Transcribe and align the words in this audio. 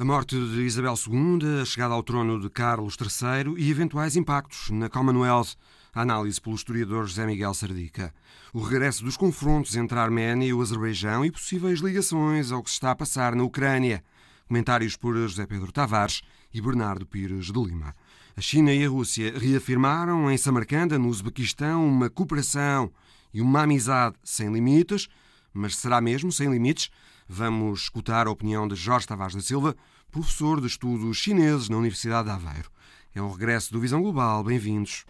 A 0.00 0.04
morte 0.04 0.36
de 0.36 0.62
Isabel 0.62 0.94
II, 0.94 1.60
a 1.60 1.64
chegada 1.64 1.92
ao 1.92 2.04
trono 2.04 2.38
de 2.38 2.48
Carlos 2.48 2.96
III 3.00 3.54
e 3.56 3.68
eventuais 3.68 4.14
impactos 4.14 4.70
na 4.70 4.88
Commonwealth. 4.88 5.56
Análise 5.92 6.40
pelo 6.40 6.54
historiador 6.54 7.04
José 7.08 7.26
Miguel 7.26 7.52
Sardica. 7.52 8.14
O 8.52 8.60
regresso 8.60 9.02
dos 9.02 9.16
confrontos 9.16 9.74
entre 9.74 9.98
a 9.98 10.02
Arménia 10.04 10.46
e 10.46 10.54
o 10.54 10.62
Azerbaijão 10.62 11.24
e 11.24 11.32
possíveis 11.32 11.80
ligações 11.80 12.52
ao 12.52 12.62
que 12.62 12.70
se 12.70 12.74
está 12.74 12.92
a 12.92 12.94
passar 12.94 13.34
na 13.34 13.42
Ucrânia. 13.42 14.04
Comentários 14.46 14.96
por 14.96 15.16
José 15.16 15.48
Pedro 15.48 15.72
Tavares 15.72 16.22
e 16.54 16.60
Bernardo 16.60 17.04
Pires 17.04 17.46
de 17.46 17.60
Lima. 17.60 17.92
A 18.36 18.40
China 18.40 18.72
e 18.72 18.84
a 18.84 18.88
Rússia 18.88 19.36
reafirmaram 19.36 20.30
em 20.30 20.38
Samarcanda, 20.38 20.96
no 20.96 21.08
Uzbequistão, 21.08 21.84
uma 21.84 22.08
cooperação 22.08 22.92
e 23.34 23.40
uma 23.40 23.62
amizade 23.62 24.14
sem 24.22 24.52
limites. 24.52 25.08
Mas 25.52 25.76
será 25.76 26.00
mesmo 26.00 26.30
sem 26.30 26.48
limites? 26.48 26.88
Vamos 27.28 27.82
escutar 27.82 28.26
a 28.26 28.30
opinião 28.30 28.66
de 28.66 28.74
Jorge 28.74 29.06
Tavares 29.06 29.34
da 29.34 29.42
Silva, 29.42 29.76
professor 30.10 30.62
de 30.62 30.66
estudos 30.66 31.18
chineses 31.18 31.68
na 31.68 31.76
Universidade 31.76 32.26
de 32.26 32.34
Aveiro. 32.34 32.70
É 33.14 33.20
o 33.20 33.30
regresso 33.30 33.70
do 33.70 33.80
Visão 33.80 34.00
Global. 34.00 34.42
Bem-vindos. 34.42 35.04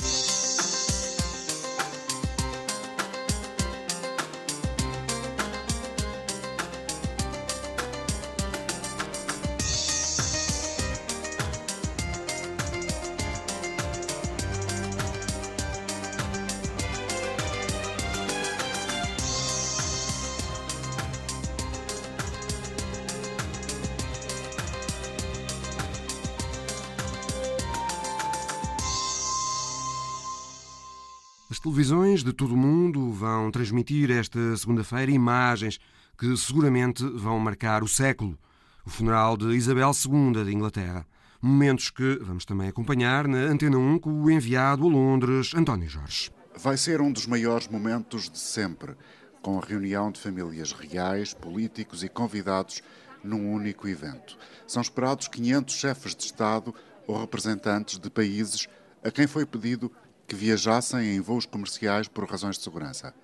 Todo 32.38 32.54
o 32.54 32.56
mundo 32.56 33.10
vão 33.10 33.50
transmitir 33.50 34.12
esta 34.12 34.56
segunda-feira 34.56 35.10
imagens 35.10 35.80
que 36.16 36.36
seguramente 36.36 37.04
vão 37.04 37.36
marcar 37.40 37.82
o 37.82 37.88
século. 37.88 38.38
O 38.86 38.90
funeral 38.90 39.36
de 39.36 39.56
Isabel 39.56 39.90
II 39.90 40.44
de 40.44 40.54
Inglaterra. 40.54 41.04
Momentos 41.42 41.90
que 41.90 42.16
vamos 42.22 42.44
também 42.44 42.68
acompanhar 42.68 43.26
na 43.26 43.38
Antena 43.38 43.76
1 43.76 43.98
com 43.98 44.22
o 44.22 44.30
enviado 44.30 44.86
a 44.86 44.88
Londres, 44.88 45.52
António 45.52 45.88
Jorge. 45.88 46.30
Vai 46.56 46.76
ser 46.76 47.00
um 47.00 47.10
dos 47.10 47.26
maiores 47.26 47.66
momentos 47.66 48.30
de 48.30 48.38
sempre, 48.38 48.94
com 49.42 49.58
a 49.58 49.66
reunião 49.66 50.12
de 50.12 50.20
famílias 50.20 50.70
reais, 50.70 51.34
políticos 51.34 52.04
e 52.04 52.08
convidados 52.08 52.82
num 53.24 53.52
único 53.52 53.88
evento. 53.88 54.38
São 54.64 54.80
esperados 54.80 55.26
500 55.26 55.74
chefes 55.74 56.14
de 56.14 56.22
Estado 56.22 56.72
ou 57.04 57.20
representantes 57.20 57.98
de 57.98 58.08
países 58.08 58.68
a 59.02 59.10
quem 59.10 59.26
foi 59.26 59.44
pedido 59.44 59.90
que 60.28 60.36
viajassem 60.36 61.16
em 61.16 61.20
voos 61.20 61.46
comerciais 61.46 62.06
por 62.06 62.30
razões 62.30 62.58
de 62.58 62.62
segurança. 62.62 63.14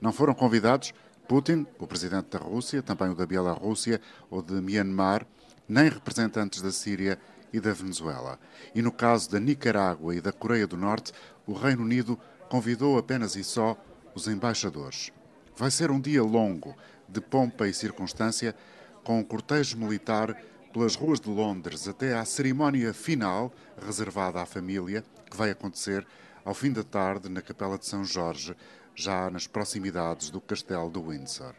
Não 0.00 0.12
foram 0.12 0.32
convidados 0.32 0.94
Putin, 1.28 1.66
o 1.78 1.86
presidente 1.86 2.30
da 2.30 2.38
Rússia, 2.38 2.82
também 2.82 3.08
o 3.08 3.14
da 3.14 3.26
Bielorrússia 3.26 4.00
ou 4.30 4.42
de 4.42 4.54
Myanmar, 4.54 5.26
nem 5.68 5.88
representantes 5.88 6.60
da 6.60 6.70
Síria 6.70 7.18
e 7.52 7.60
da 7.60 7.72
Venezuela. 7.72 8.38
E 8.74 8.82
no 8.82 8.92
caso 8.92 9.30
da 9.30 9.40
Nicarágua 9.40 10.14
e 10.14 10.20
da 10.20 10.32
Coreia 10.32 10.66
do 10.66 10.76
Norte, 10.76 11.12
o 11.46 11.52
Reino 11.52 11.82
Unido 11.82 12.18
convidou 12.48 12.98
apenas 12.98 13.34
e 13.34 13.42
só 13.42 13.76
os 14.14 14.28
embaixadores. 14.28 15.10
Vai 15.56 15.70
ser 15.70 15.90
um 15.90 16.00
dia 16.00 16.22
longo, 16.22 16.76
de 17.08 17.20
pompa 17.20 17.66
e 17.66 17.74
circunstância, 17.74 18.54
com 19.02 19.18
um 19.18 19.24
cortejo 19.24 19.76
militar 19.76 20.36
pelas 20.72 20.96
ruas 20.96 21.20
de 21.20 21.28
Londres 21.28 21.88
até 21.88 22.16
à 22.16 22.24
cerimónia 22.24 22.92
final, 22.94 23.52
reservada 23.84 24.40
à 24.40 24.46
família, 24.46 25.04
que 25.30 25.36
vai 25.36 25.50
acontecer 25.50 26.06
ao 26.44 26.54
fim 26.54 26.72
da 26.72 26.82
tarde 26.82 27.28
na 27.28 27.42
Capela 27.42 27.78
de 27.78 27.86
São 27.86 28.04
Jorge, 28.04 28.56
já 28.94 29.30
nas 29.30 29.46
proximidades 29.46 30.30
do 30.30 30.40
Castelo 30.40 30.90
de 30.90 31.00
Windsor. 31.00 31.54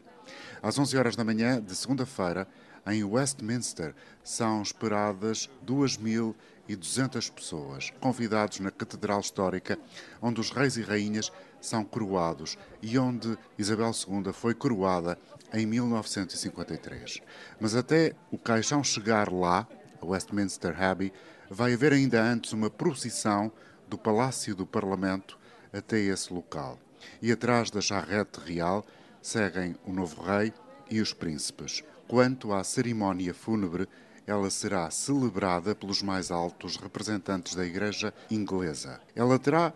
Às 0.61 0.77
11 0.77 0.97
horas 0.97 1.15
da 1.15 1.23
manhã 1.23 1.61
de 1.61 1.75
segunda-feira, 1.75 2.47
em 2.85 3.03
Westminster, 3.03 3.95
são 4.23 4.61
esperadas 4.61 5.49
2.200 5.65 7.31
pessoas, 7.31 7.91
convidados 7.99 8.59
na 8.59 8.71
Catedral 8.71 9.19
Histórica, 9.19 9.79
onde 10.21 10.41
os 10.41 10.51
reis 10.51 10.75
e 10.77 10.81
rainhas 10.81 11.31
são 11.61 11.83
coroados 11.85 12.57
e 12.81 12.97
onde 12.99 13.37
Isabel 13.57 13.91
II 13.91 14.33
foi 14.33 14.53
coroada 14.53 15.17
em 15.53 15.65
1953. 15.65 17.21
Mas 17.59 17.73
até 17.73 18.13
o 18.31 18.37
caixão 18.37 18.83
chegar 18.83 19.31
lá, 19.31 19.67
a 20.01 20.05
Westminster 20.05 20.81
Abbey, 20.81 21.13
vai 21.49 21.73
haver 21.73 21.93
ainda 21.93 22.21
antes 22.21 22.51
uma 22.51 22.69
procissão 22.69 23.51
do 23.93 23.97
Palácio 23.97 24.55
do 24.55 24.65
Parlamento 24.65 25.37
até 25.71 25.99
esse 25.99 26.33
local. 26.33 26.79
E 27.21 27.31
atrás 27.31 27.69
da 27.69 27.79
charrete 27.79 28.39
real 28.43 28.83
seguem 29.21 29.75
o 29.85 29.93
novo 29.93 30.19
rei 30.23 30.51
e 30.89 30.99
os 30.99 31.13
príncipes. 31.13 31.83
Quanto 32.07 32.51
à 32.53 32.63
cerimónia 32.63 33.35
fúnebre, 33.35 33.87
ela 34.25 34.49
será 34.49 34.89
celebrada 34.89 35.75
pelos 35.75 36.01
mais 36.01 36.31
altos 36.31 36.75
representantes 36.75 37.53
da 37.53 37.63
Igreja 37.63 38.11
inglesa. 38.31 38.99
Ela 39.15 39.37
terá 39.37 39.71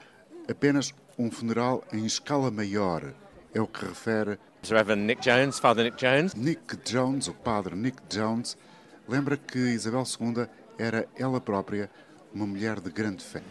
apenas 0.50 0.92
um 1.16 1.30
funeral 1.30 1.84
em 1.94 2.04
escala 2.04 2.50
maior, 2.50 3.14
é 3.54 3.62
o 3.62 3.68
que 3.68 3.86
refere 3.86 4.40
Reverend 4.64 5.04
Nick 5.06 5.22
Jones, 5.22 5.60
Father 5.60 5.84
Nick 5.86 5.98
Jones. 6.04 6.34
Nick 6.34 6.78
Jones, 6.78 7.28
o 7.28 7.36
padre 7.36 7.76
Nick 7.76 8.02
Jones, 8.10 8.58
lembra 9.08 9.38
que 9.38 9.60
Isabel 9.60 10.04
II 10.20 10.48
era 10.80 11.08
ela 11.16 11.40
própria 11.40 11.88
uma 12.38 12.46
mulher 12.46 12.80
de 12.80 12.90
grande 12.92 13.24
fé. 13.24 13.42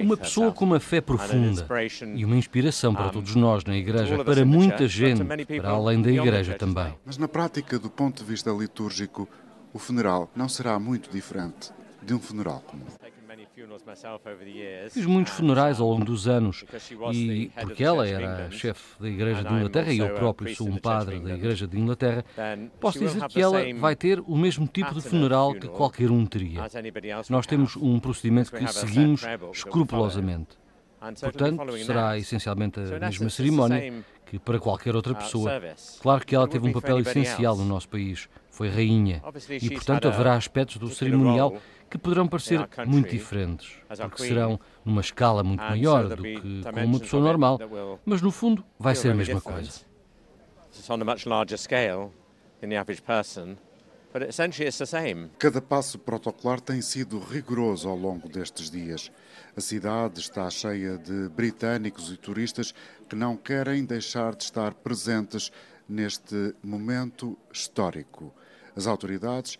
Uma 0.00 0.16
pessoa 0.16 0.52
com 0.52 0.64
uma 0.64 0.80
fé 0.80 1.00
profunda 1.00 1.66
e 2.14 2.24
uma 2.24 2.36
inspiração 2.36 2.94
para 2.94 3.10
todos 3.10 3.34
nós 3.34 3.64
na 3.64 3.76
Igreja, 3.76 4.22
para 4.22 4.44
muita 4.44 4.86
gente, 4.86 5.24
para 5.24 5.70
além 5.70 6.00
da 6.02 6.10
Igreja 6.10 6.54
também. 6.54 6.94
Mas 7.04 7.18
na 7.18 7.28
prática, 7.28 7.78
do 7.78 7.90
ponto 7.90 8.22
de 8.22 8.30
vista 8.30 8.50
litúrgico, 8.50 9.28
o 9.72 9.78
funeral 9.78 10.30
não 10.34 10.48
será 10.48 10.78
muito 10.78 11.10
diferente 11.10 11.70
de 12.02 12.14
um 12.14 12.18
funeral 12.18 12.62
comum. 12.66 12.86
Fiz 14.90 15.06
muitos 15.06 15.32
funerais 15.32 15.80
ao 15.80 15.88
longo 15.88 16.04
dos 16.04 16.28
anos 16.28 16.64
e, 17.12 17.50
porque 17.60 17.82
ela 17.82 18.06
era 18.06 18.50
chefe 18.50 19.00
da 19.00 19.08
Igreja 19.08 19.42
de 19.42 19.52
Inglaterra 19.52 19.92
e 19.92 19.98
eu 19.98 20.14
próprio 20.14 20.54
sou 20.54 20.68
um 20.68 20.76
padre 20.76 21.18
da 21.20 21.34
Igreja 21.34 21.66
de 21.66 21.78
Inglaterra, 21.78 22.24
posso 22.80 22.98
dizer 22.98 23.26
que 23.28 23.40
ela 23.40 23.60
vai 23.74 23.96
ter 23.96 24.20
o 24.20 24.36
mesmo 24.36 24.66
tipo 24.66 24.94
de 24.94 25.00
funeral 25.00 25.54
que 25.54 25.68
qualquer 25.68 26.10
um 26.10 26.24
teria. 26.26 26.62
Nós 27.28 27.46
temos 27.46 27.76
um 27.76 27.98
procedimento 27.98 28.52
que 28.52 28.66
seguimos 28.68 29.22
escrupulosamente. 29.52 30.56
Portanto, 31.20 31.78
será 31.84 32.18
essencialmente 32.18 32.80
a 32.80 32.98
mesma 32.98 33.30
cerimónia 33.30 34.04
que 34.26 34.38
para 34.38 34.58
qualquer 34.58 34.94
outra 34.94 35.14
pessoa. 35.14 35.50
Claro 36.00 36.26
que 36.26 36.34
ela 36.34 36.46
teve 36.46 36.68
um 36.68 36.72
papel 36.72 36.98
essencial 36.98 37.56
no 37.56 37.64
nosso 37.64 37.88
país, 37.88 38.28
foi 38.50 38.68
rainha, 38.68 39.22
e 39.60 39.70
portanto 39.70 40.08
haverá 40.08 40.34
aspectos 40.34 40.76
do 40.76 40.88
cerimonial 40.88 41.56
que 41.90 41.98
poderão 41.98 42.28
parecer 42.28 42.68
muito 42.86 43.10
diferentes, 43.10 43.72
porque 43.88 44.22
serão 44.22 44.60
numa 44.84 45.00
escala 45.00 45.42
muito 45.42 45.60
maior 45.60 46.08
do 46.08 46.22
que 46.22 46.62
com 46.62 46.84
uma 46.84 47.00
pessoa 47.00 47.22
normal, 47.22 47.58
mas 48.04 48.20
no 48.20 48.30
fundo 48.30 48.64
vai 48.78 48.94
ser 48.94 49.10
a 49.10 49.14
mesma 49.14 49.40
coisa. 49.40 49.80
Cada 55.38 55.60
passo 55.60 55.98
protocolar 55.98 56.60
tem 56.60 56.80
sido 56.80 57.18
rigoroso 57.18 57.88
ao 57.88 57.96
longo 57.96 58.28
destes 58.28 58.70
dias. 58.70 59.12
A 59.56 59.60
cidade 59.60 60.20
está 60.20 60.48
cheia 60.48 60.96
de 60.96 61.28
britânicos 61.28 62.10
e 62.10 62.16
turistas 62.16 62.74
que 63.08 63.14
não 63.14 63.36
querem 63.36 63.84
deixar 63.84 64.34
de 64.34 64.44
estar 64.44 64.72
presentes 64.74 65.52
neste 65.88 66.54
momento 66.62 67.36
histórico. 67.52 68.32
As 68.74 68.86
autoridades 68.86 69.58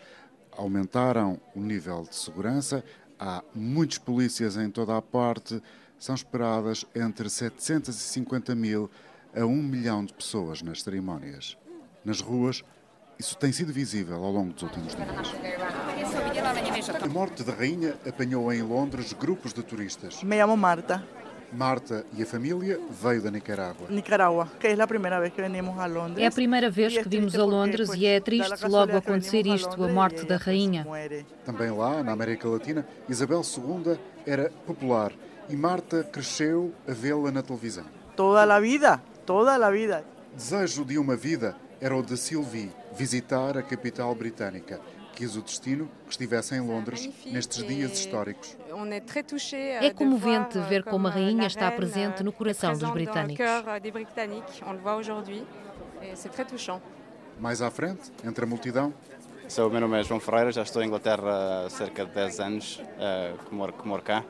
aumentaram 0.58 1.40
o 1.54 1.60
nível 1.60 2.02
de 2.02 2.16
segurança, 2.16 2.84
há 3.18 3.42
muitos 3.54 3.96
polícias 3.98 4.56
em 4.56 4.70
toda 4.70 4.96
a 4.96 5.00
parte, 5.00 5.62
são 5.98 6.14
esperadas 6.14 6.84
entre 6.94 7.30
750 7.30 8.54
mil 8.54 8.90
a 9.34 9.44
1 9.44 9.48
milhão 9.48 10.04
de 10.04 10.12
pessoas 10.12 10.60
nas 10.60 10.82
cerimónias. 10.82 11.56
Nas 12.04 12.20
ruas, 12.20 12.62
isso 13.18 13.36
tem 13.36 13.52
sido 13.52 13.72
visível 13.72 14.22
ao 14.22 14.32
longo 14.32 14.52
dos 14.52 14.62
últimos 14.62 14.94
dias. 14.94 15.34
A 17.02 17.06
morte 17.06 17.42
da 17.42 17.52
rainha 17.52 17.96
apanhou 18.06 18.52
em 18.52 18.62
Londres 18.62 19.12
grupos 19.12 19.52
de 19.52 19.62
turistas. 19.62 20.22
Me 20.22 20.36
chamo 20.36 20.56
Marta. 20.56 21.04
Marta 21.52 22.04
e 22.16 22.22
a 22.22 22.26
família 22.26 22.78
veio 22.90 23.22
da 23.22 23.30
Nicarágua. 23.30 23.88
Nicarágua, 23.88 24.48
que 24.60 24.66
é 24.66 24.80
a 24.80 24.86
primeira 24.86 25.20
vez 25.20 25.32
que 25.32 25.40
venimos 25.40 25.78
a 25.78 25.86
Londres. 25.86 26.22
É 26.22 26.26
a 26.26 26.30
primeira 26.30 26.70
vez 26.70 26.98
que 26.98 27.08
vimos 27.08 27.34
a 27.34 27.44
Londres 27.44 27.90
e 27.94 28.06
é 28.06 28.20
triste 28.20 28.66
logo 28.66 28.96
acontecer 28.96 29.46
isto, 29.46 29.82
a 29.82 29.88
morte 29.88 30.24
da 30.26 30.36
rainha. 30.36 30.86
Também 31.44 31.70
lá, 31.70 32.02
na 32.02 32.12
América 32.12 32.48
Latina, 32.48 32.86
Isabel 33.08 33.42
II 33.42 33.98
era 34.26 34.50
popular 34.66 35.12
e 35.48 35.56
Marta 35.56 36.04
cresceu 36.04 36.72
a 36.86 36.92
vê-la 36.92 37.30
na 37.30 37.42
televisão. 37.42 37.84
Toda 38.14 38.54
a 38.54 38.60
vida, 38.60 39.00
toda 39.24 39.54
a 39.54 39.70
vida. 39.70 40.04
Desejo 40.34 40.84
de 40.84 40.98
uma 40.98 41.16
vida 41.16 41.56
era 41.80 41.96
o 41.96 42.02
de 42.02 42.16
Sylvie, 42.16 42.70
visitar 42.94 43.56
a 43.56 43.62
capital 43.62 44.14
britânica, 44.14 44.80
Quis 45.18 45.34
o 45.34 45.42
destino 45.42 45.90
que 46.06 46.12
estivesse 46.12 46.54
em 46.54 46.60
Londres 46.60 47.10
nestes 47.26 47.66
dias 47.66 47.90
históricos. 47.98 48.56
É 49.82 49.90
comovente 49.90 50.58
ver 50.60 50.84
como 50.84 51.08
a 51.08 51.10
rainha 51.10 51.46
está 51.46 51.70
presente 51.70 52.22
no 52.22 52.32
coração 52.32 52.72
dos 52.72 52.90
britânicos. 52.90 53.44
Mais 57.38 57.62
à 57.62 57.70
frente, 57.70 58.10
entre 58.24 58.44
a 58.44 58.46
multidão, 58.46 58.92
Sou, 59.48 59.66
o 59.66 59.70
meu 59.70 59.80
nome 59.80 59.98
é 59.98 60.04
João 60.04 60.20
Ferreira, 60.20 60.52
já 60.52 60.62
estou 60.62 60.82
em 60.82 60.86
Inglaterra 60.86 61.64
há 61.64 61.70
cerca 61.70 62.04
de 62.04 62.12
10 62.12 62.40
anos, 62.40 62.82
uh, 62.82 63.46
que, 63.46 63.54
moro, 63.54 63.72
que 63.72 63.88
moro 63.88 64.02
cá. 64.02 64.22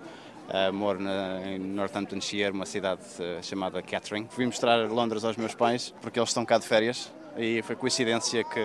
Uh, 0.49 0.73
moro 0.73 1.00
na, 1.00 1.41
em 1.45 1.59
Northamptonshire, 1.59 2.53
uma 2.53 2.65
cidade 2.65 3.03
uh, 3.19 3.43
chamada 3.43 3.83
Kettering. 3.83 4.29
Vim 4.37 4.47
mostrar 4.47 4.89
Londres 4.89 5.25
aos 5.25 5.37
meus 5.37 5.56
pais, 5.56 5.93
porque 6.00 6.21
eles 6.21 6.31
estão 6.31 6.45
cá 6.45 6.56
de 6.56 6.69
férias, 6.69 7.12
e 7.37 7.61
foi 7.62 7.75
coincidência 7.75 8.45
que... 8.45 8.61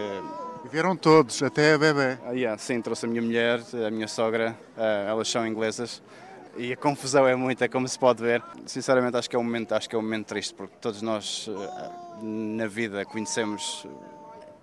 E 0.64 0.68
vieram 0.70 0.96
todos, 0.96 1.44
até 1.44 1.74
a 1.74 1.78
bebê. 1.78 2.18
Uh, 2.26 2.34
yeah, 2.34 2.58
sim, 2.58 2.82
trouxe 2.82 3.06
a 3.06 3.10
minha 3.10 3.22
mulher, 3.22 3.62
a 3.86 3.92
minha 3.92 4.08
sogra, 4.08 4.58
elas 4.78 5.28
são 5.28 5.46
inglesas. 5.46 6.02
E 6.56 6.72
a 6.72 6.78
confusão 6.78 7.28
é 7.28 7.36
muita, 7.36 7.68
como 7.68 7.88
se 7.88 7.98
pode 7.98 8.22
ver. 8.22 8.42
Sinceramente, 8.66 9.18
acho 9.18 9.30
que 9.30 9.36
é 9.36 9.40
um 9.40 9.44
momento, 9.44 9.74
acho 9.74 9.90
que 9.90 9.96
é 9.96 10.00
um 10.00 10.04
momento 10.04 10.28
triste, 10.28 10.54
porque 10.54 10.76
todos 10.80 11.02
nós 11.02 11.50
na 12.22 12.68
vida 12.68 13.04
conhecemos 13.06 13.88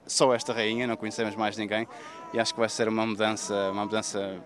só 0.06 0.35
esta 0.35 0.52
rainha, 0.52 0.87
não 0.87 0.97
conhecemos 0.97 1.37
mais 1.37 1.56
ninguém 1.56 1.87
e 2.32 2.38
acho 2.38 2.53
que 2.53 2.61
vai 2.61 2.69
ser 2.69 2.88
uma 2.88 3.06
mudança, 3.06 3.70
uma 3.70 3.85
mudança, 3.85 4.41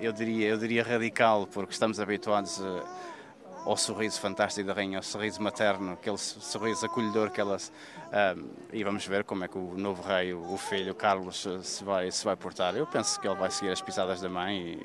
eu 0.00 0.12
diria, 0.12 0.48
eu 0.48 0.58
diria 0.58 0.82
radical, 0.82 1.46
porque 1.46 1.72
estamos 1.72 1.98
habituados 1.98 2.60
eh, 2.60 2.82
ao 3.64 3.76
sorriso 3.76 4.20
fantástico 4.20 4.66
da 4.66 4.72
rainha, 4.72 4.98
ao 4.98 5.02
sorriso 5.02 5.42
materno, 5.42 5.92
aquele 5.92 6.18
sorriso 6.18 6.86
acolhedor 6.86 7.30
que 7.30 7.40
ela 7.40 7.56
e 8.72 8.84
vamos 8.84 9.06
ver 9.06 9.24
como 9.24 9.44
é 9.44 9.48
que 9.48 9.58
o 9.58 9.76
novo 9.76 10.02
rei, 10.02 10.32
o 10.32 10.56
filho 10.56 10.94
Carlos, 10.94 11.46
eh, 11.46 11.62
se 11.62 11.82
vai 11.82 12.10
se 12.12 12.24
vai 12.24 12.36
portar. 12.36 12.76
Eu 12.76 12.86
penso 12.86 13.20
que 13.20 13.26
ele 13.26 13.36
vai 13.36 13.50
seguir 13.50 13.72
as 13.72 13.80
pisadas 13.80 14.20
da 14.20 14.28
mãe 14.28 14.78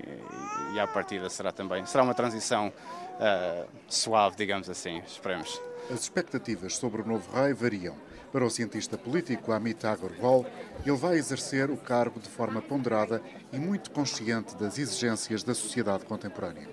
e, 0.71 0.75
e 0.75 0.79
à 0.79 0.87
partida 0.87 1.29
será 1.29 1.51
também 1.51 1.85
será 1.85 2.03
uma 2.03 2.15
transição 2.15 2.69
uh, 2.69 3.67
suave, 3.87 4.35
digamos 4.35 4.69
assim. 4.69 4.99
Esperemos. 5.05 5.61
As 5.91 6.01
expectativas 6.01 6.75
sobre 6.75 7.01
o 7.01 7.05
novo 7.05 7.31
rei 7.31 7.53
variam. 7.53 7.95
Para 8.31 8.45
o 8.45 8.49
cientista 8.49 8.97
político 8.97 9.51
Amit 9.51 9.85
Agarwal, 9.87 10.45
ele 10.85 10.95
vai 10.95 11.15
exercer 11.15 11.71
o 11.71 11.77
cargo 11.77 12.19
de 12.19 12.29
forma 12.29 12.61
ponderada 12.61 13.21
e 13.51 13.57
muito 13.57 13.89
consciente 13.89 14.55
das 14.55 14.77
exigências 14.77 15.41
da 15.43 15.55
sociedade 15.55 16.05
contemporânea. 16.05 16.67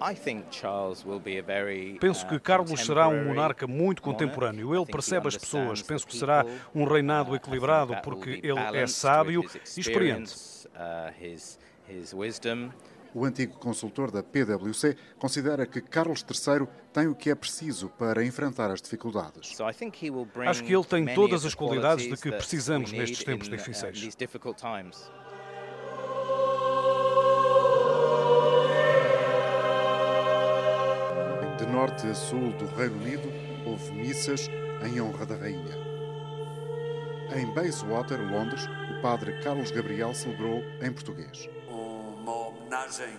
Penso 1.99 2.27
que 2.27 2.37
uh, 2.37 2.41
Carlos 2.41 2.85
será 2.85 3.09
um 3.09 3.25
monarca 3.25 3.67
muito 3.67 4.03
contemporâneo. 4.03 4.75
Ele 4.75 4.87
percebe 4.87 5.29
as 5.29 5.37
pessoas. 5.37 5.81
Penso 5.81 6.07
que 6.07 6.17
será 6.17 6.45
um 6.75 6.85
reinado 6.85 7.35
equilibrado 7.35 7.97
porque 8.03 8.41
ele 8.43 8.79
é 8.79 8.87
sábio 8.87 9.43
e 9.77 9.81
experiente. 9.81 10.35
O 13.17 13.25
antigo 13.25 13.57
consultor 13.59 14.11
da 14.11 14.23
PwC 14.23 14.95
considera 15.19 15.67
que 15.67 15.81
Carlos 15.81 16.23
III 16.23 16.69
tem 16.93 17.07
o 17.07 17.15
que 17.15 17.31
é 17.31 17.35
preciso 17.35 17.89
para 17.89 18.23
enfrentar 18.23 18.71
as 18.71 18.83
dificuldades. 18.83 19.57
Acho 20.47 20.63
que 20.63 20.75
ele 20.75 20.85
tem 20.85 21.15
todas 21.15 21.47
as 21.47 21.55
qualidades 21.55 22.11
de 22.11 22.17
que 22.19 22.31
precisamos 22.31 22.93
nestes 22.93 23.25
tempos 23.25 23.49
uh, 23.49 23.51
difíceis. 23.53 23.99
De 31.57 31.67
norte 31.73 32.07
a 32.07 32.15
sul 32.15 32.53
do 32.59 32.67
Reino 32.77 32.97
Unido, 32.97 33.33
houve 33.67 33.93
missas 33.93 34.51
em 34.87 35.01
honra 35.01 35.25
da 35.25 35.37
rainha. 35.37 35.75
Em 37.35 37.47
Bayswater, 37.55 38.21
Londres, 38.31 38.67
o 38.91 39.01
padre 39.01 39.41
Carlos 39.43 39.71
Gabriel 39.71 40.13
celebrou 40.13 40.63
em 40.83 40.93
português 40.93 41.49
homenagem 42.67 43.17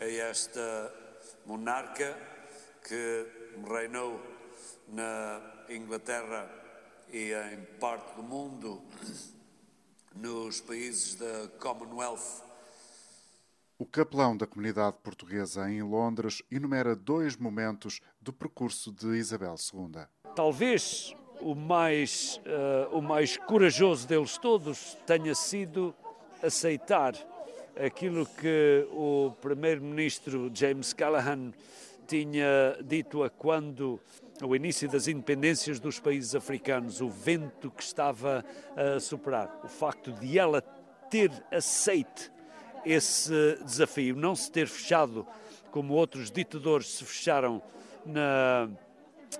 a 0.00 0.04
esta 0.04 0.94
monarca 1.44 2.16
que 2.86 3.26
reinou 3.68 4.20
na 4.86 5.40
Inglaterra 5.68 6.48
e 7.12 7.32
em 7.32 7.64
parte 7.80 8.14
do 8.14 8.22
mundo, 8.22 8.80
nos 10.14 10.60
países 10.60 11.16
da 11.16 11.48
Commonwealth. 11.58 12.44
O 13.76 13.84
capelão 13.84 14.36
da 14.36 14.46
comunidade 14.46 14.98
portuguesa 15.02 15.68
em 15.68 15.82
Londres 15.82 16.40
enumera 16.48 16.94
dois 16.94 17.36
momentos 17.36 18.00
do 18.20 18.32
percurso 18.32 18.92
de 18.92 19.08
Isabel 19.16 19.56
II. 19.74 20.06
Talvez 20.36 21.16
o 21.40 21.56
mais, 21.56 22.40
uh, 22.46 22.96
o 22.96 23.02
mais 23.02 23.36
corajoso 23.36 24.06
deles 24.06 24.38
todos 24.38 24.96
tenha 25.04 25.34
sido 25.34 25.92
aceitar 26.40 27.14
aquilo 27.84 28.26
que 28.26 28.86
o 28.90 29.32
primeiro-ministro 29.40 30.50
James 30.52 30.92
Callaghan 30.92 31.52
tinha 32.06 32.76
dito 32.82 33.22
a 33.22 33.30
quando 33.30 34.00
o 34.42 34.56
início 34.56 34.88
das 34.88 35.08
independências 35.08 35.78
dos 35.78 36.00
países 36.00 36.34
africanos, 36.34 37.00
o 37.00 37.08
vento 37.08 37.70
que 37.70 37.82
estava 37.82 38.44
a 38.76 38.98
superar, 38.98 39.60
o 39.62 39.68
facto 39.68 40.12
de 40.12 40.38
ela 40.38 40.60
ter 41.10 41.30
aceite 41.50 42.30
esse 42.84 43.58
desafio, 43.64 44.16
não 44.16 44.34
se 44.34 44.50
ter 44.50 44.66
fechado 44.66 45.26
como 45.70 45.94
outros 45.94 46.30
ditadores 46.30 46.86
se 46.86 47.04
fecharam 47.04 47.62
na, 48.04 48.68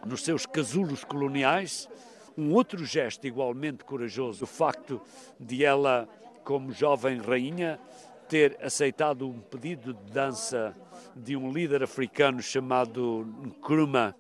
nos 0.05 0.23
seus 0.23 0.44
casulos 0.46 1.05
coloniais. 1.05 1.88
Um 2.37 2.52
outro 2.52 2.85
gesto 2.85 3.26
igualmente 3.26 3.85
corajoso, 3.85 4.44
o 4.44 4.46
facto 4.46 5.00
de 5.40 5.64
ela, 5.64 6.08
como 6.44 6.70
jovem 6.70 7.19
rainha, 7.19 7.81
ter 8.28 8.58
aceitado 8.62 9.28
um 9.28 9.40
pedido 9.40 9.94
de 9.94 10.12
dança 10.12 10.75
de 11.16 11.36
um 11.36 11.50
líder 11.50 11.82
africano 11.82 12.42
chamado 12.42 13.26
Nkrumah, 13.42 14.14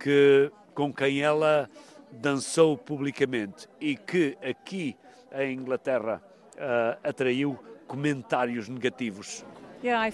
que, 0.00 0.50
com 0.74 0.92
quem 0.92 1.20
ela 1.20 1.68
dançou 2.10 2.76
publicamente 2.76 3.68
e 3.80 3.96
que 3.96 4.36
aqui 4.42 4.96
em 5.32 5.54
Inglaterra 5.54 6.22
uh, 6.54 7.08
atraiu 7.08 7.58
comentários 7.86 8.68
negativos. 8.68 9.44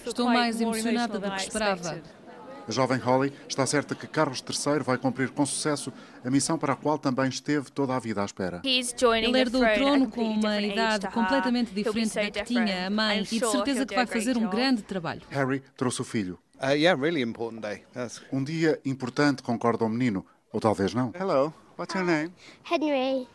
Estou 0.05 0.27
mais 0.27 0.59
emocionada 0.61 1.19
do 1.19 1.31
que 1.31 1.41
esperava. 1.41 2.01
A 2.67 2.71
jovem 2.71 2.97
Holly 2.97 3.31
está 3.47 3.65
certa 3.65 3.93
que 3.93 4.07
Carlos 4.07 4.41
III 4.41 4.79
vai 4.79 4.97
cumprir 4.97 5.29
com 5.29 5.45
sucesso 5.45 5.93
a 6.23 6.31
missão 6.31 6.57
para 6.57 6.73
a 6.73 6.75
qual 6.75 6.97
também 6.97 7.29
esteve 7.29 7.71
toda 7.71 7.95
a 7.95 7.99
vida 7.99 8.21
à 8.21 8.25
espera. 8.25 8.61
Ele 8.63 9.39
herdou 9.39 9.63
o 9.63 9.73
trono 9.73 10.09
com 10.09 10.23
uma 10.23 10.59
idade 10.59 11.07
completamente 11.09 11.71
diferente 11.71 12.15
da 12.15 12.31
que 12.31 12.43
tinha 12.43 12.87
a 12.87 12.89
mãe 12.89 13.19
e 13.19 13.39
de 13.39 13.39
certeza 13.39 13.85
que 13.85 13.93
vai 13.93 14.07
fazer 14.07 14.35
um 14.37 14.49
grande 14.49 14.81
trabalho. 14.81 15.21
Harry 15.29 15.61
trouxe 15.77 16.01
o 16.01 16.03
filho. 16.03 16.39
Uh, 16.55 16.71
yeah, 16.71 16.99
really 16.99 17.21
important 17.21 17.61
day. 17.61 17.83
Yes. 17.95 18.21
Um 18.31 18.43
dia 18.43 18.79
importante, 18.85 19.43
concorda 19.43 19.83
o 19.83 19.89
menino. 19.89 20.25
Ou 20.53 20.59
talvez 20.59 20.93
não. 20.93 21.11
Hello, 21.13 21.53
what's 21.77 21.93
your 21.93 22.05
name? 22.05 22.31
Henry. 22.63 23.27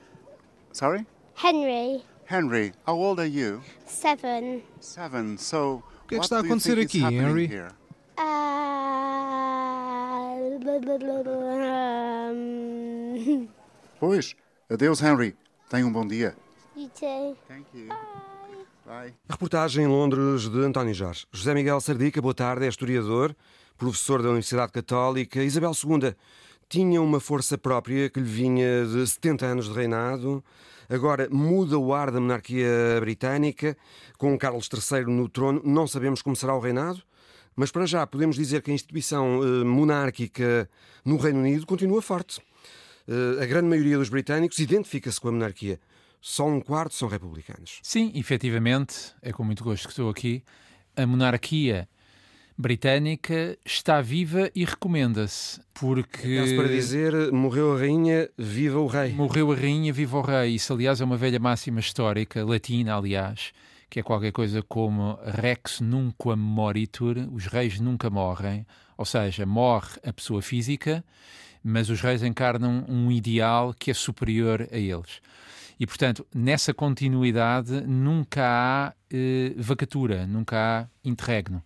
Sorry? 0.72 1.06
Henry. 1.36 2.02
Henry, 2.24 2.72
how 2.86 2.98
old 2.98 3.20
are 3.20 3.28
you? 3.28 3.60
Seven. 3.86 4.62
Seven, 4.80 5.36
so... 5.36 5.82
O 6.04 6.08
que 6.08 6.14
é 6.14 6.18
que 6.18 6.24
está 6.24 6.38
a 6.38 6.40
acontecer 6.40 6.78
aqui, 6.78 7.02
Henry? 7.02 7.48
Pois, 13.98 14.34
adeus, 14.68 15.02
Henry. 15.02 15.36
Tenha 15.68 15.86
um 15.86 15.92
bom 15.92 16.06
dia. 16.06 16.34
You 16.76 16.88
too. 16.88 17.36
Thank 17.46 17.66
you. 17.74 17.88
Bye. 18.86 19.14
A 19.28 19.32
reportagem 19.32 19.84
em 19.84 19.88
Londres 19.88 20.48
de 20.48 20.58
António 20.58 20.92
Jorge. 20.94 21.26
José 21.30 21.54
Miguel 21.54 21.80
Sardica, 21.80 22.20
boa 22.20 22.34
tarde, 22.34 22.64
é 22.64 22.68
historiador, 22.68 23.36
professor 23.76 24.22
da 24.22 24.28
Universidade 24.30 24.72
Católica. 24.72 25.42
Isabel 25.42 25.72
II 25.72 26.14
tinha 26.68 27.00
uma 27.00 27.20
força 27.20 27.56
própria 27.56 28.08
que 28.08 28.18
lhe 28.20 28.26
vinha 28.26 28.84
de 28.86 29.06
70 29.06 29.46
anos 29.46 29.68
de 29.68 29.74
reinado. 29.74 30.42
Agora 30.88 31.28
muda 31.30 31.78
o 31.78 31.92
ar 31.94 32.10
da 32.10 32.20
monarquia 32.20 32.98
britânica, 33.00 33.76
com 34.18 34.36
Carlos 34.36 34.68
III 34.72 35.04
no 35.04 35.28
trono. 35.28 35.60
Não 35.64 35.86
sabemos 35.86 36.22
como 36.22 36.34
será 36.34 36.56
o 36.56 36.60
reinado. 36.60 37.02
Mas 37.56 37.70
para 37.70 37.86
já 37.86 38.06
podemos 38.06 38.36
dizer 38.36 38.62
que 38.62 38.70
a 38.70 38.74
instituição 38.74 39.42
eh, 39.42 39.64
monárquica 39.64 40.68
no 41.04 41.16
Reino 41.16 41.40
Unido 41.40 41.66
continua 41.66 42.00
forte. 42.00 42.40
Eh, 43.06 43.42
a 43.42 43.46
grande 43.46 43.68
maioria 43.68 43.98
dos 43.98 44.08
britânicos 44.08 44.58
identifica-se 44.58 45.20
com 45.20 45.28
a 45.28 45.32
monarquia. 45.32 45.80
Só 46.20 46.46
um 46.46 46.60
quarto 46.60 46.94
são 46.94 47.08
republicanos. 47.08 47.80
Sim, 47.82 48.12
efetivamente, 48.14 49.14
é 49.22 49.32
com 49.32 49.42
muito 49.42 49.64
gosto 49.64 49.84
que 49.84 49.92
estou 49.92 50.10
aqui. 50.10 50.44
A 50.96 51.06
monarquia 51.06 51.88
britânica 52.56 53.58
está 53.64 54.02
viva 54.02 54.50
e 54.54 54.66
recomenda-se, 54.66 55.60
porque... 55.72 56.36
É 56.36 56.56
para 56.56 56.68
dizer, 56.68 57.32
morreu 57.32 57.74
a 57.74 57.78
rainha, 57.78 58.28
viva 58.36 58.78
o 58.78 58.86
rei. 58.86 59.12
Morreu 59.14 59.50
a 59.50 59.56
rainha, 59.56 59.92
viva 59.94 60.18
o 60.18 60.20
rei. 60.20 60.54
Isso, 60.56 60.74
aliás, 60.74 61.00
é 61.00 61.04
uma 61.04 61.16
velha 61.16 61.38
máxima 61.38 61.80
histórica, 61.80 62.44
latina, 62.44 62.96
aliás, 62.96 63.52
que 63.90 63.98
é 63.98 64.02
qualquer 64.02 64.30
coisa 64.30 64.62
como 64.62 65.18
Rex 65.24 65.80
nunca 65.80 66.36
moritur, 66.36 67.16
os 67.32 67.46
reis 67.46 67.80
nunca 67.80 68.08
morrem, 68.08 68.64
ou 68.96 69.04
seja, 69.04 69.44
morre 69.44 69.98
a 70.06 70.12
pessoa 70.12 70.40
física, 70.40 71.04
mas 71.62 71.90
os 71.90 72.00
reis 72.00 72.22
encarnam 72.22 72.84
um 72.88 73.10
ideal 73.10 73.74
que 73.74 73.90
é 73.90 73.94
superior 73.94 74.68
a 74.70 74.76
eles. 74.76 75.20
E, 75.78 75.86
portanto, 75.86 76.26
nessa 76.32 76.72
continuidade 76.72 77.80
nunca 77.80 78.42
há 78.44 78.94
eh, 79.10 79.54
vacatura, 79.56 80.26
nunca 80.26 80.56
há 80.56 80.88
interregno. 81.02 81.62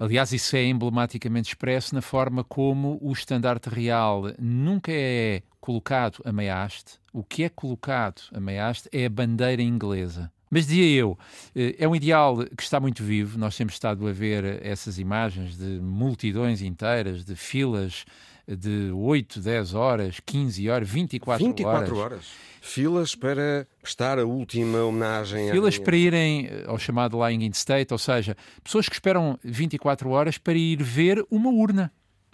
Aliás, 0.00 0.32
isso 0.32 0.56
é 0.56 0.64
emblematicamente 0.64 1.50
expresso 1.50 1.94
na 1.94 2.02
forma 2.02 2.42
como 2.42 2.98
o 3.00 3.12
estandarte 3.12 3.68
real 3.68 4.24
nunca 4.38 4.90
é 4.90 5.42
colocado 5.60 6.20
a 6.24 6.32
meia 6.32 6.64
haste. 6.64 6.98
O 7.12 7.22
que 7.22 7.44
é 7.44 7.48
colocado 7.48 8.22
a 8.32 8.40
meia 8.40 8.68
haste 8.68 8.88
é 8.90 9.06
a 9.06 9.10
bandeira 9.10 9.62
inglesa. 9.62 10.32
Mas 10.54 10.66
dizia 10.66 10.84
eu, 11.00 11.18
eh, 11.56 11.76
é 11.78 11.88
um 11.88 11.96
ideal 11.96 12.36
que 12.54 12.62
está 12.62 12.78
muito 12.78 13.02
vivo. 13.02 13.38
Nós 13.38 13.56
temos 13.56 13.72
estado 13.72 14.06
a 14.06 14.12
ver 14.12 14.60
essas 14.62 14.98
imagens 14.98 15.56
de 15.56 15.80
multidões 15.80 16.60
inteiras, 16.60 17.24
de 17.24 17.34
filas 17.34 18.04
de 18.46 18.90
8, 18.92 19.40
10 19.40 19.72
horas, 19.72 20.20
15 20.20 20.68
horas, 20.68 20.86
24, 20.90 21.46
24 21.46 21.96
horas. 21.96 22.12
horas. 22.12 22.26
Filas 22.60 23.14
para 23.14 23.66
prestar 23.80 24.18
a 24.18 24.26
última 24.26 24.82
homenagem. 24.84 25.50
Filas 25.50 25.78
para 25.78 25.96
irem 25.96 26.46
eh, 26.46 26.64
ao 26.66 26.78
chamado 26.78 27.24
Lying 27.24 27.46
in 27.46 27.50
State, 27.52 27.90
ou 27.90 27.98
seja, 27.98 28.36
pessoas 28.62 28.90
que 28.90 28.94
esperam 28.94 29.38
24 29.42 30.10
horas 30.10 30.36
para 30.36 30.58
ir 30.58 30.82
ver 30.82 31.24
uma 31.30 31.48
urna. 31.48 31.90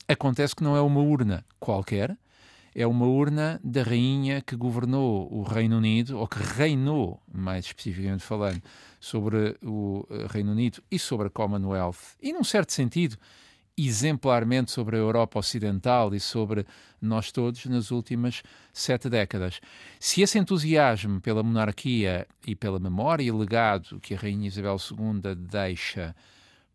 Acontece 0.08 0.56
que 0.56 0.64
não 0.64 0.74
é 0.74 0.80
uma 0.80 1.00
urna 1.00 1.44
qualquer, 1.60 2.18
é 2.78 2.86
uma 2.86 3.06
urna 3.06 3.60
da 3.64 3.82
rainha 3.82 4.40
que 4.40 4.54
governou 4.54 5.28
o 5.32 5.42
Reino 5.42 5.78
Unido, 5.78 6.16
ou 6.16 6.28
que 6.28 6.38
reinou, 6.38 7.20
mais 7.26 7.64
especificamente 7.64 8.22
falando, 8.22 8.62
sobre 9.00 9.56
o 9.64 10.06
eh, 10.08 10.28
Reino 10.30 10.52
Unido 10.52 10.80
e 10.88 10.96
sobre 10.96 11.26
a 11.26 11.30
Commonwealth. 11.30 12.14
E, 12.22 12.32
num 12.32 12.44
certo 12.44 12.72
sentido, 12.72 13.16
exemplarmente 13.76 14.70
sobre 14.70 14.94
a 14.94 15.00
Europa 15.00 15.40
Ocidental 15.40 16.14
e 16.14 16.20
sobre 16.20 16.64
nós 17.02 17.32
todos 17.32 17.66
nas 17.66 17.90
últimas 17.90 18.44
sete 18.72 19.10
décadas. 19.10 19.60
Se 19.98 20.22
esse 20.22 20.38
entusiasmo 20.38 21.20
pela 21.20 21.42
monarquia 21.42 22.28
e 22.46 22.54
pela 22.54 22.78
memória 22.78 23.24
e 23.24 23.32
legado 23.32 23.98
que 23.98 24.14
a 24.14 24.18
Rainha 24.18 24.46
Isabel 24.46 24.76
II 24.76 25.34
deixa 25.34 26.14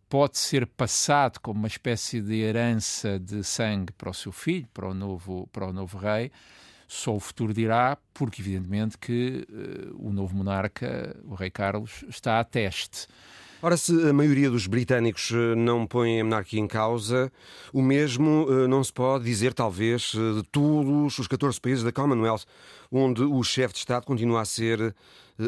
pode 0.10 0.38
ser 0.38 0.68
passado 0.68 1.40
como 1.40 1.60
uma 1.60 1.68
espécie 1.68 2.22
de 2.22 2.40
herança 2.42 3.20
de 3.20 3.44
sangue 3.44 3.92
para 3.94 4.10
o 4.10 4.14
seu 4.14 4.32
filho, 4.32 4.68
para 4.74 4.88
o 4.88 4.94
novo, 4.94 5.48
para 5.52 5.68
o 5.68 5.74
novo 5.74 5.98
rei, 5.98 6.32
só 6.88 7.16
o 7.16 7.20
futuro 7.20 7.54
dirá, 7.54 7.98
porque 8.14 8.42
evidentemente 8.42 8.98
que 8.98 9.48
uh, 9.50 10.08
o 10.08 10.14
novo 10.14 10.36
monarca, 10.36 11.16
o 11.26 11.34
rei 11.34 11.50
Carlos, 11.50 12.04
está 12.08 12.40
a 12.40 12.44
teste. 12.44 13.08
Ora, 13.66 13.78
se 13.78 13.94
a 14.10 14.12
maioria 14.12 14.50
dos 14.50 14.68
britânicos 14.68 15.32
eh, 15.32 15.56
não 15.56 15.88
põe 15.88 16.20
a 16.20 16.24
monarquia 16.26 16.60
em 16.60 16.68
causa, 16.68 17.32
o 17.72 17.82
mesmo 17.82 18.46
eh, 18.50 18.68
não 18.68 18.84
se 18.84 18.92
pode 18.92 19.24
dizer, 19.24 19.54
talvez, 19.54 20.12
eh, 20.18 20.42
de 20.42 20.44
todos 20.44 21.18
os 21.18 21.28
14 21.30 21.62
países 21.62 21.82
da 21.82 21.90
Commonwealth, 21.90 22.42
onde 22.92 23.24
o 23.24 23.42
chefe 23.42 23.76
de 23.76 23.80
Estado 23.80 24.06
continua 24.06 24.42
a 24.42 24.46
ser 24.46 24.94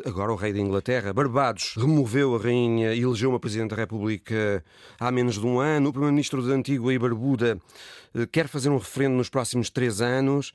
agora 0.05 0.31
o 0.31 0.37
rei 0.37 0.53
da 0.53 0.59
Inglaterra. 0.59 1.11
Barbados 1.11 1.73
removeu 1.75 2.37
a 2.37 2.39
rainha 2.39 2.93
e 2.93 3.01
elegeu 3.01 3.31
uma 3.31 3.39
Presidente 3.39 3.71
da 3.71 3.75
República 3.75 4.63
há 4.97 5.11
menos 5.11 5.37
de 5.37 5.45
um 5.45 5.59
ano. 5.59 5.89
O 5.89 5.91
Primeiro-Ministro 5.91 6.41
da 6.41 6.53
Antigua 6.53 6.93
e 6.93 6.97
Barbuda 6.97 7.59
quer 8.31 8.47
fazer 8.47 8.69
um 8.69 8.77
referendo 8.77 9.17
nos 9.17 9.27
próximos 9.27 9.69
três 9.69 9.99
anos. 9.99 10.53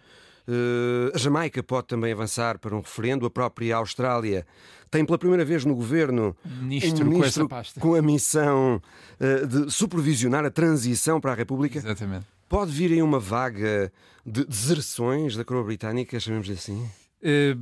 A 1.15 1.19
Jamaica 1.19 1.63
pode 1.63 1.87
também 1.87 2.13
avançar 2.13 2.59
para 2.59 2.75
um 2.75 2.81
referendo. 2.81 3.27
A 3.27 3.31
própria 3.31 3.77
Austrália 3.77 4.47
tem 4.91 5.05
pela 5.05 5.17
primeira 5.17 5.45
vez 5.45 5.65
no 5.65 5.75
governo 5.75 6.37
ministro, 6.45 7.07
um 7.07 7.11
ministro 7.11 7.49
com, 7.49 7.81
com, 7.81 7.95
a 7.95 8.03
missão 8.03 8.83
uh, 9.21 9.47
de 9.47 9.71
supervisionar 9.71 10.45
a 10.45 10.51
transição 10.51 11.21
para 11.21 11.33
a 11.33 11.35
República. 11.35 11.79
Exatamente. 11.79 12.27
Pode 12.49 12.73
vir 12.73 12.93
aí 12.93 13.01
uma 13.01 13.21
vaga 13.21 13.93
de 14.27 14.45
deserções 14.45 15.37
da 15.37 15.45
coroa 15.45 15.65
britânica, 15.65 16.19
chamemos 16.19 16.51
assim? 16.51 16.91
Uh, 17.23 17.61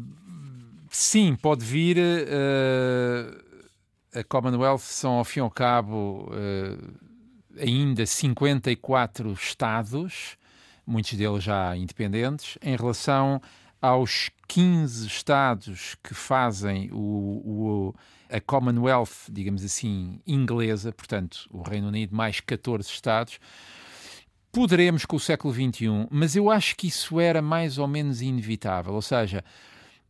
sim, 0.91 1.37
pode 1.37 1.65
vir. 1.65 1.99
Uh, 1.99 3.49
a 4.15 4.25
Commonwealth 4.25 4.79
são, 4.79 5.13
ao 5.13 5.25
fim 5.25 5.41
e 5.41 5.43
ao 5.43 5.51
cabo, 5.51 6.33
ainda 7.61 8.07
54 8.07 9.33
Estados, 9.35 10.38
muitos 10.89 11.13
deles 11.13 11.45
já 11.45 11.77
independentes, 11.77 12.57
em 12.63 12.75
relação 12.75 13.41
aos 13.81 14.31
15 14.49 15.07
Estados 15.07 15.97
que 16.03 16.15
fazem 16.15 16.91
o, 16.91 16.97
o, 16.97 17.95
a 18.31 18.41
Commonwealth, 18.41 19.29
digamos 19.31 19.63
assim, 19.63 20.21
inglesa, 20.27 20.91
portanto, 20.91 21.47
o 21.51 21.63
Reino 21.63 21.89
Unido 21.89 22.17
mais 22.17 22.41
14 22.41 22.89
Estados, 22.89 23.39
poderemos 24.51 25.05
com 25.05 25.17
o 25.17 25.21
século 25.21 25.53
XXI, 25.53 26.09
mas 26.11 26.35
eu 26.35 26.51
acho 26.51 26.75
que 26.75 26.89
isso 26.89 27.21
era 27.21 27.43
mais 27.43 27.77
ou 27.77 27.87
menos 27.87 28.23
inevitável, 28.23 28.95
ou 28.95 29.03
seja, 29.03 29.45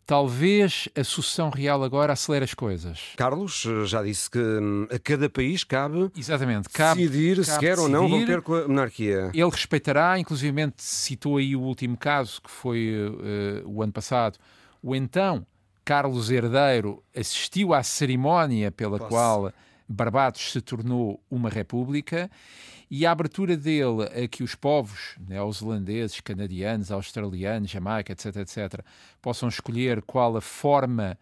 Talvez 0.09 0.89
a 0.97 1.05
sucessão 1.05 1.51
real 1.51 1.85
agora 1.85 2.15
acelere 2.15 2.43
as 2.43 2.55
coisas. 2.55 3.13
Carlos 3.15 3.67
já 3.85 4.03
disse 4.03 4.31
que 4.31 4.39
hum, 4.39 4.89
a 4.91 4.99
cada 4.99 5.29
país 5.29 5.65
cabe, 5.65 6.11
Exatamente, 6.17 6.71
cabe 6.71 7.07
decidir 7.07 7.37
cabe 7.37 7.45
se 7.45 7.59
quer 7.59 7.77
decidir. 7.77 7.83
ou 7.83 7.89
não 7.91 8.07
romper 8.09 8.41
com 8.41 8.55
a 8.55 8.67
monarquia. 8.67 9.31
Ele 9.35 9.51
respeitará, 9.51 10.19
inclusive 10.19 10.73
citou 10.79 11.37
aí 11.37 11.55
o 11.55 11.61
último 11.61 11.95
caso, 11.95 12.41
que 12.41 12.51
foi 12.51 12.89
uh, 12.91 13.69
o 13.69 13.83
ano 13.83 13.93
passado. 13.93 14.39
O 14.83 14.97
então 14.97 15.47
Carlos 15.85 16.31
Herdeiro 16.31 17.03
assistiu 17.15 17.75
à 17.75 17.83
cerimónia 17.83 18.73
pela 18.73 18.97
Posso. 18.97 19.11
qual 19.11 19.53
Barbados 19.87 20.53
se 20.53 20.63
tornou 20.63 21.23
uma 21.31 21.51
república 21.51 22.31
e 22.91 23.05
a 23.05 23.11
abertura 23.11 23.57
dele 23.57 24.05
a 24.05 24.29
que 24.29 24.43
os 24.43 24.55
povos 24.55 25.15
neozelandeses, 25.19 26.21
canadianos, 26.21 26.91
australianos, 26.91 27.71
Jamaica, 27.71 28.13
etc., 28.13 28.37
etc., 28.37 28.81
possam 29.21 29.49
escolher 29.49 30.03
qual 30.03 30.37
a 30.37 30.41
forma 30.41 31.19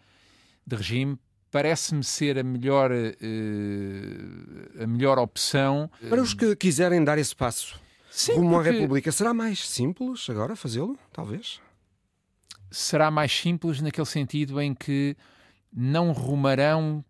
de 0.66 0.76
regime, 0.76 1.18
parece-me 1.50 2.04
ser 2.04 2.38
a 2.38 2.42
melhor, 2.42 2.90
uh, 2.90 4.82
a 4.82 4.86
melhor 4.86 5.18
opção. 5.18 5.90
Para 6.08 6.22
os 6.22 6.34
que 6.34 6.54
quiserem 6.56 7.02
dar 7.02 7.18
esse 7.18 7.34
passo 7.34 7.80
Sim, 8.10 8.34
rumo 8.34 8.54
porque... 8.54 8.68
à 8.68 8.72
República, 8.72 9.12
será 9.12 9.34
mais 9.34 9.68
simples 9.68 10.28
agora 10.30 10.56
fazê-lo, 10.56 10.98
talvez? 11.12 11.60
Será 12.70 13.10
mais 13.10 13.32
simples 13.32 13.80
naquele 13.80 14.06
sentido 14.06 14.60
em 14.60 14.74
que 14.74 15.16
não 15.72 16.12
rumarão 16.12 17.04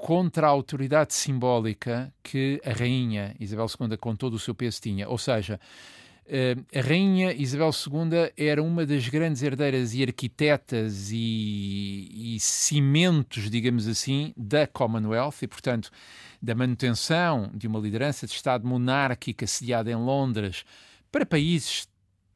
contra 0.00 0.46
a 0.46 0.50
autoridade 0.50 1.12
simbólica 1.12 2.12
que 2.22 2.60
a 2.64 2.72
rainha 2.72 3.36
Isabel 3.38 3.66
II, 3.66 3.96
com 3.98 4.16
todo 4.16 4.34
o 4.34 4.38
seu 4.38 4.54
peso, 4.54 4.80
tinha. 4.80 5.06
Ou 5.06 5.18
seja, 5.18 5.60
eh, 6.26 6.56
a 6.74 6.80
rainha 6.80 7.34
Isabel 7.34 7.70
II 7.70 8.32
era 8.34 8.62
uma 8.62 8.86
das 8.86 9.06
grandes 9.08 9.42
herdeiras 9.42 9.92
e 9.92 10.02
arquitetas 10.02 11.10
e, 11.12 12.34
e 12.34 12.40
cimentos, 12.40 13.50
digamos 13.50 13.86
assim, 13.86 14.32
da 14.36 14.66
Commonwealth 14.66 15.42
e, 15.42 15.46
portanto, 15.46 15.90
da 16.40 16.54
manutenção 16.54 17.50
de 17.54 17.66
uma 17.66 17.78
liderança 17.78 18.26
de 18.26 18.32
Estado 18.32 18.66
monárquica 18.66 19.46
sediada 19.46 19.90
em 19.90 19.96
Londres 19.96 20.64
para 21.12 21.26
países 21.26 21.86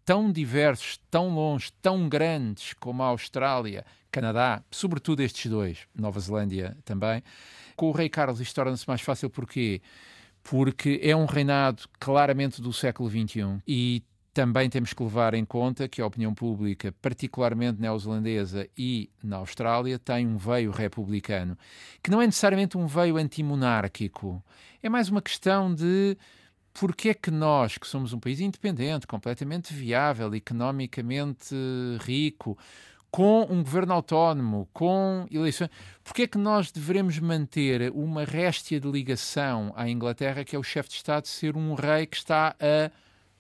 tão 0.05 0.31
diversos, 0.31 0.99
tão 1.11 1.29
longe, 1.35 1.73
tão 1.81 2.09
grandes 2.09 2.75
como 2.75 3.03
a 3.03 3.07
Austrália, 3.07 3.85
Canadá, 4.11 4.63
sobretudo 4.71 5.21
estes 5.21 5.51
dois, 5.51 5.79
Nova 5.95 6.21
Zelândia 6.21 6.77
também. 6.85 7.23
Com 7.75 7.89
o 7.89 7.93
rei 7.93 8.09
Carlos 8.09 8.41
isto 8.41 8.55
torna-se 8.55 8.87
mais 8.87 9.01
fácil 9.01 9.31
porquê? 9.31 9.81
Porque 10.43 11.01
é 11.03 11.17
um 11.17 11.25
reinado 11.25 11.85
claramente 11.99 12.61
do 12.61 12.73
século 12.73 13.09
XXI 13.09 13.61
e 13.67 14.03
também 14.35 14.69
temos 14.69 14.93
que 14.93 15.03
levar 15.03 15.33
em 15.33 15.45
conta 15.45 15.89
que 15.89 16.03
a 16.03 16.07
opinião 16.07 16.35
pública, 16.35 16.93
particularmente 17.01 17.81
neozelandesa 17.81 18.69
e 18.77 19.09
na 19.23 19.37
Austrália, 19.37 19.97
tem 19.97 20.27
um 20.27 20.37
veio 20.37 20.73
republicano, 20.73 21.57
que 22.03 22.11
não 22.11 22.21
é 22.21 22.27
necessariamente 22.27 22.77
um 22.77 22.87
veio 22.87 23.17
antimonárquico. 23.17 24.45
É 24.83 24.89
mais 24.89 25.09
uma 25.09 25.23
questão 25.23 25.73
de 25.73 26.19
porque 26.75 27.11
é 27.11 27.15
que 27.15 27.31
nós, 27.31 27.79
que 27.79 27.87
somos 27.87 28.13
um 28.13 28.19
país 28.19 28.41
independente, 28.41 29.07
completamente 29.07 29.73
viável, 29.73 30.35
economicamente 30.35 31.55
rico, 32.01 32.59
com 33.13 33.47
um 33.49 33.63
governo 33.63 33.95
autónomo, 33.95 34.69
com 34.73 35.25
eleições. 35.31 35.71
Porquê 36.03 36.23
é 36.23 36.27
que 36.27 36.37
nós 36.37 36.73
devemos 36.73 37.17
manter 37.21 37.93
uma 37.93 38.25
réstia 38.25 38.81
de 38.81 38.91
ligação 38.91 39.73
à 39.77 39.89
Inglaterra, 39.89 40.45
que 40.45 40.57
é 40.57 40.59
o 40.59 40.65
chefe 40.65 40.89
de 40.89 40.97
Estado, 40.97 41.29
ser 41.29 41.57
um 41.57 41.75
rei 41.75 42.07
que 42.07 42.17
está 42.17 42.57
a 42.59 42.91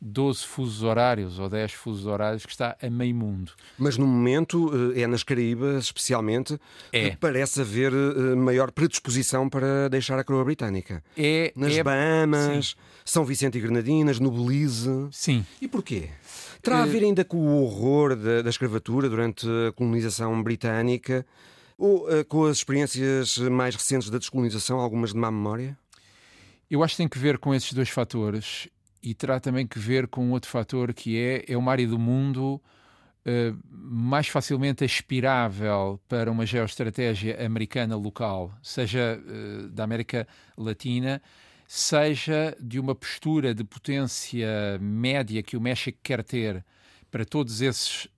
12 0.06 0.44
fusos 0.44 0.82
horários 0.82 1.38
ou 1.38 1.48
10 1.48 1.72
fusos 1.72 2.04
horários 2.04 2.44
que 2.44 2.52
está 2.52 2.76
a 2.80 2.90
meio 2.90 3.14
mundo. 3.14 3.52
Mas 3.78 3.96
no 3.96 4.06
momento, 4.06 4.70
eh, 4.94 5.00
é 5.00 5.06
nas 5.06 5.22
Caraíbas 5.22 5.84
especialmente, 5.84 6.60
é. 6.92 7.10
que 7.10 7.16
parece 7.16 7.62
haver 7.62 7.90
eh, 7.92 8.34
maior 8.34 8.70
predisposição 8.70 9.48
para 9.48 9.88
deixar 9.88 10.18
a 10.18 10.24
coroa 10.24 10.44
britânica. 10.44 11.02
É, 11.16 11.52
nas 11.56 11.74
é, 11.74 11.82
Bahamas, 11.82 12.66
sim. 12.66 12.76
São 13.02 13.24
Vicente 13.24 13.56
e 13.56 13.60
Grenadinas, 13.62 14.20
no 14.20 14.30
Belize. 14.30 15.08
Sim. 15.10 15.44
E 15.58 15.66
porquê? 15.66 16.10
Terá 16.60 16.82
a 16.82 16.86
ver 16.86 17.02
ainda 17.02 17.24
com 17.24 17.38
o 17.38 17.62
horror 17.62 18.14
da, 18.14 18.42
da 18.42 18.50
escravatura 18.50 19.08
durante 19.08 19.46
a 19.68 19.72
colonização 19.72 20.42
britânica 20.42 21.24
ou 21.76 22.06
com 22.28 22.44
as 22.44 22.58
experiências 22.58 23.36
mais 23.38 23.74
recentes 23.74 24.08
da 24.08 24.16
descolonização, 24.16 24.78
algumas 24.78 25.12
de 25.12 25.18
má 25.18 25.30
memória? 25.30 25.76
Eu 26.70 26.82
acho 26.82 26.94
que 26.94 26.98
tem 26.98 27.08
que 27.08 27.18
ver 27.18 27.38
com 27.38 27.54
esses 27.54 27.72
dois 27.72 27.90
fatores 27.90 28.68
e 29.04 29.12
terá 29.12 29.38
também 29.38 29.66
que 29.66 29.78
ver 29.78 30.08
com 30.08 30.30
outro 30.30 30.50
fator 30.50 30.94
que 30.94 31.18
é, 31.18 31.44
é 31.46 31.56
uma 31.58 31.70
área 31.70 31.86
do 31.86 31.98
mundo 31.98 32.60
uh, 33.26 33.58
mais 33.70 34.28
facilmente 34.28 34.82
aspirável 34.82 36.00
para 36.08 36.32
uma 36.32 36.46
geoestratégia 36.46 37.44
americana 37.44 37.96
local, 37.96 38.50
seja 38.62 39.20
uh, 39.20 39.68
da 39.68 39.84
América 39.84 40.26
Latina, 40.56 41.20
seja 41.68 42.56
de 42.58 42.80
uma 42.80 42.94
postura 42.94 43.54
de 43.54 43.62
potência 43.62 44.78
média 44.80 45.42
que 45.42 45.56
o 45.56 45.60
México 45.60 45.98
quer 46.02 46.24
ter 46.24 46.64
para 47.10 47.26
todos 47.26 47.60
esses 47.60 48.08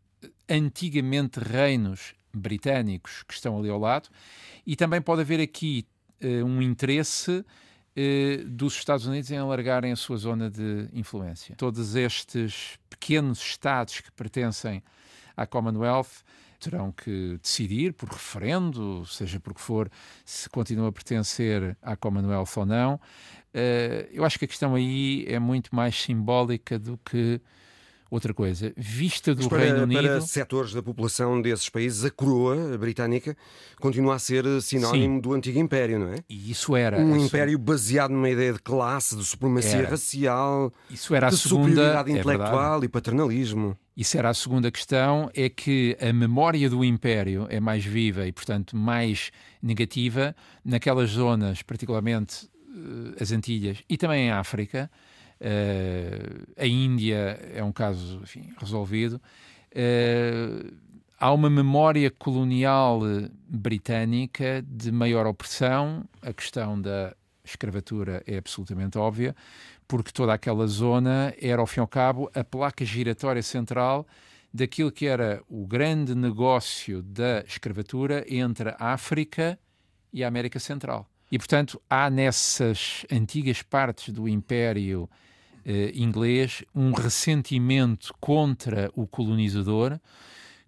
antigamente 0.49 1.40
reinos 1.40 2.14
britânicos 2.33 3.25
que 3.25 3.35
estão 3.35 3.59
ali 3.59 3.69
ao 3.69 3.78
lado, 3.81 4.09
e 4.64 4.76
também 4.76 5.02
pode 5.02 5.23
haver 5.23 5.40
aqui 5.40 5.85
uh, 6.23 6.45
um 6.45 6.62
interesse 6.62 7.45
dos 8.47 8.75
Estados 8.75 9.07
Unidos 9.07 9.31
em 9.31 9.38
alargarem 9.38 9.93
a 9.93 9.97
sua 9.97 10.17
zona 10.17 10.50
de 10.50 10.88
influência. 10.93 11.55
Todos 11.57 11.97
estes 11.97 12.79
pequenos 12.91 13.41
estados 13.41 14.00
que 14.00 14.12
pertencem 14.12 14.83
à 15.37 15.47
Commonwealth 15.47 16.25
terão 16.59 16.93
que 16.93 17.38
decidir 17.43 17.93
por 17.93 18.09
referendo, 18.09 19.05
seja 19.07 19.38
por 19.38 19.55
que 19.55 19.61
for, 19.61 19.91
se 20.25 20.49
continuam 20.49 20.88
a 20.88 20.93
pertencer 20.93 21.76
à 21.83 21.97
Commonwealth 21.97 22.57
ou 22.57 22.67
não. 22.67 22.95
Uh, 22.95 24.09
eu 24.12 24.25
acho 24.25 24.38
que 24.38 24.45
a 24.45 24.49
questão 24.49 24.75
aí 24.75 25.25
é 25.29 25.38
muito 25.38 25.75
mais 25.75 25.95
simbólica 25.95 26.79
do 26.79 26.99
que 26.99 27.41
outra 28.11 28.33
coisa. 28.33 28.73
Vista 28.77 29.35
do 29.35 29.49
para, 29.49 29.59
Reino 29.59 29.83
Unido. 29.83 30.03
Para 30.03 30.21
setores 30.21 30.73
da 30.73 30.83
população 30.83 31.41
desses 31.41 31.69
países, 31.69 32.05
a 32.05 32.11
coroa 32.11 32.77
britânica 32.79 33.37
continua 33.81 34.15
a 34.15 34.19
ser 34.19 34.45
sinónimo 34.63 35.17
Sim. 35.17 35.21
do 35.21 35.35
antigo 35.35 35.59
império, 35.59 35.99
não 35.99 36.09
é? 36.09 36.17
E 36.29 36.51
isso 36.51 36.77
era. 36.77 36.99
Um 36.99 37.17
império 37.17 37.59
baseado 37.59 38.11
numa 38.11 38.31
ideia 38.31 38.53
de 38.53 38.61
classe, 38.61 39.17
de 39.17 39.25
supremacia 39.25 39.79
era. 39.79 39.91
racial, 39.91 40.73
isso 40.91 41.15
era 41.15 41.29
de 41.29 41.35
a 41.35 41.39
segunda, 41.39 41.69
superioridade 41.69 42.11
é 42.11 42.19
intelectual 42.19 42.83
é 42.83 42.85
e 42.85 42.89
paternalismo. 42.89 43.77
Isso 43.97 44.19
era 44.19 44.29
a 44.29 44.35
segunda 44.35 44.71
questão, 44.71 45.31
é 45.35 45.49
que 45.49 45.97
a 45.99 46.13
memória 46.13 46.69
do 46.69 46.85
Império 46.85 47.47
é 47.49 47.59
mais 47.59 47.83
viva 47.83 48.27
e, 48.27 48.33
portanto, 48.33 48.77
mais 48.77 49.31
negativa 49.63 50.37
naquelas 50.63 51.11
zonas, 51.11 51.63
particularmente 51.63 52.45
uh, 52.45 53.15
as 53.19 53.33
Antilhas 53.33 53.79
e 53.89 53.97
também 53.97 54.27
em 54.27 54.31
África, 54.31 54.91
Uh, 55.40 56.47
a 56.57 56.66
Índia 56.66 57.38
é 57.52 57.62
um 57.62 57.73
caso 57.73 58.21
enfim, 58.23 58.52
resolvido. 58.59 59.21
Uh, 59.71 60.75
há 61.19 61.33
uma 61.33 61.50
memória 61.50 62.11
colonial 62.11 63.00
britânica 63.49 64.64
de 64.66 64.90
maior 64.90 65.26
opressão. 65.26 66.05
A 66.23 66.33
questão 66.33 66.81
da 66.81 67.14
escravatura 67.45 68.23
é 68.26 68.38
absolutamente 68.38 68.99
óbvia, 68.99 69.35
porque 69.87 70.11
toda 70.11 70.33
aquela 70.33 70.66
zona 70.66 71.35
era, 71.40 71.61
ao 71.61 71.66
fim 71.66 71.81
e 71.81 71.83
ao 71.83 71.88
cabo, 71.88 72.31
a 72.35 72.43
placa 72.43 72.85
giratória 72.85 73.43
central 73.43 74.07
daquilo 74.52 74.90
que 74.90 75.07
era 75.07 75.43
o 75.49 75.66
grande 75.66 76.14
negócio 76.14 77.02
da 77.02 77.45
escravatura 77.47 78.25
entre 78.28 78.71
a 78.71 78.93
África 78.93 79.59
e 80.12 80.25
a 80.25 80.28
América 80.28 80.59
Central. 80.59 81.09
E, 81.31 81.38
portanto, 81.38 81.81
há 81.90 82.09
nessas 82.09 83.05
antigas 83.11 83.61
partes 83.62 84.14
do 84.14 84.28
Império 84.28 85.11
eh, 85.11 85.25
inglês 85.95 86.65
um 86.75 86.93
ressentimento 86.93 88.15
contra 88.21 88.91
o 88.95 89.07
colonizador 89.07 89.99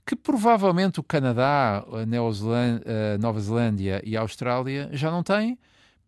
que 0.09 0.17
provavelmente 0.17 0.99
o 0.99 1.03
Canadá, 1.03 1.85
a, 1.87 1.99
a 2.01 3.19
Nova 3.19 3.39
Zelândia 3.41 4.01
e 4.03 4.17
a 4.17 4.23
Austrália 4.23 4.89
já 4.91 5.11
não 5.11 5.23
têm, 5.23 5.59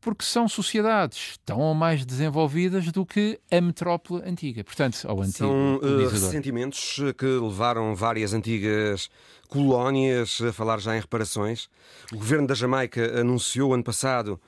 porque 0.01 0.25
são 0.25 0.49
sociedades 0.49 1.39
tão 1.45 1.75
mais 1.75 2.07
desenvolvidas 2.07 2.91
do 2.91 3.05
que 3.05 3.39
a 3.51 3.61
metrópole 3.61 4.23
antiga. 4.25 4.65
Portanto, 4.65 4.99
ao 5.07 5.21
antigo 5.21 5.37
São 5.37 5.77
uh, 5.77 6.09
ressentimentos 6.09 6.97
que 7.19 7.27
levaram 7.27 7.95
várias 7.95 8.33
antigas 8.33 9.11
colónias 9.49 10.41
a 10.41 10.51
falar 10.51 10.79
já 10.79 10.97
em 10.97 11.01
reparações. 11.01 11.69
O 12.11 12.17
governo 12.17 12.47
da 12.47 12.55
Jamaica 12.55 13.21
anunciou 13.21 13.75
ano 13.75 13.85
passado 13.85 14.41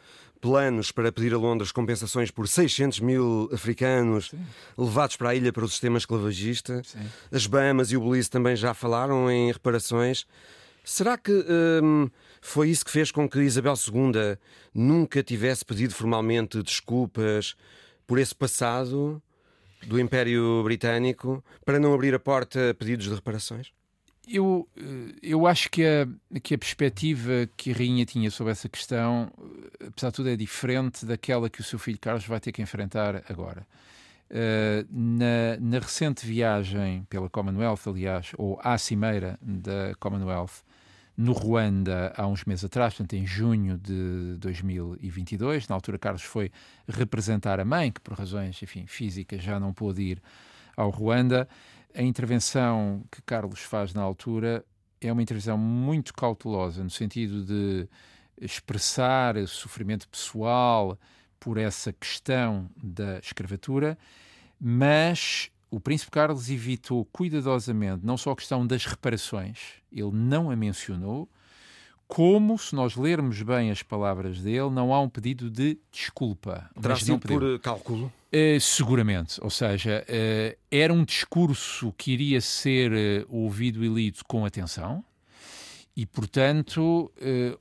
planos 0.42 0.90
para 0.90 1.12
pedir 1.12 1.32
a 1.32 1.38
Londres 1.38 1.70
compensações 1.70 2.30
por 2.32 2.48
600 2.48 2.98
mil 2.98 3.48
africanos 3.52 4.30
Sim. 4.30 4.44
levados 4.76 5.16
para 5.16 5.30
a 5.30 5.34
ilha 5.36 5.52
para 5.52 5.64
o 5.64 5.68
sistema 5.68 5.96
esclavagista. 5.96 6.82
Sim. 6.84 6.98
As 7.30 7.46
Bahamas 7.46 7.92
e 7.92 7.96
o 7.96 8.00
Belize 8.00 8.28
também 8.28 8.56
já 8.56 8.74
falaram 8.74 9.30
em 9.30 9.52
reparações. 9.52 10.26
Será 10.84 11.16
que 11.16 11.32
hum, 11.80 12.10
foi 12.40 12.70
isso 12.70 12.84
que 12.84 12.90
fez 12.90 13.12
com 13.12 13.28
que 13.28 13.38
Isabel 13.38 13.74
II 13.74 14.36
nunca 14.74 15.22
tivesse 15.22 15.64
pedido 15.64 15.94
formalmente 15.94 16.60
desculpas 16.60 17.54
por 18.04 18.18
esse 18.18 18.34
passado 18.34 19.22
do 19.86 19.98
Império 20.00 20.60
Britânico 20.64 21.42
para 21.64 21.78
não 21.78 21.94
abrir 21.94 22.16
a 22.16 22.18
porta 22.18 22.70
a 22.70 22.74
pedidos 22.74 23.06
de 23.06 23.14
reparações? 23.14 23.72
Eu, 24.28 24.68
eu 25.20 25.46
acho 25.46 25.68
que 25.68 25.84
a, 25.84 26.06
que 26.40 26.54
a 26.54 26.58
perspectiva 26.58 27.48
que 27.56 27.72
a 27.72 27.74
Rainha 27.74 28.06
tinha 28.06 28.30
sobre 28.30 28.52
essa 28.52 28.68
questão, 28.68 29.30
apesar 29.84 30.10
de 30.10 30.14
tudo, 30.14 30.28
é 30.28 30.36
diferente 30.36 31.04
daquela 31.04 31.50
que 31.50 31.60
o 31.60 31.64
seu 31.64 31.78
filho 31.78 31.98
Carlos 31.98 32.24
vai 32.24 32.38
ter 32.38 32.52
que 32.52 32.62
enfrentar 32.62 33.24
agora. 33.28 33.66
Uh, 34.30 34.86
na, 34.90 35.58
na, 35.60 35.78
recente 35.78 36.24
viagem 36.24 37.04
pela 37.10 37.28
Commonwealth, 37.28 37.80
aliás, 37.86 38.30
ou 38.38 38.58
à 38.62 38.78
cimeira 38.78 39.38
da 39.42 39.94
Commonwealth, 39.98 40.62
no 41.16 41.32
Ruanda, 41.32 42.14
há 42.16 42.26
uns 42.26 42.44
meses 42.44 42.64
atrás, 42.64 42.94
portanto, 42.94 43.12
em 43.14 43.26
junho 43.26 43.76
de 43.76 44.36
2022, 44.38 45.68
na 45.68 45.74
altura 45.74 45.98
Carlos 45.98 46.22
foi 46.22 46.50
representar 46.88 47.60
a 47.60 47.64
mãe, 47.64 47.92
que 47.92 48.00
por 48.00 48.14
razões 48.14 48.62
enfim, 48.62 48.86
físicas 48.86 49.42
já 49.42 49.60
não 49.60 49.74
pôde 49.74 50.02
ir 50.02 50.22
ao 50.74 50.88
Ruanda 50.88 51.46
a 51.94 52.02
intervenção 52.02 53.04
que 53.10 53.20
Carlos 53.22 53.60
faz 53.60 53.92
na 53.92 54.02
altura 54.02 54.64
é 55.00 55.12
uma 55.12 55.22
intervenção 55.22 55.58
muito 55.58 56.14
cautelosa, 56.14 56.82
no 56.82 56.90
sentido 56.90 57.44
de 57.44 57.88
expressar 58.40 59.36
sofrimento 59.46 60.08
pessoal 60.08 60.98
por 61.38 61.58
essa 61.58 61.92
questão 61.92 62.70
da 62.76 63.18
escravatura, 63.18 63.98
mas 64.60 65.50
o 65.70 65.80
Príncipe 65.80 66.10
Carlos 66.10 66.50
evitou 66.50 67.04
cuidadosamente 67.06 68.04
não 68.04 68.16
só 68.16 68.32
a 68.32 68.36
questão 68.36 68.66
das 68.66 68.84
reparações, 68.84 69.58
ele 69.90 70.12
não 70.12 70.50
a 70.50 70.56
mencionou, 70.56 71.28
como, 72.12 72.58
se 72.58 72.74
nós 72.74 72.94
lermos 72.94 73.40
bem 73.40 73.70
as 73.70 73.82
palavras 73.82 74.38
dele, 74.38 74.68
não 74.68 74.92
há 74.92 75.00
um 75.00 75.08
pedido 75.08 75.48
de 75.48 75.78
desculpa. 75.90 76.70
Terá 76.78 76.94
sido 76.94 77.18
por 77.18 77.42
eh, 77.42 77.58
cálculo? 77.58 78.12
Uh, 78.30 78.60
seguramente. 78.60 79.42
Ou 79.42 79.48
seja, 79.48 80.04
uh, 80.06 80.58
era 80.70 80.92
um 80.92 81.06
discurso 81.06 81.90
que 81.96 82.12
iria 82.12 82.38
ser 82.42 82.92
uh, 82.92 83.26
ouvido 83.34 83.82
e 83.82 83.88
lido 83.88 84.18
com 84.28 84.44
atenção. 84.44 85.02
E, 85.96 86.04
portanto, 86.04 87.10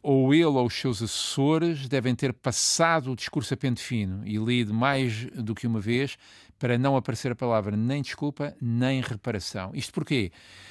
ou 0.01 0.33
ele 0.33 0.45
ou 0.45 0.65
os 0.65 0.73
seus 0.73 1.01
assessores 1.01 1.87
devem 1.87 2.13
ter 2.13 2.33
passado 2.33 3.11
o 3.11 3.15
discurso 3.15 3.53
a 3.53 3.57
pente 3.57 3.81
fino 3.81 4.25
e 4.25 4.37
lido 4.37 4.73
mais 4.73 5.27
do 5.33 5.53
que 5.53 5.67
uma 5.67 5.81
vez 5.81 6.17
para 6.57 6.77
não 6.77 6.95
aparecer 6.95 7.31
a 7.31 7.35
palavra 7.35 7.75
nem 7.75 8.01
desculpa 8.01 8.55
nem 8.61 9.01
reparação. 9.01 9.71
Isto 9.73 9.93
porquê? 9.93 10.29
porque 10.29 10.70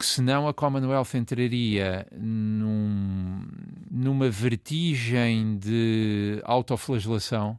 senão 0.00 0.46
a 0.46 0.54
Commonwealth 0.54 1.14
entraria 1.14 2.06
num, 2.12 3.42
numa 3.90 4.30
vertigem 4.30 5.58
de 5.58 6.40
autoflagelação, 6.44 7.58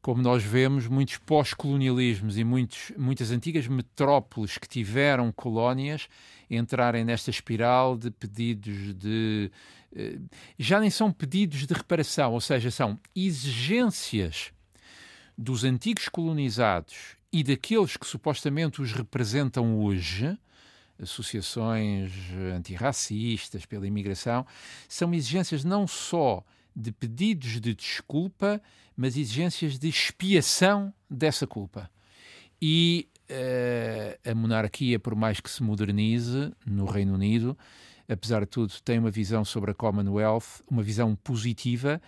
como 0.00 0.22
nós 0.22 0.42
vemos 0.42 0.86
muitos 0.86 1.18
pós-colonialismos 1.18 2.38
e 2.38 2.44
muitos, 2.44 2.92
muitas 2.96 3.30
antigas 3.30 3.66
metrópoles 3.66 4.58
que 4.58 4.68
tiveram 4.68 5.32
colónias 5.32 6.08
entrarem 6.50 7.04
nesta 7.04 7.30
espiral 7.30 7.96
de 7.96 8.10
pedidos 8.10 8.94
de. 8.94 9.50
Eh, 9.94 10.18
já 10.58 10.78
nem 10.78 10.90
são 10.90 11.10
pedidos 11.10 11.66
de 11.66 11.72
reparação, 11.74 12.32
ou 12.32 12.40
seja, 12.40 12.70
são 12.70 12.98
exigências 13.14 14.52
dos 15.36 15.64
antigos 15.64 16.08
colonizados 16.08 17.16
e 17.32 17.42
daqueles 17.42 17.96
que 17.96 18.06
supostamente 18.06 18.80
os 18.80 18.92
representam 18.92 19.78
hoje 19.78 20.38
associações 21.00 22.12
antirracistas, 22.54 23.66
pela 23.66 23.86
imigração, 23.86 24.46
são 24.88 25.12
exigências 25.12 25.64
não 25.64 25.86
só 25.86 26.44
de 26.74 26.90
pedidos 26.90 27.60
de 27.60 27.74
desculpa, 27.74 28.60
mas 28.96 29.16
exigências 29.16 29.78
de 29.78 29.88
expiação 29.88 30.92
dessa 31.08 31.46
culpa. 31.46 31.90
E 32.60 33.08
uh, 33.30 34.30
a 34.30 34.34
monarquia, 34.34 34.98
por 34.98 35.14
mais 35.14 35.40
que 35.40 35.50
se 35.50 35.62
modernize 35.62 36.52
no 36.66 36.84
Reino 36.84 37.14
Unido, 37.14 37.56
apesar 38.08 38.40
de 38.40 38.46
tudo, 38.46 38.72
tem 38.84 38.98
uma 38.98 39.10
visão 39.10 39.44
sobre 39.44 39.70
a 39.70 39.74
Commonwealth, 39.74 40.62
uma 40.70 40.82
visão 40.82 41.14
positiva, 41.16 42.00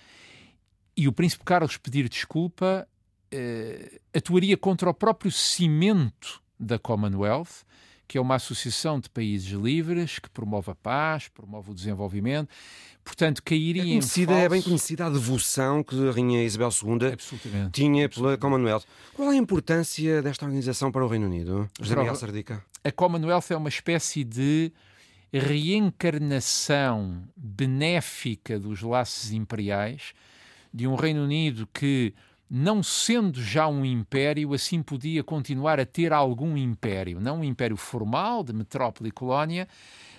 e 0.96 1.06
o 1.06 1.12
Príncipe 1.12 1.44
Carlos 1.44 1.76
pedir 1.76 2.08
desculpa 2.08 2.88
uh, 3.34 4.00
atuaria 4.14 4.56
contra 4.56 4.88
o 4.90 4.94
próprio 4.94 5.30
cimento 5.30 6.42
da 6.58 6.78
Commonwealth, 6.78 7.64
que 8.06 8.18
é 8.18 8.20
uma 8.20 8.36
associação 8.36 9.00
de 9.00 9.10
países 9.10 9.50
livres 9.50 10.18
que 10.18 10.28
promove 10.30 10.70
a 10.70 10.74
paz, 10.74 11.28
promove 11.28 11.70
o 11.70 11.74
desenvolvimento. 11.74 12.48
Portanto, 13.04 13.42
cairia 13.42 13.82
é 13.82 13.84
conhecida, 13.84 14.32
falso... 14.32 14.44
É 14.44 14.48
bem 14.48 14.62
conhecida 14.62 15.06
a 15.06 15.10
devoção 15.10 15.82
que 15.82 16.08
a 16.08 16.12
Rainha 16.12 16.42
Isabel 16.42 16.70
II 16.70 17.70
tinha 17.72 18.08
pela 18.08 18.36
Commonwealth. 18.36 18.84
Qual 19.14 19.30
é 19.30 19.34
a 19.34 19.38
importância 19.38 20.20
desta 20.22 20.44
organização 20.44 20.90
para 20.90 21.04
o 21.04 21.08
Reino 21.08 21.26
Unido? 21.26 21.70
José 21.80 21.94
Miguel 21.94 22.16
Sardica. 22.16 22.64
A 22.82 22.90
Commonwealth 22.90 23.50
é 23.50 23.56
uma 23.56 23.68
espécie 23.68 24.24
de 24.24 24.72
reencarnação 25.32 27.22
benéfica 27.36 28.58
dos 28.58 28.82
laços 28.82 29.32
imperiais 29.32 30.12
de 30.72 30.86
um 30.86 30.94
Reino 30.94 31.22
Unido 31.24 31.68
que, 31.72 32.14
não 32.48 32.82
sendo 32.82 33.42
já 33.42 33.66
um 33.66 33.84
império, 33.84 34.54
assim 34.54 34.82
podia 34.82 35.22
continuar 35.24 35.80
a 35.80 35.86
ter 35.86 36.12
algum 36.12 36.56
império. 36.56 37.20
Não 37.20 37.40
um 37.40 37.44
império 37.44 37.76
formal, 37.76 38.44
de 38.44 38.52
metrópole 38.52 39.08
e 39.08 39.12
colónia, 39.12 39.68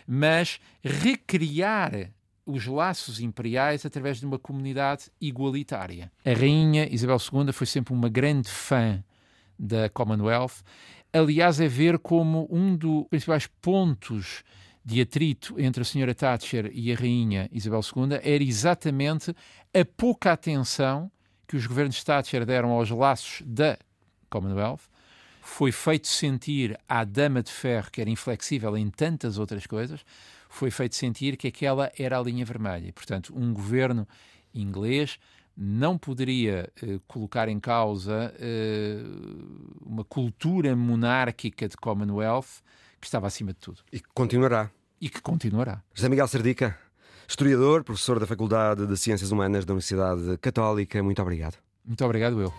mas 0.06 0.60
recriar 0.84 2.12
os 2.46 2.66
laços 2.66 3.20
imperiais 3.20 3.86
através 3.86 4.20
de 4.20 4.26
uma 4.26 4.40
comunidade 4.40 5.12
igualitária. 5.20 6.12
A 6.26 6.32
rainha 6.32 6.88
Isabel 6.94 7.18
II 7.18 7.52
foi 7.52 7.68
sempre 7.68 7.94
uma 7.94 8.08
grande 8.08 8.50
fã 8.50 9.04
da 9.60 9.90
Commonwealth. 9.90 10.64
Aliás, 11.12 11.60
é 11.60 11.68
ver 11.68 12.00
como 12.00 12.48
um 12.50 12.76
dos 12.76 13.06
principais 13.10 13.48
pontos 13.48 14.44
de 14.84 15.02
atrito 15.02 15.60
entre 15.60 15.82
a 15.82 15.86
senhora 15.86 16.16
Thatcher 16.16 16.72
e 16.74 16.94
a 16.94 16.96
rainha 16.96 17.50
Isabel 17.52 17.82
II 17.82 18.18
era 18.24 18.44
exatamente 18.44 19.36
a 19.74 19.84
pouca 19.84 20.32
atenção 20.32 21.12
que 21.48 21.56
os 21.56 21.66
governos 21.66 22.04
Thatcher 22.04 22.46
deram 22.46 22.72
aos 22.72 22.90
laços 22.90 23.42
da 23.46 23.78
Commonwealth. 24.30 24.82
Foi 25.42 25.72
feito 25.72 26.08
sentir 26.08 26.78
à 26.90 27.06
dama 27.06 27.42
de 27.42 27.52
ferro, 27.52 27.90
que 27.90 28.02
era 28.02 28.10
inflexível 28.10 28.78
em 28.78 28.90
tantas 28.90 29.38
outras 29.38 29.66
coisas, 29.66 30.04
foi 30.50 30.72
feito 30.72 30.96
sentir 30.96 31.38
que 31.38 31.48
aquela 31.48 31.92
era 31.98 32.20
a 32.20 32.22
linha 32.22 32.44
vermelha. 32.44 32.92
Portanto, 32.94 33.34
um 33.36 33.54
governo 33.54 34.08
inglês 34.54 35.20
não 35.56 35.98
poderia 35.98 36.72
eh, 36.82 37.00
colocar 37.08 37.48
em 37.50 37.60
causa 37.60 38.34
eh, 38.40 39.02
uma 39.82 40.04
cultura 40.04 40.76
monárquica 40.76 41.68
de 41.68 41.76
Commonwealth 41.78 42.62
que 43.00 43.08
estava 43.08 43.28
acima 43.28 43.54
de 43.54 43.60
tudo. 43.60 43.82
E 43.92 44.00
que 44.00 44.08
continuará. 44.14 44.70
E 45.00 45.10
que 45.10 45.22
continuará. 45.22 45.82
José 45.94 46.10
Miguel 46.10 46.28
Sardica, 46.28 46.78
historiador, 47.28 47.84
professor 47.84 48.20
da 48.20 48.26
Faculdade 48.26 48.88
de 48.88 48.96
Ciências 48.96 49.32
Humanas 49.32 49.66
da 49.66 49.74
Universidade 49.74 50.38
Católica, 50.38 51.04
muito 51.04 51.22
obrigado. 51.22 51.56
Muito 51.86 52.04
obrigado, 52.06 52.42
eu. 52.42 52.54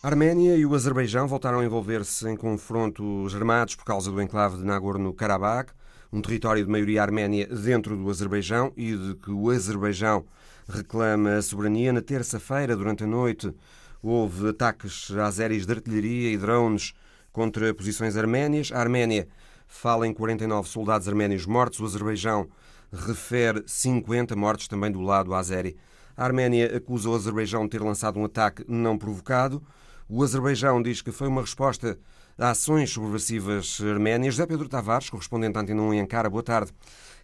A 0.00 0.06
Arménia 0.06 0.56
e 0.56 0.64
o 0.64 0.74
Azerbaijão 0.76 1.26
voltaram 1.26 1.58
a 1.58 1.64
envolver-se 1.64 2.28
em 2.28 2.36
confrontos 2.36 3.34
armados 3.34 3.74
por 3.74 3.84
causa 3.84 4.12
do 4.12 4.22
enclave 4.22 4.58
de 4.58 4.64
Nagorno-Karabakh, 4.64 5.72
um 6.12 6.22
território 6.22 6.64
de 6.64 6.70
maioria 6.70 7.02
arménia 7.02 7.48
dentro 7.48 7.96
do 7.96 8.08
Azerbaijão 8.08 8.72
e 8.76 8.96
de 8.96 9.14
que 9.16 9.32
o 9.32 9.50
Azerbaijão 9.50 10.24
reclama 10.68 11.34
a 11.34 11.42
soberania. 11.42 11.92
Na 11.92 12.00
terça-feira, 12.00 12.76
durante 12.76 13.02
a 13.02 13.06
noite, 13.08 13.52
houve 14.00 14.50
ataques 14.50 15.10
azeris 15.10 15.66
de 15.66 15.72
artilharia 15.72 16.32
e 16.32 16.38
drones 16.38 16.94
contra 17.32 17.74
posições 17.74 18.16
arménias. 18.16 18.70
A 18.72 18.78
Arménia 18.78 19.28
fala 19.68 20.08
em 20.08 20.12
49 20.12 20.68
soldados 20.68 21.06
arménios 21.06 21.46
mortos, 21.46 21.78
o 21.78 21.84
Azerbaijão 21.84 22.48
refere 22.90 23.62
50 23.66 24.34
mortos 24.34 24.66
também 24.66 24.90
do 24.90 25.00
lado 25.00 25.34
azeri. 25.34 25.76
A 26.16 26.24
Arménia 26.24 26.76
acusa 26.76 27.08
o 27.08 27.14
Azerbaijão 27.14 27.62
de 27.64 27.70
ter 27.70 27.82
lançado 27.82 28.18
um 28.18 28.24
ataque 28.24 28.64
não 28.66 28.98
provocado. 28.98 29.62
O 30.08 30.24
Azerbaijão 30.24 30.82
diz 30.82 31.00
que 31.00 31.12
foi 31.12 31.28
uma 31.28 31.42
resposta 31.42 31.98
a 32.36 32.50
ações 32.50 32.90
subversivas 32.90 33.78
arménias. 33.80 34.34
José 34.34 34.46
Pedro 34.46 34.68
Tavares, 34.68 35.10
correspondente 35.10 35.58
à 35.58 35.60
Antena 35.60 35.82
1 35.82 35.94
em 35.94 36.00
Ankara, 36.00 36.30
boa 36.30 36.42
tarde. 36.42 36.72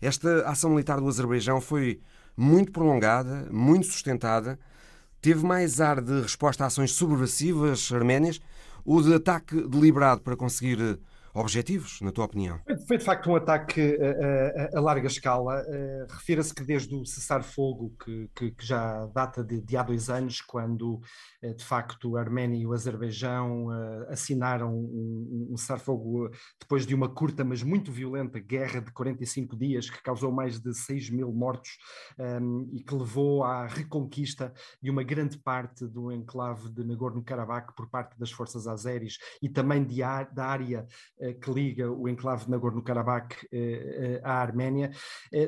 Esta 0.00 0.48
ação 0.48 0.70
militar 0.70 1.00
do 1.00 1.08
Azerbaijão 1.08 1.60
foi 1.60 2.00
muito 2.36 2.72
prolongada, 2.72 3.48
muito 3.50 3.86
sustentada, 3.86 4.58
teve 5.20 5.44
mais 5.44 5.80
ar 5.80 6.00
de 6.00 6.20
resposta 6.20 6.64
a 6.64 6.66
ações 6.66 6.92
subversivas 6.92 7.90
arménias 7.92 8.40
ou 8.84 9.00
de 9.00 9.14
ataque 9.14 9.60
deliberado 9.66 10.20
para 10.20 10.36
conseguir 10.36 10.98
objetivos, 11.34 12.00
na 12.00 12.12
tua 12.12 12.24
opinião? 12.24 12.60
Foi 12.86 12.96
de 12.96 13.04
facto 13.04 13.28
um 13.28 13.34
ataque 13.34 13.98
a, 14.00 14.76
a, 14.76 14.78
a 14.78 14.80
larga 14.80 15.08
escala. 15.08 15.62
Uh, 15.62 16.12
Refira-se 16.12 16.54
que 16.54 16.62
desde 16.62 16.94
o 16.94 17.04
cessar-fogo, 17.04 17.92
que, 18.02 18.30
que, 18.34 18.50
que, 18.52 18.64
já 18.64 19.06
data 19.06 19.42
de, 19.42 19.60
de, 19.60 19.76
há 19.76 19.82
dois 19.82 20.08
anos, 20.08 20.40
quando 20.40 21.00
uh, 21.42 21.54
de 21.54 21.64
facto 21.64 22.16
a 22.16 22.20
Arménia 22.20 22.58
e 22.58 22.66
o 22.66 22.72
Azerbaijão 22.72 23.66
uh, 23.66 24.06
assinaram 24.08 24.72
um, 24.72 25.48
um 25.50 25.56
cessar-fogo 25.56 26.30
depois 26.60 26.86
de 26.86 26.94
uma 26.94 27.08
curta, 27.08 27.44
mas 27.44 27.62
muito 27.62 27.90
violenta 27.90 28.38
guerra 28.38 28.80
de 28.80 28.92
45 28.92 29.56
dias, 29.56 29.90
que 29.90 30.02
causou 30.02 30.30
mais 30.30 30.60
de 30.60 30.72
6 30.72 31.10
mil 31.10 31.32
mortos 31.32 31.70
um, 32.18 32.68
e 32.72 32.82
que 32.82 32.94
levou 32.94 33.42
à 33.42 33.66
reconquista 33.66 34.52
de 34.80 34.88
uma 34.88 35.02
grande 35.02 35.36
parte 35.38 35.84
do 35.86 36.12
enclave 36.12 36.70
de 36.70 36.84
Nagorno-Karabakh 36.84 37.74
por 37.74 37.88
parte 37.88 38.16
das 38.18 38.30
forças 38.30 38.68
azeris 38.68 39.18
e 39.42 39.48
também 39.48 39.84
de, 39.84 40.00
da 40.32 40.46
área 40.46 40.86
eh, 41.23 41.23
que 41.32 41.50
liga 41.50 41.90
o 41.90 42.08
enclave 42.08 42.44
de 42.44 42.50
Nagorno-Karabakh 42.50 43.46
eh, 43.50 44.18
eh, 44.20 44.20
à 44.22 44.34
Arménia. 44.34 44.90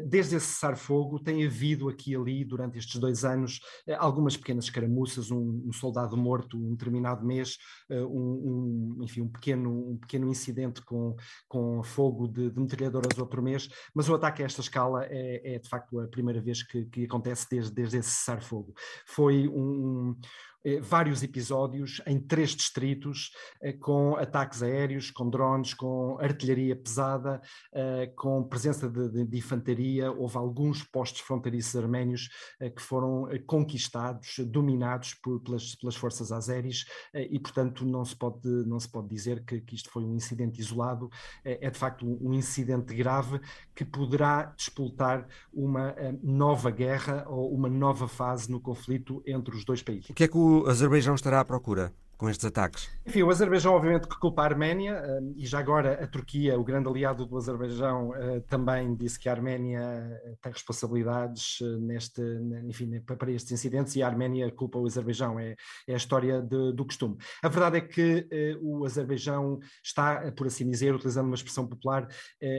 Desde 0.06 0.36
esse 0.36 0.46
cessar-fogo 0.46 1.18
tem 1.18 1.44
havido 1.44 1.88
aqui 1.88 2.12
e 2.12 2.16
ali, 2.16 2.44
durante 2.44 2.78
estes 2.78 3.00
dois 3.00 3.24
anos, 3.24 3.60
algumas 3.98 4.36
pequenas 4.36 4.64
escaramuças, 4.64 5.30
um, 5.30 5.62
um 5.66 5.72
soldado 5.72 6.16
morto 6.16 6.56
um 6.56 6.70
determinado 6.70 7.24
mês, 7.24 7.58
um, 7.90 8.96
um, 8.98 9.04
enfim, 9.04 9.22
um 9.22 9.28
pequeno, 9.28 9.90
um 9.90 9.96
pequeno 9.96 10.28
incidente 10.28 10.82
com, 10.82 11.16
com 11.48 11.82
fogo 11.82 12.28
de, 12.28 12.50
de 12.50 12.60
metralhadoras 12.60 13.18
outro 13.18 13.42
mês, 13.42 13.68
mas 13.94 14.08
o 14.08 14.14
ataque 14.14 14.42
a 14.42 14.46
esta 14.46 14.60
escala 14.60 15.04
é, 15.06 15.54
é 15.54 15.58
de 15.58 15.68
facto 15.68 16.00
a 16.00 16.08
primeira 16.08 16.40
vez 16.40 16.62
que, 16.62 16.84
que 16.86 17.04
acontece 17.04 17.46
desde, 17.50 17.72
desde 17.72 17.98
esse 17.98 18.10
cessar-fogo. 18.10 18.72
Foi 19.06 19.48
um, 19.48 20.14
eh, 20.14 20.55
vários 20.80 21.22
episódios 21.22 22.00
em 22.06 22.18
três 22.18 22.50
distritos, 22.50 23.30
eh, 23.62 23.72
com 23.72 24.16
ataques 24.16 24.62
aéreos, 24.62 25.10
com 25.10 25.30
drones, 25.30 25.74
com 25.74 26.18
artilharia 26.20 26.74
pesada, 26.74 27.40
eh, 27.72 28.12
com 28.16 28.42
presença 28.42 28.88
de, 28.88 29.08
de, 29.08 29.24
de 29.24 29.38
infantaria. 29.38 30.10
Houve 30.10 30.36
alguns 30.36 30.82
postos 30.82 31.20
fronteiriços 31.20 31.76
arménios 31.76 32.28
que 32.74 32.82
foram 32.82 33.28
conquistados, 33.46 34.36
dominados 34.46 35.14
por, 35.14 35.40
pelas, 35.40 35.74
pelas 35.74 35.94
forças 35.94 36.32
azeris, 36.32 36.86
e, 37.14 37.38
portanto, 37.38 37.84
não 37.84 38.04
se 38.04 38.16
pode, 38.16 38.48
não 38.66 38.80
se 38.80 38.88
pode 38.88 39.08
dizer 39.08 39.44
que, 39.44 39.60
que 39.60 39.74
isto 39.74 39.90
foi 39.90 40.04
um 40.04 40.14
incidente 40.14 40.60
isolado. 40.60 41.10
É, 41.44 41.70
de 41.70 41.78
facto 41.78 42.06
um 42.06 42.32
incidente 42.32 42.94
grave 42.94 43.40
que 43.74 43.84
poderá 43.84 44.44
despoltar 44.56 45.26
uma 45.52 45.94
nova 46.22 46.70
guerra 46.70 47.24
ou 47.28 47.54
uma 47.54 47.68
nova 47.68 48.08
fase 48.08 48.50
no 48.50 48.60
conflito 48.60 49.22
entre 49.26 49.54
os 49.54 49.64
dois 49.64 49.82
países. 49.82 50.10
O 50.10 50.14
que 50.14 50.24
é 50.24 50.28
que 50.28 50.36
o 50.36 50.55
o 50.56 50.68
Azerbaijão 50.68 51.14
estará 51.14 51.40
à 51.40 51.44
procura? 51.44 51.92
Com 52.16 52.30
estes 52.30 52.46
ataques? 52.46 52.88
Enfim, 53.04 53.22
o 53.22 53.30
Azerbaijão, 53.30 53.74
obviamente, 53.74 54.08
que 54.08 54.18
culpa 54.18 54.42
a 54.42 54.46
Arménia, 54.46 54.92
eh, 54.92 55.20
e 55.36 55.46
já 55.46 55.58
agora 55.58 56.02
a 56.02 56.06
Turquia, 56.06 56.58
o 56.58 56.64
grande 56.64 56.88
aliado 56.88 57.26
do 57.26 57.36
Azerbaijão, 57.36 58.14
eh, 58.14 58.40
também 58.48 58.94
disse 58.96 59.18
que 59.18 59.28
a 59.28 59.32
Arménia 59.32 59.80
eh, 59.80 60.34
tem 60.40 60.52
responsabilidades 60.52 61.58
neste, 61.80 62.22
enfim, 62.64 63.00
para 63.00 63.30
estes 63.30 63.52
incidentes, 63.52 63.94
e 63.96 64.02
a 64.02 64.06
Arménia 64.06 64.50
culpa 64.50 64.78
o 64.78 64.86
Azerbaijão, 64.86 65.38
é, 65.38 65.54
é 65.86 65.92
a 65.92 65.96
história 65.96 66.40
de, 66.40 66.72
do 66.72 66.84
costume. 66.84 67.16
A 67.42 67.48
verdade 67.48 67.78
é 67.78 67.80
que 67.80 68.26
o 68.62 68.84
Azerbaijão 68.84 69.58
está, 69.82 70.32
por 70.32 70.46
assim 70.46 70.68
dizer, 70.68 70.94
utilizando 70.94 71.26
uma 71.26 71.34
expressão 71.34 71.66
popular, 71.66 72.08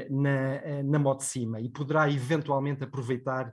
na, 0.10 0.84
na 0.84 1.14
de 1.16 1.24
cima, 1.24 1.60
e 1.60 1.70
poderá 1.70 2.10
eventualmente 2.10 2.84
aproveitar 2.84 3.52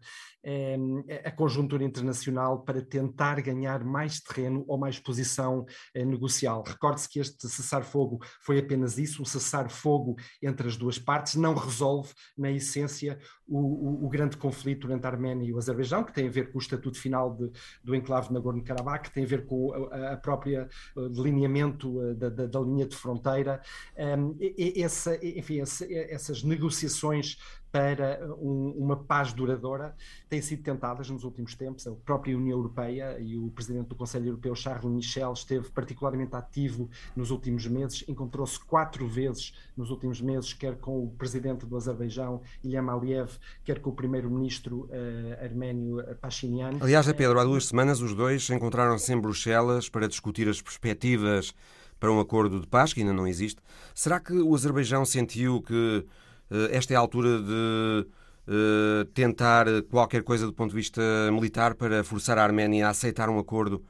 a 1.24 1.30
conjuntura 1.30 1.84
internacional 1.84 2.62
para 2.62 2.82
tentar 2.82 3.40
ganhar 3.40 3.84
mais 3.84 4.20
terreno 4.20 4.64
ou 4.66 4.76
mais 4.76 4.98
posição 4.98 5.64
negocial. 6.02 6.62
Recorde-se 6.66 7.08
que 7.08 7.20
este 7.20 7.46
cessar-fogo 7.48 8.20
foi 8.40 8.58
apenas 8.58 8.96
isso, 8.98 9.20
um 9.20 9.24
cessar-fogo 9.24 10.16
entre 10.42 10.66
as 10.66 10.76
duas 10.76 10.98
partes, 10.98 11.34
não 11.34 11.54
resolve, 11.54 12.12
na 12.36 12.50
essência, 12.50 13.18
o, 13.46 13.58
o, 13.58 14.06
o, 14.06 14.08
grande 14.08 14.36
conflito 14.36 14.90
entre 14.90 15.06
a 15.06 15.10
Arménia 15.10 15.46
e 15.46 15.52
o 15.52 15.58
Azerbaijão, 15.58 16.02
que 16.02 16.12
tem 16.12 16.26
a 16.26 16.30
ver 16.30 16.50
com 16.50 16.58
o 16.58 16.60
estatuto 16.60 16.98
final 16.98 17.34
de, 17.34 17.50
do 17.82 17.94
enclave 17.94 18.28
de 18.28 18.34
Nagorno-Karabakh, 18.34 19.04
que 19.04 19.12
tem 19.12 19.24
a 19.24 19.26
ver 19.26 19.44
com 19.44 19.72
a, 19.92 20.12
a 20.12 20.16
própria 20.16 20.68
eh, 20.96 21.08
delineamento 21.10 22.02
eh, 22.02 22.14
da, 22.14 22.28
da, 22.30 22.46
da, 22.46 22.60
linha 22.60 22.86
de 22.86 22.96
fronteira. 22.96 23.60
Um, 23.96 24.36
essa, 24.76 25.14
enfim, 25.22 25.60
essa, 25.60 25.86
essas 25.92 26.42
negociações 26.42 27.36
para 27.74 28.24
um, 28.40 28.72
uma 28.78 28.94
paz 28.94 29.32
duradoura 29.32 29.96
têm 30.28 30.40
sido 30.40 30.62
tentadas 30.62 31.10
nos 31.10 31.24
últimos 31.24 31.56
tempos. 31.56 31.84
A 31.88 31.90
própria 31.90 32.36
União 32.36 32.56
Europeia 32.56 33.18
e 33.18 33.36
o 33.36 33.50
presidente 33.50 33.88
do 33.88 33.96
Conselho 33.96 34.26
Europeu, 34.26 34.54
Charles 34.54 34.84
Michel, 34.84 35.32
esteve 35.32 35.68
particularmente 35.70 36.36
ativo 36.36 36.88
nos 37.16 37.32
últimos 37.32 37.66
meses, 37.66 38.04
encontrou-se 38.06 38.60
quatro 38.60 39.08
vezes 39.08 39.54
nos 39.76 39.90
últimos 39.90 40.20
meses, 40.20 40.52
quer 40.52 40.76
com 40.76 41.02
o 41.02 41.10
presidente 41.18 41.66
do 41.66 41.76
Azerbaijão, 41.76 42.42
Ilham 42.62 42.88
Aliyev, 42.88 43.32
quer 43.64 43.80
com 43.80 43.90
o 43.90 43.92
primeiro-ministro 43.92 44.88
uh, 44.88 45.44
arménio 45.44 45.96
Pashinyan. 46.20 46.78
Aliás, 46.80 47.10
Pedro, 47.12 47.40
há 47.40 47.44
duas 47.44 47.66
semanas 47.66 48.00
os 48.00 48.14
dois 48.14 48.48
encontraram-se 48.50 49.12
em 49.12 49.20
Bruxelas 49.20 49.88
para 49.88 50.06
discutir 50.06 50.48
as 50.48 50.62
perspectivas 50.62 51.52
para 51.98 52.12
um 52.12 52.20
acordo 52.20 52.60
de 52.60 52.68
paz, 52.68 52.92
que 52.92 53.00
ainda 53.00 53.12
não 53.12 53.26
existe. 53.26 53.60
Será 53.92 54.20
que 54.20 54.32
o 54.32 54.54
Azerbaijão 54.54 55.04
sentiu 55.04 55.60
que 55.60 56.06
esta 56.70 56.94
é 56.94 56.96
a 56.96 57.00
altura 57.00 57.40
de 57.40 58.06
tentar 59.14 59.66
qualquer 59.90 60.22
coisa 60.22 60.46
do 60.46 60.52
ponto 60.52 60.70
de 60.70 60.76
vista 60.76 61.00
militar 61.32 61.74
para 61.74 62.04
forçar 62.04 62.36
a 62.38 62.44
Arménia 62.44 62.86
a 62.86 62.90
aceitar 62.90 63.28
um 63.30 63.38
acordo 63.38 63.82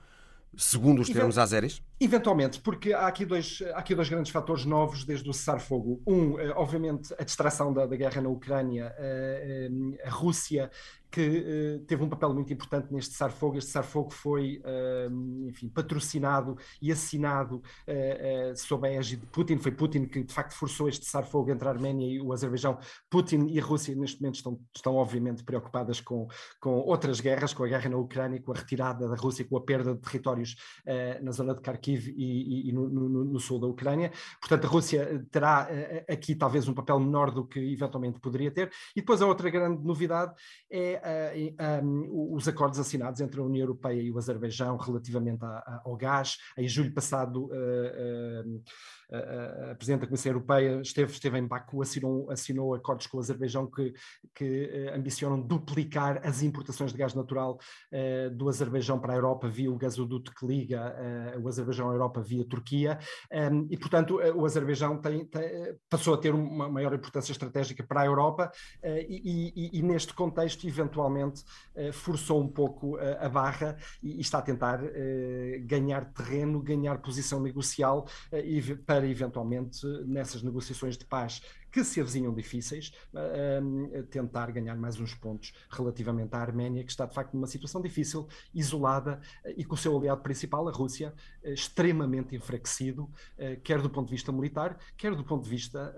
segundo 0.56 1.02
os 1.02 1.08
termos 1.08 1.38
azeres? 1.38 1.82
Eventualmente, 2.00 2.61
porque 2.61 2.92
há 2.92 3.07
aqui, 3.07 3.24
dois, 3.24 3.62
há 3.72 3.78
aqui 3.78 3.94
dois 3.94 4.09
grandes 4.09 4.33
fatores 4.33 4.64
novos 4.64 5.04
desde 5.04 5.28
o 5.30 5.33
cessar-fogo. 5.33 6.02
Um, 6.07 6.35
obviamente, 6.57 7.14
a 7.18 7.24
distração 7.24 7.72
da, 7.72 7.87
da 7.87 7.96
guerra 7.96 8.20
na 8.20 8.28
Ucrânia, 8.28 8.94
a, 10.04 10.09
a 10.09 10.11
Rússia 10.11 10.70
que 11.14 11.80
teve 11.87 12.02
um 12.02 12.09
papel 12.09 12.35
muito 12.35 12.52
importante 12.52 12.92
neste 12.92 13.12
cessar-fogo. 13.12 13.57
Este 13.57 13.68
cessar-fogo 13.68 14.11
foi, 14.12 14.61
enfim, 15.46 15.68
patrocinado 15.68 16.59
e 16.83 16.90
assinado 16.90 17.62
sob 18.57 18.88
a 18.88 18.90
égide 18.90 19.20
de 19.20 19.28
Putin. 19.28 19.59
Foi 19.59 19.70
Putin 19.70 20.07
que, 20.07 20.24
de 20.24 20.35
facto, 20.35 20.54
forçou 20.54 20.88
este 20.88 21.04
cessar-fogo 21.04 21.52
entre 21.52 21.68
a 21.68 21.70
Arménia 21.70 22.04
e 22.04 22.20
o 22.20 22.33
Azerbaijão. 22.33 22.80
Putin 23.09 23.46
e 23.46 23.61
a 23.61 23.62
Rússia, 23.62 23.94
neste 23.94 24.20
momento, 24.20 24.35
estão, 24.35 24.61
estão 24.74 24.96
obviamente 24.96 25.44
preocupadas 25.44 26.00
com, 26.00 26.26
com 26.59 26.80
outras 26.80 27.20
guerras, 27.20 27.54
com 27.54 27.62
a 27.62 27.68
guerra 27.68 27.88
na 27.88 27.96
Ucrânia, 27.96 28.42
com 28.42 28.50
a 28.50 28.57
retirada 28.57 29.09
da 29.09 29.14
Rússia, 29.14 29.44
com 29.44 29.57
a 29.57 29.61
perda 29.61 29.94
de 29.94 30.00
territórios 30.00 30.57
na 31.22 31.30
zona 31.30 31.54
de 31.54 31.61
Kharkiv 31.61 31.83
e, 31.92 32.68
e, 32.68 32.72
no, 32.72 32.88
no, 32.88 33.24
no, 33.24 33.40
sul 33.40 33.58
da 33.60 33.66
Ucrânia. 33.66 34.12
Portanto, 34.40 34.66
a 34.66 34.68
Rússia 34.68 35.24
terá 35.30 35.68
aqui 36.08 36.34
talvez 36.34 36.68
um 36.68 36.74
papel 36.74 36.98
menor 36.98 37.30
do 37.30 37.44
que 37.44 37.58
eventualmente 37.58 38.20
poderia 38.20 38.50
ter. 38.50 38.70
E 38.94 39.00
depois 39.00 39.20
a 39.22 39.26
outra 39.26 39.50
grande 39.50 39.84
novidade 39.84 40.32
é 40.70 41.54
uh, 41.60 41.84
um, 41.84 42.34
os 42.34 42.48
acordos 42.48 42.78
assinados 42.78 43.20
entre 43.20 43.40
a 43.40 43.44
União 43.44 43.62
Europeia 43.62 44.00
e 44.00 44.10
o 44.10 44.18
Azerbaijão 44.18 44.76
relativamente 44.76 45.44
a, 45.44 45.48
a, 45.48 45.82
ao 45.84 45.96
gás. 45.96 46.38
Em 46.56 46.68
julho 46.68 46.92
passado, 46.92 47.46
uh, 47.46 48.62
a 49.10 49.74
Presidente 49.74 50.00
da 50.00 50.06
Comissão 50.06 50.32
Europeia 50.32 50.80
esteve, 50.80 51.12
esteve 51.12 51.38
em 51.38 51.46
Baku, 51.46 51.82
assinou, 51.82 52.30
assinou 52.30 52.74
acordos 52.74 53.06
com 53.06 53.16
o 53.16 53.20
Azerbaijão 53.20 53.66
que, 53.66 53.92
que 54.34 54.88
uh, 54.90 54.96
ambicionam 54.96 55.40
duplicar 55.40 56.20
as 56.24 56.42
importações 56.42 56.92
de 56.92 56.98
gás 56.98 57.14
natural 57.14 57.58
uh, 57.92 58.30
do 58.30 58.48
Azerbaijão 58.48 58.98
para 58.98 59.12
a 59.12 59.16
Europa 59.16 59.48
via 59.48 59.70
o 59.70 59.76
gasoduto 59.76 60.32
que 60.34 60.46
liga 60.46 60.94
uh, 61.36 61.40
o 61.40 61.48
Azerbaijão 61.48 61.90
à 61.90 61.92
Europa 61.92 62.20
via 62.20 62.44
Turquia. 62.44 62.98
Um, 63.32 63.66
e, 63.70 63.76
portanto, 63.76 64.16
o 64.34 64.44
Azerbaijão 64.44 65.00
tem, 65.00 65.24
tem, 65.26 65.76
passou 65.88 66.14
a 66.14 66.18
ter 66.18 66.34
uma 66.34 66.68
maior 66.68 66.94
importância 66.94 67.32
estratégica 67.32 67.82
para 67.82 68.02
a 68.02 68.06
Europa 68.06 68.50
e, 68.82 69.52
e, 69.54 69.78
e, 69.78 69.82
neste 69.82 70.12
contexto, 70.14 70.66
eventualmente, 70.66 71.42
forçou 71.92 72.40
um 72.40 72.48
pouco 72.48 72.96
a 72.96 73.28
barra 73.28 73.76
e, 74.02 74.20
está 74.20 74.38
a 74.38 74.42
tentar 74.42 74.80
ganhar 75.62 76.04
terreno, 76.12 76.62
ganhar 76.62 76.98
posição 76.98 77.40
negocial 77.40 78.06
e 78.32 78.60
para 78.76 78.93
eventualmente 79.02 79.87
nessas 80.04 80.42
negociações 80.42 80.98
de 80.98 81.04
paz 81.07 81.42
que 81.72 81.83
se 81.83 82.00
avizinham 82.00 82.33
difíceis, 82.33 82.92
uh, 83.12 84.02
tentar 84.04 84.52
ganhar 84.52 84.76
mais 84.76 85.00
uns 85.00 85.12
pontos 85.12 85.52
relativamente 85.68 86.33
à 86.33 86.38
Arménia, 86.38 86.85
que 86.85 86.90
está 86.92 87.04
de 87.04 87.12
facto 87.12 87.35
numa 87.35 87.48
situação 87.48 87.83
difícil, 87.83 88.28
isolada 88.54 89.20
e 89.57 89.64
com 89.64 89.74
o 89.74 89.76
seu 89.76 89.96
aliado 89.98 90.20
principal, 90.20 90.68
a 90.68 90.70
Rússia, 90.70 91.12
uh, 91.42 91.48
extremamente 91.48 92.37
enfraquecido, 92.37 93.11
quer 93.64 93.80
do 93.83 93.90
ponto 93.90 94.07
de 94.07 94.12
vista 94.12 94.30
militar, 94.30 94.78
quer 94.96 95.16
do 95.16 95.24
ponto 95.24 95.42
de 95.44 95.50
vista 95.50 95.94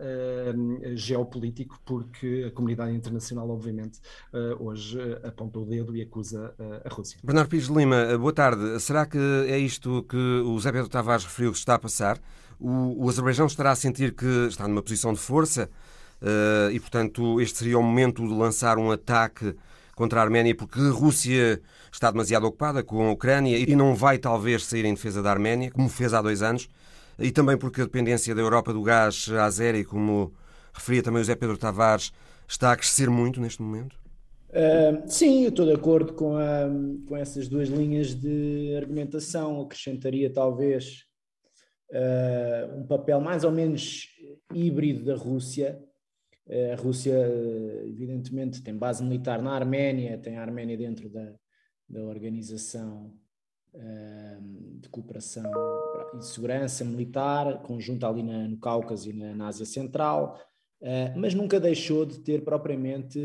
geopolítico, 0.95 1.79
porque 1.85 2.47
a 2.49 2.51
comunidade 2.51 2.95
internacional, 2.95 3.51
obviamente, 3.51 4.01
hoje 4.59 4.99
aponta 5.23 5.59
o 5.59 5.65
dedo 5.67 5.95
e 5.95 6.03
acusa 6.03 6.55
a 6.85 6.89
Rússia. 6.89 7.19
Bernardo 7.23 7.49
Pires 7.49 7.67
Lima, 7.67 8.17
boa 8.19 8.33
tarde. 8.33 8.81
Será 8.81 9.05
que 9.05 9.19
é 9.19 9.59
isto 9.59 10.03
que 10.05 10.17
o 10.17 10.59
Zé 10.59 10.73
Pedro 10.73 10.89
Tavares 10.89 11.25
referiu 11.25 11.53
que 11.53 11.59
está 11.59 11.75
a 11.75 11.79
passar? 11.79 12.21
O, 12.59 13.05
o 13.05 13.09
Azerbaijão 13.09 13.47
estará 13.47 13.71
a 13.71 13.77
sentir 13.77 14.15
que 14.15 14.47
está 14.49 14.67
numa 14.67 14.83
posição 14.83 15.13
de 15.13 15.19
força 15.19 15.69
uh, 16.23 16.71
e, 16.71 16.81
portanto, 16.81 17.41
este 17.41 17.59
seria 17.59 17.79
o 17.79 17.83
momento 17.83 18.27
de 18.27 18.35
lançar 18.35 18.79
um 18.79 18.91
ataque 18.91 19.55
contra 19.95 20.21
a 20.21 20.23
Arménia, 20.23 20.55
porque 20.55 20.79
a 20.79 20.91
Rússia 20.91 21.61
está 21.91 22.11
demasiado 22.11 22.45
ocupada 22.45 22.83
com 22.83 23.09
a 23.09 23.13
Ucrânia 23.13 23.57
e 23.57 23.75
não 23.75 23.95
vai, 23.95 24.19
talvez, 24.19 24.65
sair 24.65 24.85
em 24.85 24.95
defesa 24.95 25.23
da 25.23 25.31
Arménia, 25.31 25.71
como 25.71 25.89
fez 25.89 26.13
há 26.13 26.21
dois 26.21 26.43
anos, 26.43 26.69
e 27.19 27.31
também 27.31 27.57
porque 27.57 27.81
a 27.81 27.85
dependência 27.85 28.35
da 28.35 28.43
Europa 28.43 28.75
do 28.75 28.83
gás 28.83 29.29
azeri, 29.31 29.85
como 29.85 30.35
referia 30.73 31.03
também 31.03 31.21
o 31.21 31.25
José 31.25 31.35
Pedro 31.35 31.57
Tavares, 31.57 32.13
está 32.47 32.73
a 32.73 32.77
crescer 32.77 33.09
muito 33.09 33.41
neste 33.41 33.63
momento? 33.63 33.97
Uh, 34.51 35.03
sim, 35.07 35.45
eu 35.45 35.49
estou 35.49 35.65
de 35.65 35.73
acordo 35.73 36.13
com, 36.13 36.37
a, 36.37 36.69
com 37.09 37.17
essas 37.17 37.49
duas 37.49 37.69
linhas 37.69 38.15
de 38.15 38.75
argumentação. 38.77 39.63
Acrescentaria 39.63 40.31
talvez 40.31 41.06
uh, 41.91 42.79
um 42.79 42.87
papel 42.87 43.21
mais 43.21 43.45
ou 43.45 43.51
menos 43.51 44.09
híbrido 44.53 45.05
da 45.05 45.17
Rússia. 45.17 45.83
Uh, 46.47 46.73
a 46.73 46.77
Rússia, 46.77 47.17
evidentemente, 47.85 48.63
tem 48.63 48.77
base 48.77 49.03
militar 49.03 49.43
na 49.43 49.53
Arménia, 49.53 50.19
tem 50.19 50.37
a 50.37 50.43
Arménia 50.43 50.77
dentro 50.77 51.09
da, 51.09 51.35
da 51.89 52.05
Organização 52.05 53.15
uh, 53.75 54.79
de 54.81 54.89
Cooperação 54.89 55.51
e 56.19 56.25
Segurança 56.25 56.85
Militar, 56.85 57.63
conjunta 57.63 58.09
ali 58.09 58.23
na, 58.23 58.49
no 58.49 58.59
Cáucaso 58.59 59.11
e 59.11 59.13
na, 59.13 59.35
na 59.35 59.49
Ásia 59.49 59.67
Central, 59.67 60.41
mas 61.17 61.33
nunca 61.33 61.59
deixou 61.59 62.05
de 62.05 62.21
ter 62.21 62.45
propriamente 62.45 63.19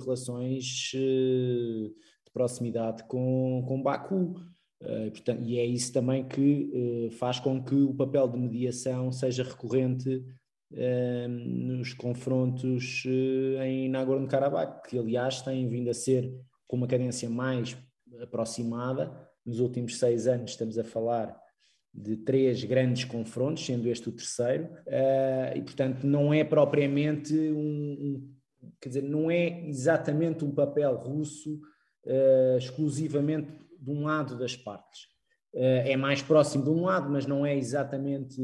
relações 0.00 0.64
de 0.92 1.94
proximidade 2.32 3.04
com, 3.04 3.64
com 3.66 3.80
Baku. 3.80 4.34
Uh, 4.82 5.10
portanto, 5.10 5.42
e 5.42 5.58
é 5.58 5.64
isso 5.64 5.92
também 5.92 6.26
que 6.26 7.08
uh, 7.08 7.10
faz 7.10 7.38
com 7.38 7.62
que 7.62 7.74
o 7.74 7.92
papel 7.92 8.26
de 8.28 8.38
mediação 8.38 9.12
seja 9.12 9.42
recorrente 9.42 10.24
uh, 10.72 11.28
nos 11.28 11.92
confrontos 11.92 13.04
em 13.62 13.90
Nagorno-Karabakh, 13.90 14.88
que 14.88 14.98
aliás 14.98 15.42
têm 15.42 15.68
vindo 15.68 15.90
a 15.90 15.94
ser 15.94 16.32
com 16.66 16.76
uma 16.78 16.86
cadência 16.86 17.28
mais 17.28 17.76
aproximada. 18.22 19.12
Nos 19.44 19.60
últimos 19.60 19.98
seis 19.98 20.26
anos 20.26 20.52
estamos 20.52 20.78
a 20.78 20.84
falar 20.84 21.38
de 21.92 22.16
três 22.16 22.64
grandes 22.64 23.04
confrontos, 23.04 23.66
sendo 23.66 23.88
este 23.88 24.08
o 24.08 24.12
terceiro, 24.12 24.68
e 25.56 25.60
portanto 25.62 26.04
não 26.04 26.32
é 26.32 26.44
propriamente 26.44 27.34
um, 27.34 27.58
um, 28.62 28.70
quer 28.80 28.90
dizer, 28.90 29.02
não 29.02 29.28
é 29.28 29.66
exatamente 29.66 30.44
um 30.44 30.52
papel 30.52 30.94
russo 30.94 31.60
exclusivamente 32.56 33.50
de 33.80 33.90
um 33.90 34.04
lado 34.04 34.38
das 34.38 34.56
partes. 34.56 35.08
Eh, 35.54 35.92
é 35.92 35.96
mais 35.96 36.22
próximo 36.22 36.64
de 36.64 36.70
um 36.70 36.84
lado, 36.84 37.10
mas 37.10 37.26
não 37.26 37.44
é 37.44 37.56
exatamente 37.56 38.40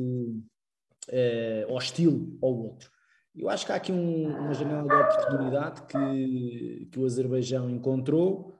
eh, 1.08 1.66
hostil 1.68 2.38
ao 2.42 2.54
outro. 2.54 2.90
Eu 3.34 3.48
acho 3.48 3.66
que 3.66 3.72
há 3.72 3.76
aqui 3.76 3.92
um, 3.92 4.28
uma 4.28 4.54
janela 4.54 4.88
de 4.88 4.94
oportunidade 4.94 5.82
que, 5.82 6.88
que 6.90 6.98
o 6.98 7.04
Azerbaijão 7.04 7.68
encontrou 7.68 8.58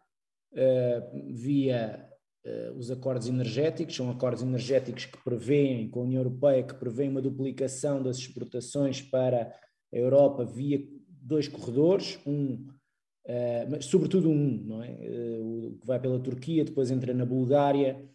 uh, 0.53 1.33
via 1.33 2.07
os 2.77 2.93
acordos 2.93 3.27
energéticos, 3.27 3.97
são 3.97 4.09
acordos 4.09 4.43
energéticos 4.43 5.07
que 5.07 5.19
prevêem, 5.25 5.89
com 5.89 6.01
a 6.01 6.03
União 6.05 6.21
Europeia, 6.21 6.63
que 6.63 6.75
prevêem 6.75 7.11
uma 7.11 7.21
duplicação 7.21 8.01
das 8.01 8.19
exportações 8.19 9.03
para 9.03 9.53
a 9.93 9.97
Europa 9.97 10.45
via 10.45 10.79
dois 11.09 11.49
corredores, 11.49 12.21
um 12.25 12.69
Uh, 13.27 13.71
mas 13.71 13.87
sobretudo 13.87 14.31
um, 14.31 14.63
não 14.65 14.83
é? 14.83 14.91
Uh, 14.91 15.69
o 15.73 15.79
que 15.81 15.87
vai 15.87 15.99
pela 15.99 16.21
Turquia, 16.21 16.65
depois 16.65 16.93
entra 16.93 17.13
na 17.13 17.25
Bulgária, 17.25 18.09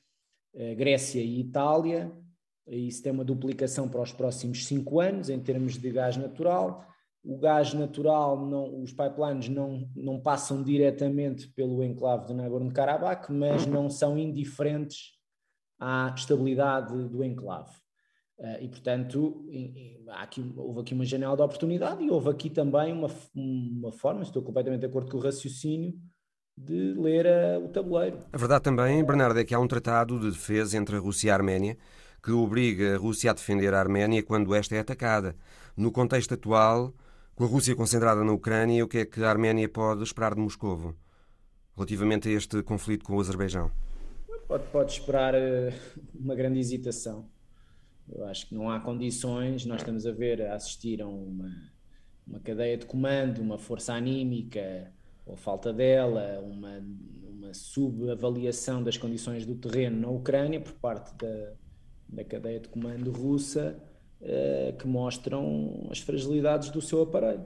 uh, 0.54 0.76
Grécia 0.76 1.21
e 1.21 1.41
Itália. 1.41 2.12
Isso 2.65 3.04
tem 3.04 3.12
uma 3.12 3.26
duplicação 3.26 3.89
para 3.89 4.02
os 4.02 4.13
próximos 4.13 4.65
cinco 4.65 5.02
anos 5.02 5.30
em 5.30 5.39
termos 5.39 5.78
de 5.78 5.91
gás 5.91 6.15
natural. 6.15 6.88
O 7.24 7.38
gás 7.38 7.74
natural, 7.74 8.45
não, 8.45 8.82
os 8.82 8.93
pipelines 8.93 9.50
não, 9.50 9.89
não 9.95 10.19
passam 10.19 10.63
diretamente 10.63 11.47
pelo 11.50 11.84
enclave 11.84 12.28
de 12.28 12.34
Nagorno-Karabakh, 12.34 13.30
mas 13.30 13.65
não 13.65 13.89
são 13.89 14.17
indiferentes 14.17 15.19
à 15.78 16.13
estabilidade 16.15 17.10
do 17.10 17.24
enclave. 17.24 17.80
Uh, 18.41 18.58
e, 18.60 18.67
portanto, 18.69 19.45
aqui, 20.08 20.51
houve 20.58 20.80
aqui 20.80 20.95
uma 20.95 21.06
janela 21.06 21.36
de 21.36 21.43
oportunidade 21.43 22.04
e 22.04 22.10
houve 22.10 22.27
aqui 22.27 22.49
também 22.49 22.91
uma, 22.91 23.08
uma 23.36 23.91
forma, 23.91 24.23
estou 24.23 24.41
completamente 24.41 24.80
de 24.82 24.88
acordo 24.88 25.12
com 25.12 25.17
o 25.17 25.21
raciocínio, 25.21 25.93
de 26.58 26.95
ler 26.95 27.27
a, 27.27 27.60
o 27.60 27.69
tabuleiro. 27.69 28.17
A 28.34 28.38
verdade 28.38 28.63
também, 28.63 29.04
Bernardo, 29.04 29.39
é 29.39 29.43
que 29.45 29.54
há 29.54 29.60
um 29.60 29.67
tratado 29.67 30.19
de 30.19 30.32
defesa 30.32 30.75
entre 30.75 30.95
a 30.95 30.99
Rússia 30.99 31.27
e 31.27 31.30
a 31.30 31.36
Arménia 31.36 31.77
que 32.23 32.32
obriga 32.32 32.95
a 32.95 32.97
Rússia 32.97 33.30
a 33.30 33.34
defender 33.34 33.75
a 33.75 33.80
Arménia 33.80 34.23
quando 34.23 34.56
esta 34.56 34.75
é 34.75 34.80
atacada. 34.80 35.36
No 35.77 35.91
contexto 35.91 36.34
atual, 36.34 36.93
com 37.36 37.43
a 37.43 37.47
Rússia 37.47 37.75
concentrada 37.75 38.23
na 38.23 38.32
Ucrânia, 38.32 38.84
o 38.84 38.88
que 38.88 38.99
é 38.99 39.06
que 39.06 39.23
a 39.23 39.30
Arménia 39.30 39.69
pode 39.69 40.01
esperar 40.01 40.34
de 40.34 40.41
Moscovo 40.41 40.95
relativamente 41.75 42.27
a 42.27 42.32
este 42.32 42.63
conflito 42.63 43.06
com 43.06 43.17
o 43.17 43.19
Azerbaijão? 43.19 43.71
Pode, 44.47 44.63
pode 44.71 44.91
esperar 44.93 45.36
uh, 45.36 45.73
uma 46.13 46.34
grande 46.34 46.60
hesitação 46.60 47.30
eu 48.09 48.25
acho 48.25 48.47
que 48.47 48.55
não 48.55 48.69
há 48.69 48.79
condições, 48.79 49.65
nós 49.65 49.81
estamos 49.81 50.05
a 50.05 50.11
ver, 50.11 50.41
a 50.41 50.55
assistir 50.55 51.01
a 51.01 51.07
uma, 51.07 51.51
uma 52.27 52.39
cadeia 52.39 52.77
de 52.77 52.85
comando, 52.85 53.39
uma 53.39 53.57
força 53.57 53.93
anímica, 53.93 54.91
ou 55.25 55.35
falta 55.35 55.71
dela, 55.71 56.39
uma, 56.41 56.83
uma 57.23 57.53
subavaliação 57.53 58.83
das 58.83 58.97
condições 58.97 59.45
do 59.45 59.55
terreno 59.55 59.99
na 59.99 60.09
Ucrânia 60.09 60.59
por 60.59 60.73
parte 60.73 61.15
da, 61.15 61.53
da 62.09 62.23
cadeia 62.23 62.59
de 62.59 62.67
comando 62.69 63.11
russa 63.11 63.81
uh, 64.21 64.77
que 64.77 64.87
mostram 64.87 65.87
as 65.89 65.99
fragilidades 65.99 66.69
do 66.69 66.81
seu 66.81 67.01
aparelho. 67.01 67.45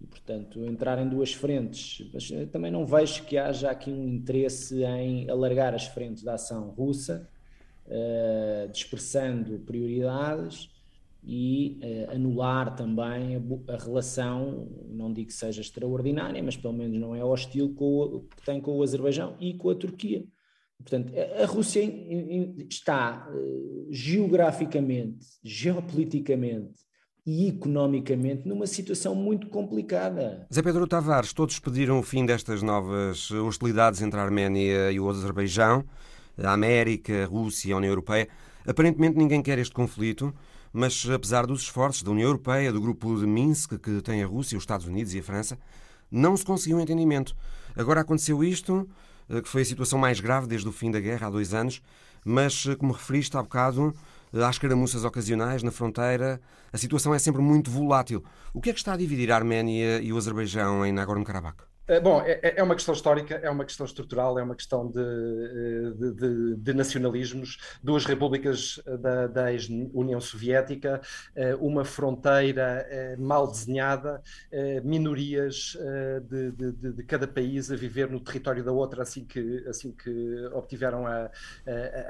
E, 0.00 0.06
portanto, 0.06 0.64
entrar 0.64 0.98
em 1.00 1.08
duas 1.08 1.32
frentes. 1.32 2.08
Mas 2.14 2.30
também 2.52 2.70
não 2.70 2.86
vejo 2.86 3.24
que 3.24 3.36
haja 3.36 3.70
aqui 3.70 3.90
um 3.90 4.08
interesse 4.08 4.84
em 4.84 5.28
alargar 5.28 5.74
as 5.74 5.86
frentes 5.86 6.22
da 6.22 6.34
ação 6.34 6.70
russa, 6.70 7.28
uh, 7.88 8.70
dispersando 8.70 9.58
prioridades 9.60 10.68
e 11.24 11.80
uh, 11.82 12.14
anular 12.14 12.74
também 12.76 13.36
a, 13.36 13.72
a, 13.74 13.76
relação, 13.76 14.68
não 14.88 15.12
digo 15.12 15.28
que 15.28 15.34
seja 15.34 15.60
extraordinária, 15.60 16.42
mas 16.42 16.56
pelo 16.56 16.74
menos 16.74 16.98
não 16.98 17.14
é 17.14 17.24
hostil 17.24 17.74
com 17.74 18.24
que 18.36 18.44
tem 18.44 18.60
com 18.60 18.76
o 18.76 18.82
Azerbaijão 18.82 19.36
e 19.40 19.54
com 19.54 19.70
a 19.70 19.74
Turquia. 19.74 20.24
Portanto, 20.78 21.12
a 21.42 21.44
Rússia 21.44 21.82
está 22.70 23.28
uh, 23.28 23.88
geograficamente, 23.90 25.26
geopoliticamente 25.42 26.88
e 27.26 27.48
economicamente 27.48 28.48
numa 28.48 28.66
situação 28.66 29.14
muito 29.14 29.48
complicada. 29.48 30.46
Zé 30.54 30.62
Pedro 30.62 30.86
Tavares, 30.86 31.34
todos 31.34 31.58
pediram 31.58 31.98
o 31.98 32.02
fim 32.02 32.24
destas 32.24 32.62
novas 32.62 33.30
hostilidades 33.30 34.00
entre 34.00 34.18
a 34.18 34.22
Arménia 34.22 34.90
e 34.90 34.98
o 34.98 35.10
Azerbaijão, 35.10 35.84
a 36.42 36.52
América, 36.52 37.24
a 37.24 37.26
Rússia 37.26 37.74
a 37.74 37.78
União 37.78 37.90
Europeia. 37.90 38.28
Aparentemente 38.66 39.16
ninguém 39.16 39.42
quer 39.42 39.58
este 39.58 39.74
conflito, 39.74 40.34
mas 40.72 41.08
apesar 41.10 41.46
dos 41.46 41.62
esforços 41.62 42.02
da 42.02 42.10
União 42.10 42.28
Europeia, 42.28 42.72
do 42.72 42.80
grupo 42.80 43.18
de 43.18 43.26
Minsk, 43.26 43.78
que 43.78 44.00
tem 44.02 44.22
a 44.22 44.26
Rússia, 44.26 44.56
os 44.56 44.62
Estados 44.62 44.86
Unidos 44.86 45.14
e 45.14 45.18
a 45.18 45.22
França, 45.22 45.58
não 46.10 46.36
se 46.36 46.44
conseguiu 46.44 46.78
um 46.78 46.80
entendimento. 46.80 47.36
Agora 47.76 48.00
aconteceu 48.00 48.42
isto 48.42 48.88
eh, 49.28 49.42
que 49.42 49.48
foi 49.48 49.62
a 49.62 49.64
situação 49.64 49.98
mais 49.98 50.20
grave 50.20 50.46
desde 50.46 50.68
o 50.68 50.72
fim 50.72 50.90
da 50.90 51.00
guerra, 51.00 51.26
há 51.26 51.30
dois 51.30 51.52
anos, 51.52 51.82
mas, 52.24 52.66
eh, 52.66 52.74
como 52.74 52.92
referiste 52.92 53.36
há 53.36 53.42
bocado, 53.42 53.94
eh, 54.32 54.42
há 54.42 54.50
escaramuças 54.50 55.04
ocasionais 55.04 55.62
na 55.62 55.70
fronteira, 55.70 56.40
a 56.72 56.78
situação 56.78 57.14
é 57.14 57.18
sempre 57.18 57.42
muito 57.42 57.70
volátil. 57.70 58.24
O 58.52 58.60
que 58.60 58.70
é 58.70 58.72
que 58.72 58.78
está 58.78 58.94
a 58.94 58.96
dividir 58.96 59.30
a 59.30 59.36
Arménia 59.36 60.00
e 60.00 60.12
o 60.12 60.16
Azerbaijão 60.16 60.84
em 60.84 60.92
Nagorno-Karabakh? 60.92 61.67
Eh, 61.88 62.00
bom, 62.00 62.20
é, 62.20 62.32
é, 62.42 62.54
é, 62.58 62.62
uma 62.62 62.74
questão 62.74 62.92
histórica, 62.92 63.36
é 63.36 63.48
uma 63.48 63.64
questão 63.64 63.86
estrutural, 63.86 64.38
é 64.38 64.42
uma 64.42 64.54
questão 64.54 64.90
de, 64.90 65.00
eh, 65.00 65.90
de, 65.96 66.12
de, 66.12 66.56
de 66.56 66.74
nacionalismos, 66.74 67.56
duas 67.82 68.04
repúblicas 68.04 68.78
eh, 68.86 68.96
da, 68.98 69.26
da 69.26 69.52
ex-União 69.52 70.20
Soviética, 70.20 71.00
uma 71.60 71.84
fronteira 71.84 73.16
mal 73.18 73.46
desenhada, 73.50 74.20
minorias 74.84 75.76
de, 76.28 76.52
de, 76.72 77.02
cada 77.04 77.26
país 77.26 77.70
a 77.70 77.76
viver 77.76 78.10
no 78.10 78.20
território 78.20 78.62
da 78.64 78.72
outra 78.72 79.02
assim 79.02 79.24
que, 79.24 79.64
assim 79.68 79.92
que 79.92 80.10
obtiveram 80.52 81.06
a, 81.06 81.24
a, 81.24 81.30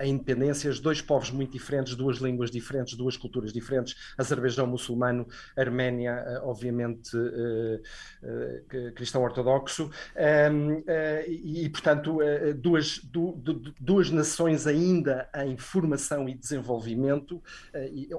a 0.00 0.06
independência, 0.06 0.72
dois 0.80 1.00
povos 1.00 1.30
muito 1.30 1.52
diferentes, 1.52 1.94
duas 1.94 2.18
línguas 2.18 2.50
diferentes, 2.50 2.96
duas 2.96 3.16
culturas 3.16 3.52
diferentes, 3.52 3.94
Azerbaijão 4.16 4.66
muçulmano, 4.66 5.26
Arménia, 5.56 6.40
obviamente, 6.42 7.10
cristão 8.94 9.22
ortodoxo 9.22 9.67
um, 9.78 10.78
uh, 10.78 10.84
e, 11.26 11.68
portanto, 11.68 12.18
uh, 12.18 12.54
duas, 12.54 12.98
du, 12.98 13.32
du, 13.32 13.74
duas 13.80 14.10
nações 14.10 14.66
ainda 14.66 15.28
em 15.46 15.56
formação 15.56 16.28
e 16.28 16.34
desenvolvimento, 16.34 17.42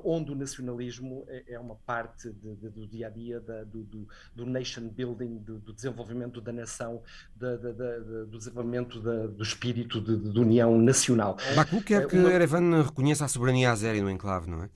onde 0.03 0.31
o 0.31 0.35
nacionalismo 0.35 1.25
é, 1.27 1.53
é 1.53 1.59
uma 1.59 1.75
parte 1.75 2.29
de, 2.31 2.55
de, 2.55 2.69
do 2.69 2.87
dia 2.87 3.07
a 3.07 3.09
dia 3.09 3.39
da, 3.39 3.63
do, 3.63 3.83
do, 3.83 4.07
do, 4.35 4.45
nation 4.45 4.87
building, 4.87 5.37
do, 5.37 5.73
desenvolvimento 5.73 6.41
da 6.41 6.51
nação, 6.51 7.01
da, 7.35 7.55
do 7.55 8.37
desenvolvimento 8.37 8.99
do 8.99 9.43
espírito 9.43 10.01
de, 10.01 10.17
de, 10.17 10.39
união 10.39 10.77
nacional. 10.77 11.37
Baku 11.55 11.81
quer 11.81 12.07
que 12.07 12.17
uma... 12.17 12.31
Erevan 12.31 12.83
reconheça 12.83 13.25
a 13.25 13.27
soberania 13.27 13.71
azeri 13.71 14.01
no 14.01 14.09
enclave, 14.09 14.49
não 14.49 14.63
é? 14.63 14.69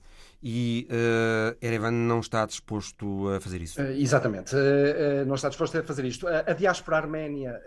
E 0.44 0.86
uh, 0.90 1.56
Erevan 1.64 1.90
não 1.90 2.20
está 2.20 2.44
disposto 2.44 3.28
a 3.30 3.40
fazer 3.40 3.62
isso. 3.62 3.80
Uh, 3.80 3.92
exatamente, 3.92 4.54
uh, 4.54 5.24
não 5.26 5.36
está 5.36 5.48
disposto 5.48 5.78
a 5.78 5.82
fazer 5.82 6.04
isto. 6.04 6.28
a 6.28 6.52
diáspora 6.52 6.98
arménia, 6.98 7.58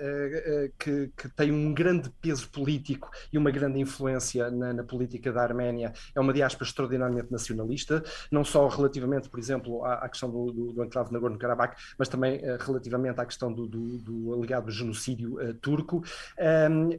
que, 0.78 1.12
que, 1.18 1.28
tem 1.30 1.52
um 1.52 1.74
grande 1.74 2.12
peso 2.22 2.48
político 2.50 3.10
e 3.34 3.38
uma 3.38 3.50
grande 3.50 3.80
influência 3.80 4.52
na, 4.52 4.74
na, 4.74 4.84
política 4.84 5.32
da 5.32 5.42
Arménia, 5.42 5.92
é 6.14 6.20
uma 6.20 6.32
diáspora 6.32 6.68
extraordinariamente 6.68 7.32
nacionalista, 7.32 8.04
não 8.32 8.46
só 8.46 8.68
relativamente, 8.68 9.28
por 9.28 9.40
exemplo, 9.40 9.84
à, 9.84 9.96
à 9.96 10.10
questão 10.10 10.30
do, 10.30 10.52
do, 10.52 10.74
do 10.74 10.84
enclave 10.84 11.12
Nagorno-Karabakh, 11.12 11.76
mas 11.98 12.08
também 12.08 12.42
relativamente 12.60 13.20
à 13.20 13.26
questão 13.26 13.52
do, 13.52 13.66
do, 13.66 13.98
do 13.98 14.34
alegado 14.34 14.70
genocídio 14.70 15.38
turco, 15.62 16.04
um, 16.70 16.92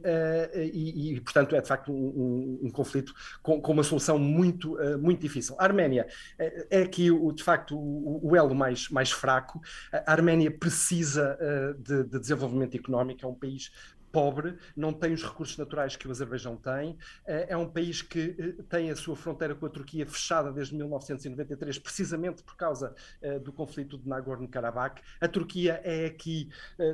e, 0.55 1.15
e, 1.15 1.21
portanto, 1.21 1.55
é 1.55 1.61
de 1.61 1.67
facto 1.67 1.91
um, 1.91 1.95
um, 1.95 2.59
um 2.63 2.69
conflito 2.69 3.13
com, 3.41 3.61
com, 3.61 3.71
uma 3.71 3.83
solução 3.83 4.19
muito, 4.19 4.77
muito 4.99 5.21
difícil. 5.21 5.55
A 5.57 5.68
Arménia 5.69 6.07
é, 6.37 6.79
é 6.79 6.81
aqui, 6.81 7.09
o, 7.11 7.31
de 7.31 7.43
facto, 7.43 7.77
o, 7.77 8.19
o, 8.29 8.35
elo 8.35 8.53
mais, 8.53 8.89
mais 8.89 9.11
fraco. 9.11 9.61
A 9.91 10.11
Arménia 10.11 10.51
precisa 10.51 11.37
uh, 11.39 11.81
de, 11.81 12.03
de, 12.03 12.19
desenvolvimento 12.19 12.75
económico, 12.75 13.25
é 13.25 13.27
um 13.27 13.35
país 13.35 13.71
pobre, 14.11 14.57
não 14.75 14.93
tem 14.93 15.13
os 15.13 15.23
recursos 15.23 15.57
naturais 15.57 15.95
que 15.95 16.07
o 16.07 16.11
Azerbaijão 16.11 16.55
tem, 16.57 16.97
eh, 17.25 17.47
é 17.49 17.57
um 17.57 17.69
país 17.69 18.01
que 18.01 18.35
eh, 18.37 18.63
tem 18.69 18.89
a 18.91 18.95
sua 18.95 19.15
fronteira 19.15 19.55
com 19.55 19.65
a 19.65 19.69
Turquia 19.69 20.05
fechada 20.05 20.51
desde 20.51 20.75
1993, 20.75 21.79
precisamente 21.79 22.43
por 22.43 22.55
causa 22.55 22.93
eh, 23.21 23.39
do 23.39 23.51
conflito 23.51 23.97
de 23.97 24.07
Nagorno-Karabakh. 24.07 25.01
A 25.21 25.27
Turquia 25.27 25.81
é 25.83 26.05
aqui 26.05 26.49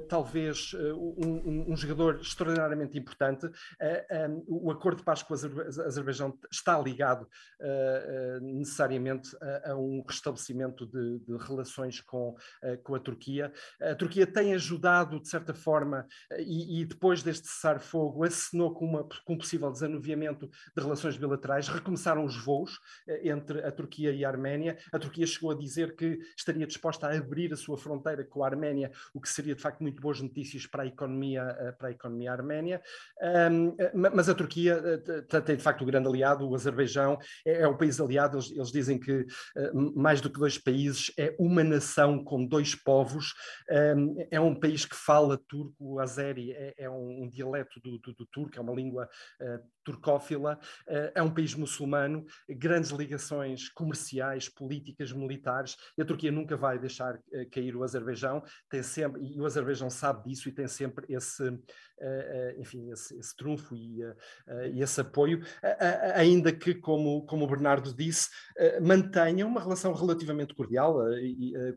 talvez 0.09 0.73
um, 0.73 1.75
jogador 1.75 2.19
extraordinariamente 2.21 2.97
importante. 2.97 3.49
O 4.47 4.71
acordo 4.71 4.97
de 4.97 5.03
paz 5.03 5.21
com 5.21 5.33
o 5.33 5.37
Azerbaijão 5.85 6.37
está 6.51 6.79
ligado 6.79 7.27
necessariamente 8.41 9.35
a 9.63 9.75
um 9.75 10.03
restabelecimento 10.07 10.85
de, 10.85 11.21
relações 11.37 12.01
com, 12.01 12.35
com 12.83 12.95
a 12.95 12.99
Turquia. 12.99 13.51
A 13.81 13.95
Turquia 13.95 14.25
tem 14.25 14.53
ajudado, 14.53 15.19
de 15.19 15.29
certa 15.29 15.53
forma, 15.53 16.07
e, 16.39 16.81
e 16.81 16.85
depois 16.85 17.04
depois 17.05 17.21
deste 17.21 17.47
cessar-fogo, 17.47 18.23
assinou 18.23 18.73
com, 18.73 18.83
uma, 18.83 19.07
com 19.23 19.33
um 19.33 19.37
possível 19.37 19.71
desanuviamento 19.71 20.49
de 20.75 20.83
relações 20.83 21.15
bilaterais, 21.15 21.67
recomeçaram 21.67 22.25
os 22.25 22.35
voos 22.35 22.79
eh, 23.07 23.29
entre 23.29 23.63
a 23.63 23.71
Turquia 23.71 24.11
e 24.11 24.25
a 24.25 24.27
Arménia. 24.27 24.75
A 24.91 24.97
Turquia 24.97 25.27
chegou 25.27 25.51
a 25.51 25.55
dizer 25.55 25.95
que 25.95 26.17
estaria 26.35 26.65
disposta 26.65 27.05
a 27.05 27.15
abrir 27.15 27.53
a 27.53 27.55
sua 27.55 27.77
fronteira 27.77 28.23
com 28.23 28.43
a 28.43 28.47
Arménia, 28.47 28.91
o 29.13 29.21
que 29.21 29.29
seria 29.29 29.53
de 29.53 29.61
facto 29.61 29.81
muito 29.81 30.01
boas 30.01 30.19
notícias 30.19 30.65
para 30.65 30.81
a 30.81 30.87
economia, 30.87 31.43
eh, 31.59 31.71
para 31.73 31.89
a 31.89 31.91
economia 31.91 32.31
arménia. 32.31 32.81
Eh, 33.21 33.49
mas 33.93 34.27
a 34.27 34.33
Turquia 34.33 34.81
tem 35.45 35.57
de 35.57 35.61
facto 35.61 35.83
um 35.83 35.87
grande 35.87 36.07
aliado, 36.07 36.49
o 36.49 36.55
Azerbaijão 36.55 37.19
é, 37.45 37.61
é 37.61 37.67
o 37.67 37.77
país 37.77 38.01
aliado. 38.01 38.39
Eles, 38.39 38.71
dizem 38.71 38.99
que 38.99 39.27
mais 39.95 40.21
do 40.21 40.29
que 40.29 40.39
dois 40.39 40.57
países 40.57 41.11
é 41.19 41.35
uma 41.37 41.63
nação 41.63 42.23
com 42.23 42.43
dois 42.43 42.73
povos. 42.73 43.35
É 44.31 44.39
um 44.39 44.55
país 44.55 44.85
que 44.85 44.95
fala 44.95 45.37
turco, 45.47 45.75
o 45.79 45.99
azeri 45.99 46.51
é, 46.51 46.73
é 46.77 46.89
um, 46.89 46.94
um 46.95 47.29
dialeto 47.29 47.79
do, 47.79 47.97
do, 47.99 48.13
do, 48.13 48.25
turco, 48.25 48.57
é 48.57 48.61
uma 48.61 48.73
língua 48.73 49.09
uh, 49.41 49.63
turcófila, 49.83 50.59
uh, 50.87 51.11
é 51.13 51.21
um 51.21 51.33
país 51.33 51.53
muçulmano, 51.53 52.25
grandes 52.49 52.91
ligações 52.91 53.69
comerciais, 53.69 54.49
políticas, 54.49 55.11
militares, 55.11 55.77
e 55.97 56.01
a 56.01 56.05
Turquia 56.05 56.31
nunca 56.31 56.55
vai 56.55 56.79
deixar 56.79 57.15
uh, 57.15 57.49
cair 57.51 57.75
o 57.75 57.83
Azerbaijão, 57.83 58.43
tem 58.69 58.83
sempre, 58.83 59.21
e 59.21 59.39
o 59.39 59.45
Azerbaijão 59.45 59.89
sabe 59.89 60.29
disso 60.29 60.49
e 60.49 60.51
tem 60.51 60.67
sempre 60.67 61.05
esse, 61.13 61.43
enfim, 62.57 62.91
esse, 62.91 63.17
esse 63.17 63.35
trunfo 63.35 63.75
e, 63.75 64.01
e, 64.73 64.81
esse 64.81 64.99
apoio, 64.99 65.41
ainda 66.13 66.51
que, 66.51 66.75
como, 66.75 67.25
como 67.25 67.45
o 67.45 67.47
Bernardo 67.47 67.93
disse, 67.93 68.29
mantenha 68.81 69.45
uma 69.45 69.61
relação 69.61 69.93
relativamente 69.93 70.53
cordial 70.53 70.97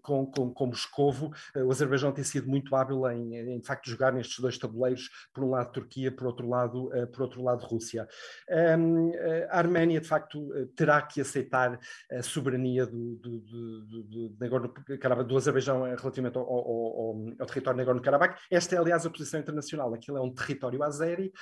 com, 0.03 0.27
com, 0.27 0.53
com 0.53 0.67
Moscovo. 0.67 1.33
o 1.55 1.71
Azerbaijão 1.71 2.13
tem 2.13 2.25
sido 2.25 2.49
muito 2.49 2.75
hábil 2.75 3.09
em, 3.11 3.37
em, 3.37 3.61
de 3.61 3.67
facto, 3.67 3.89
jogar 3.89 4.13
nestes 4.13 4.39
dois 4.39 4.59
tabuleiros 4.59 5.08
por 5.33 5.45
um 5.45 5.51
lado 5.51 5.73
Turquia, 5.73 6.11
por 6.11 6.27
outro 6.27 6.49
lado, 6.49 6.89
uh, 6.89 7.07
por 7.09 7.23
outro 7.23 7.43
lado 7.43 7.65
Rússia. 7.65 8.09
Eh, 8.49 9.49
a 9.51 9.59
Arménia, 9.59 10.01
de 10.01 10.07
facto, 10.07 10.55
eh, 10.55 10.67
terá 10.75 11.01
que 11.03 11.21
aceitar 11.21 11.79
a 12.11 12.23
soberania 12.23 12.87
do, 12.87 13.17
do, 13.17 13.41
do, 13.41 14.03
do, 14.03 15.25
do 15.25 15.37
Azerbaijão 15.37 15.83
relativamente 15.83 16.37
ao, 16.37 16.45
ao, 16.45 17.17
ao, 17.41 17.47
território 17.47 17.79
Nagorno-Karabakh. 17.79 18.39
Esta 18.51 18.77
é, 18.77 18.79
aliás, 18.79 19.05
a 19.05 19.11
posição 19.11 19.41
internacional. 19.41 19.93
Aquilo 19.95 20.17
é 20.17 20.21
um 20.21 20.33
território 20.33 20.83
azeri 20.83 21.33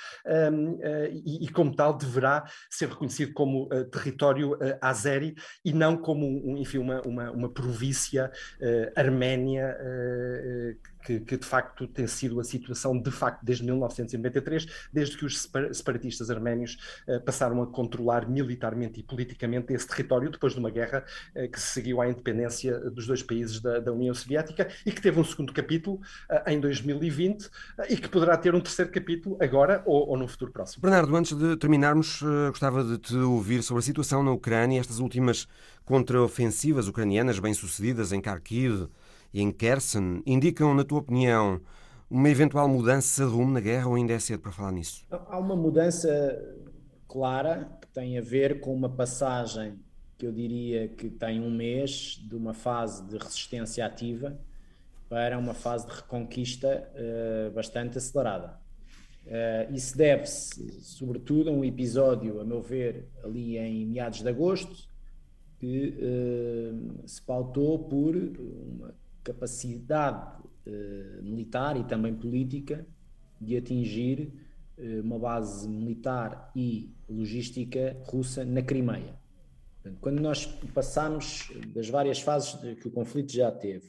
e, 1.11 1.45
e, 1.45 1.49
como 1.49 1.75
tal, 1.75 1.97
deverá 1.97 2.45
ser 2.69 2.89
reconhecido 2.89 3.33
como 3.33 3.67
território 3.91 4.57
azeri 4.81 5.35
e 5.63 5.73
não 5.73 5.97
como, 5.97 6.57
enfim, 6.57 6.79
uma, 6.79 7.01
uma, 7.01 7.31
uma 7.31 7.53
província 7.53 8.31
arménia 8.95 9.77
que, 11.07 11.21
que, 11.21 11.37
de 11.37 11.45
facto 11.45 11.87
tem 11.87 12.05
sido 12.05 12.37
a 12.41 12.43
situação 12.43 12.99
de 12.99 13.09
facto 13.09 13.41
desde 13.41 13.63
1993, 13.63 14.67
desde 14.91 15.17
que 15.17 15.23
os 15.23 15.49
separatistas 15.71 16.29
arménios 16.29 16.77
uh, 17.07 17.21
passaram 17.21 17.63
a 17.63 17.67
controlar 17.67 18.27
militarmente 18.27 18.99
e 18.99 19.03
politicamente 19.03 19.71
esse 19.73 19.87
território 19.87 20.29
depois 20.29 20.51
de 20.51 20.59
uma 20.59 20.69
guerra 20.69 21.05
uh, 21.33 21.49
que 21.49 21.57
se 21.57 21.67
seguiu 21.67 22.01
à 22.01 22.09
independência 22.09 22.77
dos 22.91 23.07
dois 23.07 23.23
países 23.23 23.61
da, 23.61 23.79
da 23.79 23.93
União 23.93 24.13
Soviética 24.13 24.67
e 24.85 24.91
que 24.91 25.01
teve 25.01 25.17
um 25.17 25.23
segundo 25.23 25.53
capítulo 25.53 26.01
uh, 26.29 26.49
em 26.49 26.59
2020 26.59 27.49
e 27.87 27.95
que 27.95 28.09
poderá 28.09 28.35
ter 28.35 28.53
um 28.53 28.59
terceiro 28.59 28.91
capítulo 28.91 29.37
agora 29.39 29.81
ou, 29.85 30.09
ou 30.09 30.17
no 30.17 30.27
futuro 30.27 30.51
próximo. 30.51 30.81
Bernardo, 30.81 31.15
antes 31.15 31.37
de 31.37 31.55
terminarmos, 31.55 32.21
gostava 32.49 32.83
de 32.83 32.97
te 32.97 33.15
ouvir 33.15 33.63
sobre 33.63 33.79
a 33.79 33.83
situação 33.83 34.21
na 34.23 34.31
Ucrânia, 34.31 34.79
estas 34.79 34.99
últimas 34.99 35.47
contraofensivas 35.85 36.89
ucranianas 36.89 37.39
bem-sucedidas 37.39 38.11
em 38.11 38.19
Kharkiv 38.19 38.89
e 39.33 39.41
em 39.41 39.51
Kherson 39.51 40.21
indicam, 40.25 40.73
na 40.73 40.83
tua 40.83 40.99
opinião, 40.99 41.61
uma 42.09 42.29
eventual 42.29 42.67
mudança 42.67 43.25
de 43.25 43.31
rumo 43.31 43.51
na 43.51 43.59
guerra 43.59 43.87
ou 43.87 43.95
ainda 43.95 44.13
é 44.13 44.19
cedo 44.19 44.41
para 44.41 44.51
falar 44.51 44.71
nisso? 44.71 45.05
Há 45.09 45.37
uma 45.37 45.55
mudança 45.55 46.09
clara 47.07 47.77
que 47.81 47.87
tem 47.87 48.17
a 48.17 48.21
ver 48.21 48.59
com 48.59 48.73
uma 48.73 48.89
passagem 48.89 49.79
que 50.17 50.25
eu 50.25 50.31
diria 50.31 50.87
que 50.87 51.09
tem 51.09 51.39
um 51.39 51.51
mês 51.51 52.19
de 52.27 52.35
uma 52.35 52.53
fase 52.53 53.03
de 53.07 53.17
resistência 53.17 53.85
ativa 53.85 54.39
para 55.07 55.37
uma 55.37 55.53
fase 55.53 55.85
de 55.87 55.93
reconquista 55.93 56.89
uh, 56.93 57.51
bastante 57.51 57.97
acelerada. 57.97 58.59
Uh, 59.25 59.73
isso 59.73 59.97
deve-se, 59.97 60.81
sobretudo, 60.81 61.49
a 61.49 61.53
um 61.53 61.63
episódio, 61.63 62.39
a 62.39 62.45
meu 62.45 62.61
ver, 62.61 63.07
ali 63.23 63.57
em 63.57 63.85
meados 63.85 64.21
de 64.21 64.27
agosto, 64.27 64.87
que 65.59 65.97
uh, 65.99 67.07
se 67.07 67.21
pautou 67.21 67.79
por 67.79 68.15
uma 68.15 68.93
capacidade 69.27 70.41
uh, 70.65 71.21
militar 71.21 71.75
e 71.75 71.83
também 71.83 72.15
política 72.15 72.87
de 73.41 73.57
atingir 73.57 74.31
uh, 74.77 75.01
uma 75.01 75.19
base 75.19 75.67
militar 75.67 76.49
e 76.55 76.95
logística 77.09 77.97
russa 78.05 78.45
na 78.45 78.61
Crimeia. 78.61 79.19
Quando 80.01 80.19
nós 80.19 80.45
passamos 80.73 81.49
das 81.73 81.87
várias 81.87 82.19
fases 82.19 82.59
que 82.75 82.89
o 82.89 82.91
conflito 82.91 83.31
já 83.31 83.49
teve, 83.49 83.87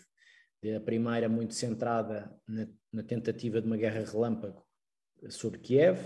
a 0.77 0.81
primeira 0.81 1.29
muito 1.29 1.55
centrada 1.55 2.33
na, 2.47 2.69
na 2.93 3.03
tentativa 3.03 3.61
de 3.61 3.67
uma 3.67 3.77
guerra 3.77 4.05
relâmpago 4.05 4.63
sobre 5.29 5.59
Kiev, 5.59 5.99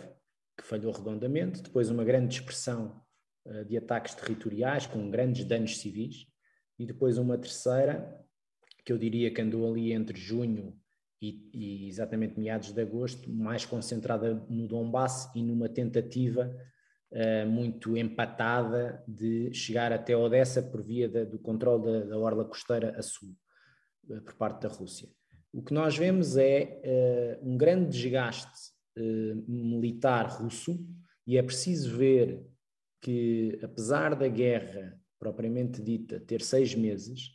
que 0.56 0.64
falhou 0.64 0.92
redondamente, 0.92 1.62
depois 1.62 1.90
uma 1.90 2.04
grande 2.04 2.28
dispersão 2.28 3.02
uh, 3.46 3.64
de 3.66 3.76
ataques 3.76 4.14
territoriais 4.14 4.86
com 4.86 5.10
grandes 5.10 5.44
danos 5.44 5.78
civis, 5.78 6.26
e 6.78 6.86
depois 6.86 7.18
uma 7.18 7.36
terceira 7.36 8.18
que 8.84 8.92
eu 8.92 8.98
diria 8.98 9.32
que 9.32 9.40
andou 9.40 9.70
ali 9.70 9.92
entre 9.92 10.18
junho 10.18 10.76
e, 11.20 11.48
e, 11.54 11.88
exatamente 11.88 12.38
meados 12.38 12.72
de 12.72 12.80
agosto, 12.80 13.30
mais 13.32 13.64
concentrada 13.64 14.34
no 14.50 14.66
Donbass 14.66 15.30
e 15.36 15.42
numa 15.42 15.68
tentativa 15.68 16.52
uh, 17.12 17.48
muito 17.48 17.96
empatada 17.96 19.02
de 19.06 19.54
chegar 19.54 19.92
até 19.92 20.16
Odessa 20.16 20.60
por 20.60 20.82
via 20.82 21.08
da, 21.08 21.24
do 21.24 21.38
controle 21.38 21.84
da, 21.84 22.06
da, 22.06 22.18
orla 22.18 22.44
costeira 22.44 22.98
a 22.98 23.02
sul, 23.02 23.36
uh, 24.08 24.20
por 24.22 24.34
parte 24.34 24.62
da 24.62 24.68
Rússia. 24.68 25.08
O 25.52 25.62
que 25.62 25.72
nós 25.72 25.96
vemos 25.96 26.36
é 26.36 27.38
uh, 27.40 27.48
um 27.48 27.56
grande 27.56 27.88
desgaste 27.88 28.72
militar 29.48 30.26
russo 30.26 30.78
e 31.26 31.38
é 31.38 31.42
preciso 31.42 31.96
ver 31.96 32.44
que, 33.00 33.58
apesar 33.62 34.14
da 34.14 34.28
guerra 34.28 35.00
propriamente 35.18 35.80
dita 35.80 36.20
ter 36.20 36.42
seis 36.42 36.74
meses, 36.74 37.30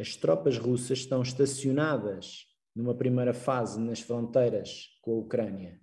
as 0.00 0.16
tropas 0.16 0.56
russas 0.56 1.00
estão 1.00 1.20
estacionadas 1.20 2.46
numa 2.74 2.94
primeira 2.94 3.34
fase 3.34 3.78
nas 3.78 4.00
fronteiras 4.00 4.88
com 5.02 5.12
a 5.12 5.18
Ucrânia 5.18 5.78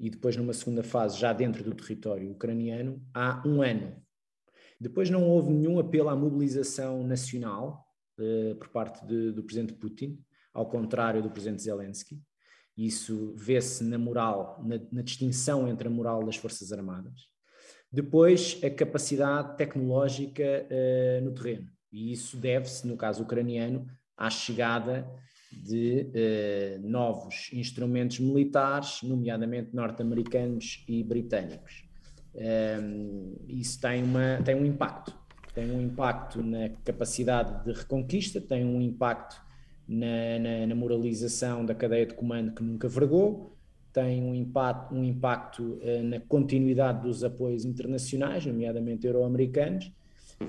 e 0.00 0.10
depois 0.10 0.36
numa 0.36 0.52
segunda 0.52 0.82
fase 0.82 1.16
já 1.16 1.32
dentro 1.32 1.62
do 1.62 1.72
território 1.72 2.32
ucraniano 2.32 3.00
há 3.14 3.40
um 3.46 3.62
ano. 3.62 4.02
Depois 4.80 5.08
não 5.08 5.22
houve 5.22 5.52
nenhum 5.52 5.78
apelo 5.78 6.08
à 6.08 6.16
mobilização 6.16 7.06
nacional 7.06 7.86
uh, 8.18 8.56
por 8.56 8.68
parte 8.68 9.06
de, 9.06 9.30
do 9.30 9.44
presidente 9.44 9.74
Putin, 9.74 10.20
ao 10.52 10.68
contrário 10.68 11.22
do 11.22 11.30
presidente 11.30 11.62
Zelensky. 11.62 12.20
Isso 12.76 13.32
vê-se 13.36 13.84
na 13.84 13.96
moral, 13.96 14.60
na, 14.66 14.78
na 14.90 15.02
distinção 15.02 15.68
entre 15.68 15.86
a 15.86 15.90
moral 15.90 16.24
das 16.24 16.36
Forças 16.36 16.72
Armadas. 16.72 17.28
Depois, 17.90 18.60
a 18.62 18.68
capacidade 18.68 19.56
tecnológica 19.56 20.66
uh, 20.68 21.24
no 21.24 21.32
terreno. 21.32 21.75
E 21.92 22.12
isso 22.12 22.36
deve-se, 22.36 22.86
no 22.86 22.96
caso 22.96 23.22
ucraniano, 23.22 23.86
à 24.16 24.30
chegada 24.30 25.08
de 25.52 26.10
eh, 26.14 26.78
novos 26.82 27.50
instrumentos 27.52 28.18
militares, 28.18 29.02
nomeadamente 29.02 29.74
norte-americanos 29.74 30.84
e 30.88 31.02
britânicos. 31.02 31.84
Um, 32.34 33.34
isso 33.48 33.80
tem, 33.80 34.02
uma, 34.02 34.42
tem 34.44 34.54
um 34.54 34.64
impacto. 34.66 35.16
Tem 35.54 35.70
um 35.70 35.80
impacto 35.80 36.42
na 36.42 36.68
capacidade 36.84 37.64
de 37.64 37.72
reconquista, 37.72 38.40
tem 38.40 38.64
um 38.64 38.80
impacto 38.80 39.40
na, 39.88 40.38
na, 40.38 40.66
na 40.66 40.74
moralização 40.74 41.64
da 41.64 41.74
cadeia 41.74 42.04
de 42.04 42.14
comando 42.14 42.52
que 42.52 42.62
nunca 42.62 42.88
vergou, 42.88 43.56
tem 43.92 44.22
um 44.22 44.34
impacto, 44.34 44.94
um 44.94 45.02
impacto 45.02 45.62
uh, 45.62 46.02
na 46.02 46.20
continuidade 46.20 47.00
dos 47.00 47.24
apoios 47.24 47.64
internacionais, 47.64 48.44
nomeadamente 48.44 49.06
euro-americanos, 49.06 49.90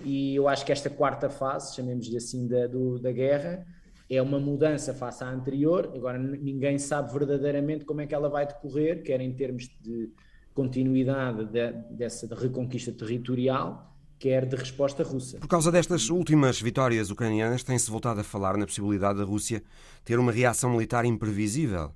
e 0.04 0.36
eu 0.36 0.48
acho 0.48 0.66
que 0.66 0.72
esta 0.72 0.90
quarta 0.90 1.30
fase, 1.30 1.76
chamemos-lhe 1.76 2.18
assim, 2.18 2.48
da, 2.48 2.68
do, 2.68 3.00
da 3.00 3.12
guerra, 3.12 3.66
é 4.10 4.22
uma 4.22 4.40
mudança 4.40 4.94
face 4.94 5.24
à 5.24 5.30
anterior. 5.30 5.92
Agora, 5.96 6.18
ninguém 6.18 6.78
sabe 6.78 7.12
verdadeiramente 7.12 7.86
como 7.86 8.02
é 8.02 8.08
que 8.08 8.16
ela 8.16 8.30
vai 8.30 8.46
decorrer, 8.46 9.04
quer 9.04 9.20
em 9.22 9.34
termos 9.34 9.70
de 9.82 10.10
continuidade 10.54 11.46
de, 11.46 11.72
dessa 11.92 12.28
de 12.28 12.34
reconquista 12.34 12.92
territorial, 12.92 13.94
quer 14.18 14.46
de 14.46 14.56
resposta 14.56 15.04
russa. 15.04 15.38
Por 15.40 15.48
causa 15.48 15.72
destas 15.72 16.10
últimas 16.10 16.60
vitórias 16.60 17.12
ucranianas, 17.12 17.64
tem-se 17.64 17.92
voltado 17.92 18.22
a 18.22 18.24
falar 18.24 18.58
na 18.58 18.66
possibilidade 18.66 19.20
da 19.20 19.26
Rússia 19.26 19.62
ter 20.04 20.18
uma 20.18 20.32
reação 20.32 20.72
militar 20.72 21.06
imprevisível 21.06 21.92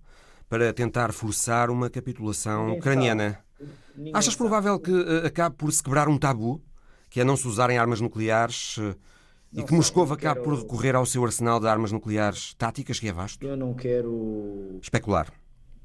para 0.48 0.74
tentar 0.74 1.14
forçar 1.14 1.70
uma 1.70 1.89
capitulação 1.89 2.66
Ninguém 2.66 2.80
ucraniana. 2.80 3.39
Achas 4.14 4.36
provável 4.36 4.80
que 4.80 4.92
uh, 4.92 5.26
acabe 5.26 5.56
por 5.56 5.72
se 5.72 5.82
quebrar 5.82 6.08
um 6.10 6.18
tabu? 6.18 6.62
Que 7.12 7.20
é 7.20 7.24
não 7.26 7.36
se 7.36 7.45
usarem 7.45 7.78
armas 7.78 7.99
nucleares 7.99 8.78
eh, 8.80 8.95
e 9.53 9.64
que 9.64 9.74
Moscou 9.74 10.03
acabe 10.05 10.39
quero... 10.39 10.43
por 10.43 10.57
recorrer 10.57 10.95
ao 10.95 11.05
seu 11.05 11.24
arsenal 11.26 11.59
de 11.59 11.68
armas 11.68 11.91
nucleares 11.91 12.53
táticas, 12.53 12.99
que 12.99 13.09
é 13.09 13.12
vasto? 13.12 13.45
Eu 13.45 13.57
não 13.57 13.74
quero 13.74 14.80
especular, 14.82 15.32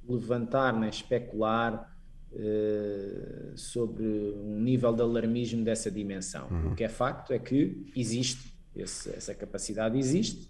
levantar 0.09 0.72
nem 0.72 0.89
especular 0.89 1.93
uh, 2.31 3.59
sobre 3.59 4.07
um 4.07 4.61
nível 4.61 4.95
de 4.95 5.03
alarmismo 5.03 5.64
dessa 5.64 5.91
dimensão. 5.91 6.47
Uhum. 6.49 6.72
O 6.72 6.74
que 6.77 6.85
é 6.85 6.89
facto 6.89 7.33
é 7.33 7.41
que 7.41 7.91
existe, 7.97 8.55
esse, 8.77 9.11
essa 9.11 9.35
capacidade 9.35 9.99
existe, 9.99 10.49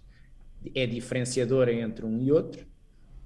é 0.75 0.85
diferenciadora 0.85 1.73
entre 1.73 2.05
um 2.05 2.21
e 2.21 2.31
outro. 2.31 2.63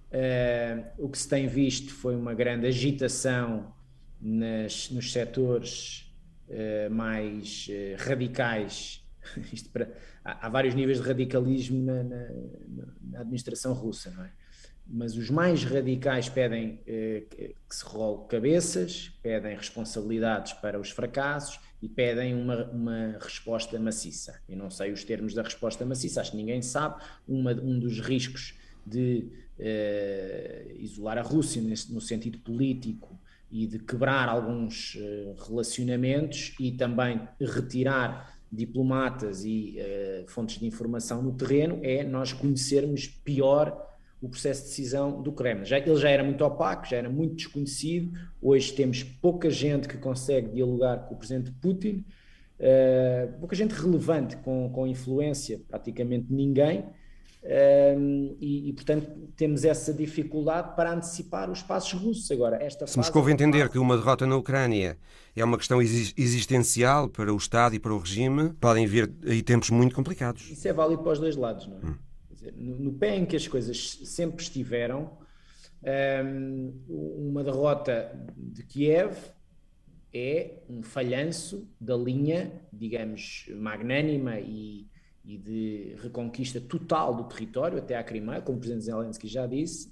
Uh, 0.09 0.85
o 0.97 1.09
que 1.09 1.17
se 1.17 1.27
tem 1.27 1.47
visto 1.47 1.93
foi 1.93 2.15
uma 2.15 2.33
grande 2.33 2.65
agitação 2.65 3.73
nas, 4.21 4.89
nos 4.89 5.11
setores 5.11 6.10
mais 6.89 7.67
uh, 7.69 8.03
radicais. 8.03 9.03
Para, 9.71 9.91
há, 10.25 10.47
há, 10.47 10.49
vários 10.49 10.73
níveis 10.73 10.99
de 11.01 11.07
radicalismo 11.07 11.83
na, 11.83 12.03
na, 12.03 12.27
na, 13.01 13.19
administração 13.19 13.73
russa, 13.73 14.11
não 14.11 14.23
é? 14.23 14.31
Mas 14.87 15.15
os 15.15 15.29
mais 15.29 15.63
radicais 15.63 16.27
pedem 16.27 16.81
uh, 16.81 17.29
que, 17.29 17.55
se 17.69 17.85
role 17.85 18.27
cabeças, 18.27 19.09
pedem 19.21 19.55
responsabilidades 19.55 20.53
para 20.53 20.79
os 20.79 20.89
fracassos 20.89 21.59
e 21.81 21.87
pedem 21.87 22.33
uma, 22.35 22.65
uma 22.71 23.17
resposta 23.19 23.79
maciça. 23.79 24.41
Eu 24.49 24.57
não 24.57 24.69
sei 24.69 24.91
os 24.91 25.03
termos 25.03 25.33
da 25.33 25.43
resposta 25.43 25.85
maciça, 25.85 26.19
acho 26.19 26.31
que 26.31 26.37
ninguém 26.37 26.61
sabe. 26.61 27.01
Uma, 27.27 27.53
um 27.53 27.79
dos 27.79 27.99
riscos 27.99 28.55
de 28.85 29.29
isolar 30.79 31.19
a 31.19 31.21
Rússia 31.21 31.61
nesse, 31.61 31.93
no 31.93 32.01
sentido 32.01 32.39
político 32.39 33.20
e 33.51 33.67
de 33.67 33.79
quebrar 33.79 34.29
alguns 34.29 34.95
uh, 34.95 35.35
relacionamentos 35.47 36.53
e 36.59 36.71
também 36.71 37.21
retirar 37.39 38.33
diplomatas 38.51 39.43
e 39.45 39.77
uh, 39.79 40.29
fontes 40.29 40.59
de 40.59 40.65
informação 40.65 41.21
no 41.21 41.33
terreno 41.33 41.79
é 41.83 42.03
nós 42.03 42.33
conhecermos 42.33 43.07
pior 43.07 43.89
o 44.21 44.29
processo 44.29 44.61
de 44.61 44.67
decisão 44.69 45.21
do 45.21 45.31
Kremlin. 45.31 45.65
Já, 45.65 45.79
ele 45.79 45.95
já 45.95 46.09
era 46.09 46.23
muito 46.23 46.45
opaco, 46.45 46.85
já 46.85 46.97
era 46.97 47.09
muito 47.09 47.35
desconhecido, 47.35 48.17
hoje 48.41 48.71
temos 48.73 49.03
pouca 49.03 49.49
gente 49.49 49.87
que 49.87 49.97
consegue 49.97 50.49
dialogar 50.49 51.07
com 51.07 51.15
o 51.15 51.17
presidente 51.17 51.51
Putin, 51.51 52.05
uh, 52.59 53.39
pouca 53.39 53.55
gente 53.55 53.71
relevante 53.73 54.37
com, 54.37 54.69
com 54.69 54.85
influência, 54.85 55.59
praticamente 55.67 56.27
ninguém, 56.29 56.85
um, 57.43 58.37
e, 58.39 58.69
e, 58.69 58.73
portanto, 58.73 59.09
temos 59.35 59.65
essa 59.65 59.91
dificuldade 59.91 60.75
para 60.75 60.93
antecipar 60.93 61.49
os 61.49 61.63
passos 61.63 61.99
russos. 61.99 62.29
Agora, 62.29 62.61
esta 62.61 62.85
Se 62.85 62.97
Moscou 62.97 63.27
é 63.27 63.31
entender 63.31 63.67
que 63.69 63.79
uma 63.79 63.97
derrota 63.97 64.27
na 64.27 64.37
Ucrânia 64.37 64.97
é 65.35 65.43
uma 65.43 65.57
questão 65.57 65.81
existencial 65.81 67.09
para 67.09 67.33
o 67.33 67.37
Estado 67.37 67.73
e 67.73 67.79
para 67.79 67.93
o 67.93 67.97
regime, 67.97 68.53
podem 68.53 68.85
vir 68.85 69.11
aí 69.25 69.41
tempos 69.41 69.71
muito 69.71 69.95
complicados. 69.95 70.51
Isso 70.51 70.67
é 70.67 70.73
válido 70.73 71.01
para 71.01 71.13
os 71.13 71.19
dois 71.19 71.35
lados, 71.35 71.67
não 71.67 71.77
é? 71.77 71.85
Hum. 71.85 71.97
Dizer, 72.29 72.53
no, 72.55 72.77
no, 72.77 72.93
pé 72.93 73.15
em 73.15 73.25
que 73.25 73.35
as 73.35 73.47
coisas 73.47 73.99
sempre 74.03 74.43
estiveram, 74.43 75.17
um, 76.23 76.73
uma 76.87 77.43
derrota 77.43 78.11
de 78.37 78.63
Kiev 78.63 79.15
é 80.13 80.59
um 80.69 80.83
falhanço 80.83 81.67
da 81.79 81.95
linha, 81.95 82.51
digamos, 82.71 83.45
magnânima 83.55 84.39
e, 84.39 84.90
e 85.31 85.37
de 85.37 85.95
reconquista 86.01 86.59
total 86.59 87.15
do 87.15 87.23
território, 87.23 87.77
até 87.77 87.95
à 87.95 88.03
Crimeia, 88.03 88.41
como 88.41 88.57
o 88.57 88.59
Presidente 88.59 88.85
Zelensky 88.85 89.29
já 89.29 89.47
disse, 89.47 89.89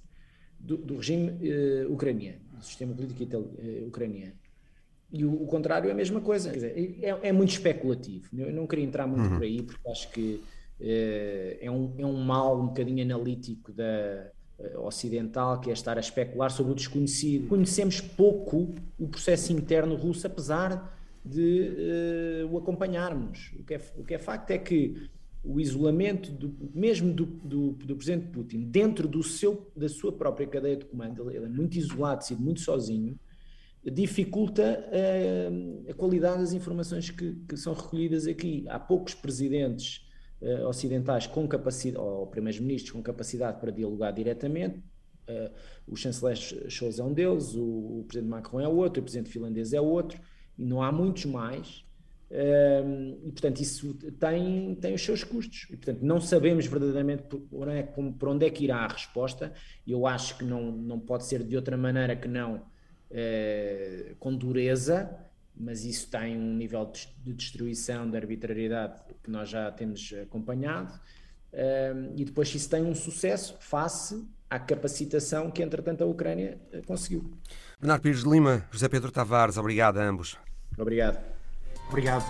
do, 0.60 0.76
do 0.76 0.98
regime 0.98 1.30
uh, 1.30 1.94
ucraniano, 1.94 2.42
do 2.58 2.66
sistema 2.66 2.94
político 2.94 3.24
uh, 3.38 3.88
ucraniano. 3.88 4.34
E 5.10 5.24
o, 5.24 5.44
o, 5.44 5.48
contrário 5.48 5.88
é 5.88 5.94
a 5.94 5.96
mesma 5.96 6.20
coisa. 6.20 6.52
Dizer, 6.52 7.00
é, 7.02 7.30
é, 7.30 7.32
muito 7.32 7.52
especulativo. 7.52 8.28
Eu 8.38 8.52
não 8.52 8.68
queria 8.68 8.84
entrar 8.84 9.08
muito 9.08 9.24
uhum. 9.24 9.38
por 9.38 9.44
aí, 9.44 9.62
porque 9.64 9.90
acho 9.90 10.12
que 10.12 10.42
uh, 10.82 11.58
é, 11.62 11.72
um, 11.72 11.94
é 11.98 12.06
um 12.06 12.22
mal 12.22 12.60
um 12.60 12.68
bocadinho 12.68 13.02
analítico 13.02 13.72
da, 13.72 14.30
ocidental, 14.80 15.62
que 15.62 15.70
é 15.70 15.74
estar 15.74 15.96
a 15.96 16.02
especular 16.02 16.52
sobre 16.52 16.74
o 16.74 16.76
desconhecido. 16.76 17.48
Conhecemos 17.48 18.02
pouco 18.02 18.76
o 19.00 19.08
processo 19.08 19.54
interno 19.54 19.96
russo, 19.96 20.28
apesar 20.28 20.98
de 21.24 22.46
o 22.52 22.58
acompanharmos. 22.58 23.54
O 23.58 23.64
que, 23.64 23.76
é, 23.76 23.82
o 23.98 24.04
que 24.04 24.14
é 24.16 24.20
facto 24.20 24.52
é 24.52 24.58
que 24.58 25.10
o 25.44 25.60
isolamento, 25.60 26.32
do, 26.32 26.54
mesmo 26.74 27.14
do, 27.14 27.26
do, 27.26 27.72
do, 27.72 27.96
presidente 27.96 28.28
Putin, 28.28 28.70
dentro 28.70 29.08
do 29.08 29.24
seu, 29.24 29.72
da 29.76 29.88
sua 29.88 30.12
própria 30.12 30.46
cadeia 30.46 30.76
de 30.76 30.86
comando, 30.86 31.32
ele 31.32 31.46
é 31.46 31.50
muito 31.50 31.78
isolado, 31.78 32.26
sido 32.26 32.42
muito 32.42 32.60
sozinho, 32.60 33.18
dificulta 33.84 34.86
uh, 34.90 35.90
a 35.90 35.94
qualidade 35.94 36.42
das 36.42 36.54
informações 36.54 37.10
que, 37.10 37.36
que, 37.48 37.56
são 37.56 37.74
recolhidas 37.74 38.28
aqui. 38.28 38.66
Há 38.68 38.78
poucos 38.78 39.14
presidentes 39.14 40.06
uh, 40.42 40.68
ocidentais 40.68 41.26
com 41.26 41.48
capacidade, 41.48 42.04
ou 42.04 42.28
primeiros-ministros 42.28 42.92
com 42.92 43.02
capacidade 43.02 43.60
para 43.60 43.72
dialogar 43.72 44.12
diretamente. 44.12 44.80
Uh, 45.30 45.52
o 45.88 45.96
chanceler 45.96 46.36
Scholz 46.70 47.00
é 47.00 47.04
um 47.04 47.14
deles, 47.14 47.56
o, 47.56 48.00
o, 48.00 48.06
presidente 48.08 48.30
Macron 48.30 48.60
é 48.60 48.68
outro, 48.68 49.00
o 49.00 49.04
presidente 49.04 49.30
finlandês 49.30 49.72
é 49.72 49.80
outro, 49.80 50.20
e 50.58 50.66
não 50.66 50.84
há 50.84 50.92
muitos 50.92 51.26
mais. 51.26 51.86
E 52.32 53.32
portanto 53.32 53.59
isso 53.59 53.93
tem, 54.19 54.75
tem 54.75 54.93
os 54.93 55.03
seus 55.03 55.23
custos 55.23 55.65
e 55.71 55.75
portanto 55.75 56.01
não 56.03 56.21
sabemos 56.21 56.67
verdadeiramente 56.67 57.23
por, 57.23 57.67
onde 57.67 57.71
é, 57.71 57.84
por 57.84 58.30
onde 58.30 58.45
é 58.45 58.49
que 58.51 58.65
irá 58.65 58.77
a 58.77 58.88
resposta 58.88 59.51
eu 59.88 60.05
acho 60.05 60.38
que 60.38 60.45
não, 60.45 60.71
não 60.71 60.99
pode 60.99 61.25
ser 61.25 61.43
de 61.43 61.55
outra 61.55 61.75
maneira 61.75 62.15
que 62.15 62.27
não 62.27 62.57
uh, 62.57 64.15
com 64.19 64.36
dureza 64.36 65.09
mas 65.59 65.84
isso 65.84 66.09
tem 66.09 66.38
um 66.38 66.53
nível 66.53 66.89
de 67.21 67.34
destruição, 67.34 68.09
de 68.09 68.15
arbitrariedade 68.15 69.01
que 69.21 69.30
nós 69.30 69.49
já 69.49 69.69
temos 69.69 70.13
acompanhado, 70.23 70.97
e 72.15 72.23
depois 72.23 72.53
isso 72.55 72.69
tem 72.69 72.84
um 72.84 72.95
sucesso 72.95 73.57
face 73.59 74.25
à 74.49 74.57
capacitação 74.57 75.51
que, 75.51 75.61
entretanto, 75.61 76.03
a 76.03 76.07
Ucrânia 76.07 76.57
eh, 76.71 76.82
conseguiu. 76.82 77.32
Bernardo 77.80 78.01
Pires 78.01 78.23
de 78.23 78.30
Lima, 78.30 78.65
José 78.71 78.88
Pedro 78.88 79.11
Tavares, 79.11 79.57
obrigado 79.57 79.97
a 79.97 80.03
ambos. 80.03 80.38
Obrigado. 80.77 81.39
Obrigado. 81.90 82.24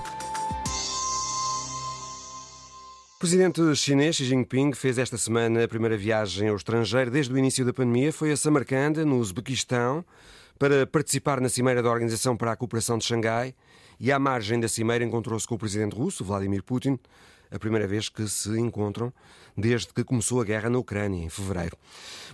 O 3.15 3.19
presidente 3.19 3.75
chinês 3.75 4.15
Xi 4.15 4.23
Jinping 4.23 4.71
fez 4.71 4.97
esta 4.97 5.17
semana 5.17 5.65
a 5.65 5.67
primeira 5.67 5.97
viagem 5.97 6.47
ao 6.47 6.55
estrangeiro 6.55 7.11
desde 7.11 7.33
o 7.33 7.37
início 7.37 7.65
da 7.65 7.73
pandemia. 7.73 8.13
Foi 8.13 8.31
a 8.31 8.37
Samarcanda, 8.37 9.03
no 9.03 9.17
Uzbequistão, 9.17 10.05
para 10.57 10.87
participar 10.87 11.41
na 11.41 11.49
Cimeira 11.49 11.83
da 11.83 11.91
Organização 11.91 12.37
para 12.37 12.53
a 12.53 12.55
Cooperação 12.55 12.97
de 12.97 13.03
Xangai 13.03 13.53
e, 13.99 14.09
à 14.09 14.17
margem 14.17 14.57
da 14.57 14.69
Cimeira, 14.69 15.03
encontrou-se 15.03 15.45
com 15.45 15.55
o 15.55 15.59
presidente 15.59 15.97
russo, 15.97 16.23
Vladimir 16.23 16.63
Putin, 16.63 16.97
a 17.51 17.59
primeira 17.59 17.87
vez 17.87 18.09
que 18.09 18.27
se 18.27 18.49
encontram 18.59 19.13
desde 19.57 19.93
que 19.93 20.03
começou 20.03 20.41
a 20.41 20.45
guerra 20.45 20.69
na 20.69 20.77
Ucrânia, 20.77 21.23
em 21.23 21.29
fevereiro. 21.29 21.77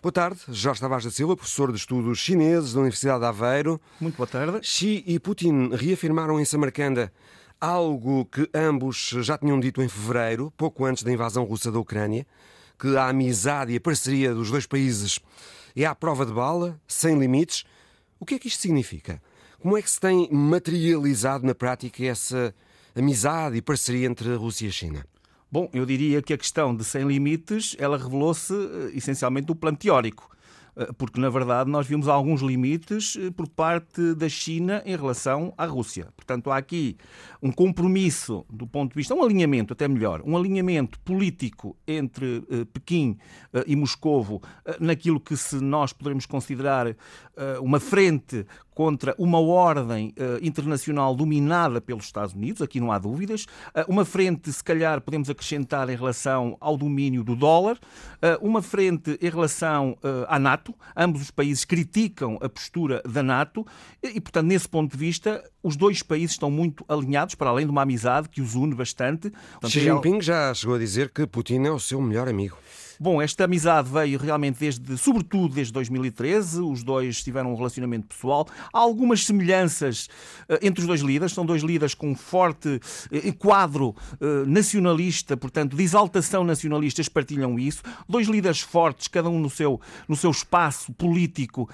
Boa 0.01 0.11
tarde, 0.11 0.39
Jorge 0.49 0.81
Tavares 0.81 1.05
da 1.05 1.11
Silva, 1.11 1.35
professor 1.35 1.71
de 1.71 1.77
Estudos 1.77 2.19
Chineses 2.19 2.73
da 2.73 2.81
Universidade 2.81 3.19
de 3.19 3.25
Aveiro. 3.25 3.81
Muito 3.99 4.17
boa 4.17 4.27
tarde. 4.27 4.59
Xi 4.61 5.03
e 5.07 5.19
Putin 5.19 5.69
reafirmaram 5.73 6.39
em 6.39 6.45
Samarcanda 6.45 7.11
algo 7.59 8.25
que 8.25 8.49
ambos 8.53 9.15
já 9.21 9.37
tinham 9.37 9.59
dito 9.59 9.81
em 9.81 9.87
fevereiro, 9.87 10.53
pouco 10.57 10.85
antes 10.85 11.03
da 11.03 11.11
invasão 11.11 11.43
russa 11.45 11.71
da 11.71 11.79
Ucrânia, 11.79 12.27
que 12.77 12.95
a 12.97 13.07
amizade 13.07 13.71
e 13.71 13.77
a 13.77 13.81
parceria 13.81 14.33
dos 14.33 14.51
dois 14.51 14.65
países 14.65 15.19
é 15.75 15.85
à 15.85 15.95
prova 15.95 16.25
de 16.25 16.33
bala, 16.33 16.79
sem 16.87 17.17
limites, 17.17 17.63
o 18.19 18.25
que 18.25 18.35
é 18.35 18.39
que 18.39 18.47
isto 18.47 18.61
significa? 18.61 19.21
Como 19.59 19.77
é 19.77 19.81
que 19.81 19.89
se 19.89 19.99
tem 19.99 20.29
materializado 20.31 21.45
na 21.45 21.55
prática 21.55 22.03
essa 22.05 22.53
amizade 22.95 23.57
e 23.57 23.61
parceria 23.61 24.07
entre 24.07 24.33
a 24.33 24.37
Rússia 24.37 24.65
e 24.65 24.69
a 24.69 24.71
China? 24.71 25.05
Bom, 25.51 25.69
eu 25.73 25.85
diria 25.85 26.21
que 26.21 26.33
a 26.33 26.37
questão 26.37 26.75
de 26.75 26.83
sem 26.83 27.07
limites, 27.07 27.75
ela 27.79 27.97
revelou-se 27.97 28.53
eh, 28.53 28.91
essencialmente 28.97 29.47
do 29.47 29.55
plano 29.55 29.77
teórico 29.77 30.29
eh, 30.75 30.89
porque 30.97 31.17
na 31.17 31.29
verdade 31.29 31.69
nós 31.69 31.87
vimos 31.87 32.07
alguns 32.07 32.41
limites 32.41 33.15
eh, 33.15 33.31
por 33.31 33.47
parte 33.47 34.15
da 34.15 34.27
China 34.27 34.81
em 34.85 34.95
relação 34.95 35.53
à 35.57 35.65
Rússia. 35.65 36.07
Portanto, 36.15 36.51
há 36.51 36.57
aqui 36.57 36.97
um 37.41 37.51
compromisso 37.51 38.45
do 38.49 38.67
ponto 38.67 38.91
de 38.91 38.97
vista, 38.97 39.13
um 39.13 39.23
alinhamento, 39.23 39.71
até 39.71 39.87
melhor, 39.87 40.21
um 40.25 40.35
alinhamento 40.35 40.99
político 40.99 41.77
entre 41.87 42.41
Pequim 42.73 43.17
e 43.67 43.75
Moscovo 43.75 44.41
naquilo 44.79 45.19
que 45.19 45.37
se 45.37 45.57
nós 45.57 45.93
poderemos 45.93 46.25
considerar 46.25 46.95
uma 47.61 47.79
frente 47.79 48.45
contra 48.75 49.15
uma 49.17 49.39
ordem 49.39 50.13
uh, 50.19 50.45
internacional 50.45 51.15
dominada 51.15 51.79
pelos 51.79 52.03
Estados 52.03 52.35
Unidos, 52.35 52.61
aqui 52.61 52.79
não 52.79 52.91
há 52.91 52.99
dúvidas, 52.99 53.45
uh, 53.73 53.85
uma 53.87 54.03
frente, 54.03 54.51
se 54.51 54.63
calhar, 54.63 54.99
podemos 54.99 55.29
acrescentar 55.29 55.89
em 55.89 55.95
relação 55.95 56.57
ao 56.59 56.77
domínio 56.77 57.23
do 57.23 57.37
dólar, 57.37 57.77
uh, 57.77 58.45
uma 58.45 58.61
frente 58.61 59.17
em 59.21 59.29
relação 59.29 59.97
à 60.27 60.37
NATO, 60.37 60.75
ambos 60.95 61.21
os 61.21 61.31
países 61.31 61.63
criticam 61.63 62.37
a 62.41 62.49
postura 62.49 63.01
da 63.07 63.23
NATO 63.23 63.65
e, 64.03 64.19
portanto, 64.19 64.47
nesse 64.47 64.67
ponto 64.67 64.91
de 64.91 64.97
vista, 64.97 65.41
os 65.63 65.77
dois 65.77 66.03
países 66.03 66.31
estão 66.31 66.51
muito 66.51 66.83
alinhados, 66.89 67.35
para 67.35 67.49
além 67.49 67.65
de 67.65 67.71
uma 67.71 67.83
amizade 67.83 68.27
que 68.27 68.41
os 68.41 68.55
une 68.55 68.75
bastante. 68.75 69.29
Portanto, 69.29 69.71
Xi 69.71 69.79
é 69.79 69.83
Jinping 69.83 70.21
já 70.21 70.53
chegou 70.53 70.75
a 70.75 70.79
dizer 70.79 71.09
que 71.09 71.25
Putin 71.25 71.63
é 71.63 71.71
o 71.71 71.79
seu 71.79 72.01
melhor 72.01 72.27
amigo. 72.27 72.57
Bom, 72.99 73.21
esta 73.21 73.43
amizade 73.43 73.89
veio 73.89 74.17
realmente 74.17 74.59
desde, 74.59 74.97
sobretudo 74.97 75.55
desde 75.55 75.73
2013, 75.73 76.61
os 76.61 76.81
dois 76.81 77.21
tiveram 77.21 77.51
um 77.51 77.55
relacionamento 77.55 78.07
pessoal. 78.07 78.47
Há 78.71 78.79
algumas 78.79 79.25
semelhanças 79.25 80.07
uh, 80.49 80.57
entre 80.61 80.81
os 80.81 80.87
dois 80.87 81.01
líderes, 81.01 81.33
são 81.33 81.45
dois 81.45 81.61
líderes 81.61 81.93
com 81.93 82.11
um 82.11 82.15
forte 82.15 82.79
uh, 82.79 83.33
quadro 83.37 83.89
uh, 83.89 84.45
nacionalista, 84.47 85.35
portanto, 85.35 85.75
de 85.75 85.83
exaltação 85.83 86.43
nacionalista, 86.43 87.01
eles 87.01 87.09
partilham 87.09 87.59
isso. 87.59 87.83
Dois 88.07 88.27
líderes 88.27 88.61
fortes, 88.61 89.09
cada 89.09 89.29
um 89.29 89.39
no 89.39 89.49
seu, 89.49 89.79
no 90.07 90.15
seu 90.15 90.31
espaço 90.31 90.93
político, 90.93 91.69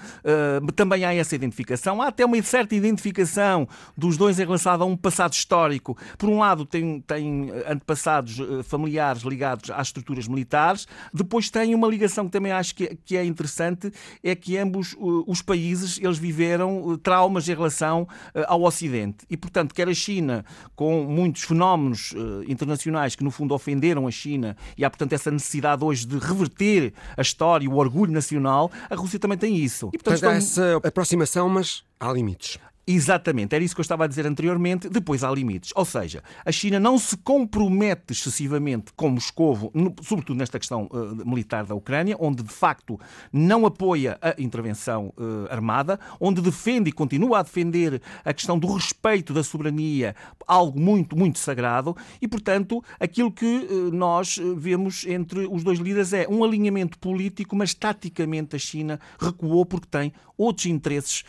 também 0.74 1.04
há 1.04 1.14
essa 1.14 1.34
identificação. 1.34 2.00
Há 2.00 2.08
até 2.08 2.24
uma 2.24 2.40
certa 2.42 2.74
identificação 2.74 3.68
dos 3.96 4.16
dois 4.16 4.38
em 4.38 4.44
relação 4.44 4.72
a 4.72 4.84
um 4.84 4.96
passado 4.96 5.32
histórico. 5.32 5.96
Por 6.18 6.28
um 6.28 6.38
lado, 6.38 6.64
tem, 6.64 7.00
tem 7.00 7.50
antepassados 7.66 8.38
familiares 8.64 9.22
ligados 9.22 9.70
às 9.70 9.88
estruturas 9.88 10.26
militares, 10.26 10.86
depois 11.12 11.50
tem 11.50 11.74
uma 11.74 11.86
ligação 11.88 12.26
que 12.26 12.32
também 12.32 12.52
acho 12.52 12.74
que, 12.74 12.96
que 13.04 13.16
é 13.16 13.24
interessante, 13.24 13.92
é 14.22 14.34
que 14.34 14.56
ambos 14.56 14.94
uh, 14.94 15.24
os 15.26 15.42
países 15.42 15.98
eles 16.00 16.18
viveram 16.18 16.82
uh, 16.82 16.98
traumas 16.98 17.48
em 17.48 17.54
relação 17.54 18.02
uh, 18.02 18.44
ao 18.46 18.62
Ocidente. 18.62 19.26
E, 19.28 19.36
portanto, 19.36 19.74
quer 19.74 19.88
a 19.88 19.94
China, 19.94 20.44
com 20.74 21.04
muitos 21.04 21.42
fenómenos 21.42 22.14
internacionais 22.46 23.14
que, 23.14 23.24
no 23.24 23.30
fundo, 23.30 23.54
ofenderam 23.54 24.06
a 24.06 24.10
China, 24.10 24.56
e 24.76 24.84
há, 24.84 24.90
portanto, 24.90 25.12
essa 25.12 25.30
necessidade 25.30 25.84
hoje 25.84 26.06
de 26.06 26.18
reverter 26.18 26.92
a 27.16 27.22
história, 27.22 27.68
o 27.68 27.76
orgulho 27.76 28.12
nacional, 28.12 28.70
a 28.88 28.94
Rússia 28.94 29.18
também 29.18 29.38
tem 29.38 29.56
isso. 29.56 29.90
E, 29.92 29.98
portanto, 29.98 30.14
estão... 30.14 30.30
essa 30.30 30.76
aproximação, 30.82 31.48
mas 31.48 31.84
há 31.98 32.12
limites. 32.12 32.58
Exatamente, 32.84 33.54
era 33.54 33.62
isso 33.62 33.76
que 33.76 33.80
eu 33.80 33.84
estava 33.84 34.04
a 34.04 34.06
dizer 34.08 34.26
anteriormente. 34.26 34.88
Depois 34.88 35.22
há 35.22 35.30
limites. 35.30 35.72
Ou 35.76 35.84
seja, 35.84 36.22
a 36.44 36.50
China 36.50 36.80
não 36.80 36.98
se 36.98 37.16
compromete 37.16 38.12
excessivamente 38.12 38.92
com 38.96 39.08
Moscovo, 39.08 39.72
sobretudo 40.02 40.38
nesta 40.38 40.58
questão 40.58 40.88
uh, 40.90 41.28
militar 41.28 41.64
da 41.64 41.76
Ucrânia, 41.76 42.16
onde 42.18 42.42
de 42.42 42.52
facto 42.52 42.98
não 43.32 43.64
apoia 43.66 44.18
a 44.20 44.34
intervenção 44.36 45.12
uh, 45.16 45.46
armada, 45.48 45.98
onde 46.18 46.40
defende 46.40 46.90
e 46.90 46.92
continua 46.92 47.38
a 47.38 47.42
defender 47.42 48.02
a 48.24 48.34
questão 48.34 48.58
do 48.58 48.66
respeito 48.66 49.32
da 49.32 49.44
soberania, 49.44 50.16
algo 50.44 50.80
muito, 50.80 51.16
muito 51.16 51.38
sagrado, 51.38 51.96
e 52.20 52.26
portanto 52.26 52.82
aquilo 52.98 53.30
que 53.30 53.46
uh, 53.46 53.92
nós 53.92 54.40
vemos 54.56 55.06
entre 55.06 55.46
os 55.46 55.62
dois 55.62 55.78
líderes 55.78 56.12
é 56.12 56.26
um 56.28 56.42
alinhamento 56.42 56.98
político, 56.98 57.54
mas 57.54 57.74
taticamente 57.74 58.56
a 58.56 58.58
China 58.58 58.98
recuou 59.20 59.64
porque 59.64 59.86
tem 59.88 60.12
outros 60.36 60.66
interesses 60.66 61.22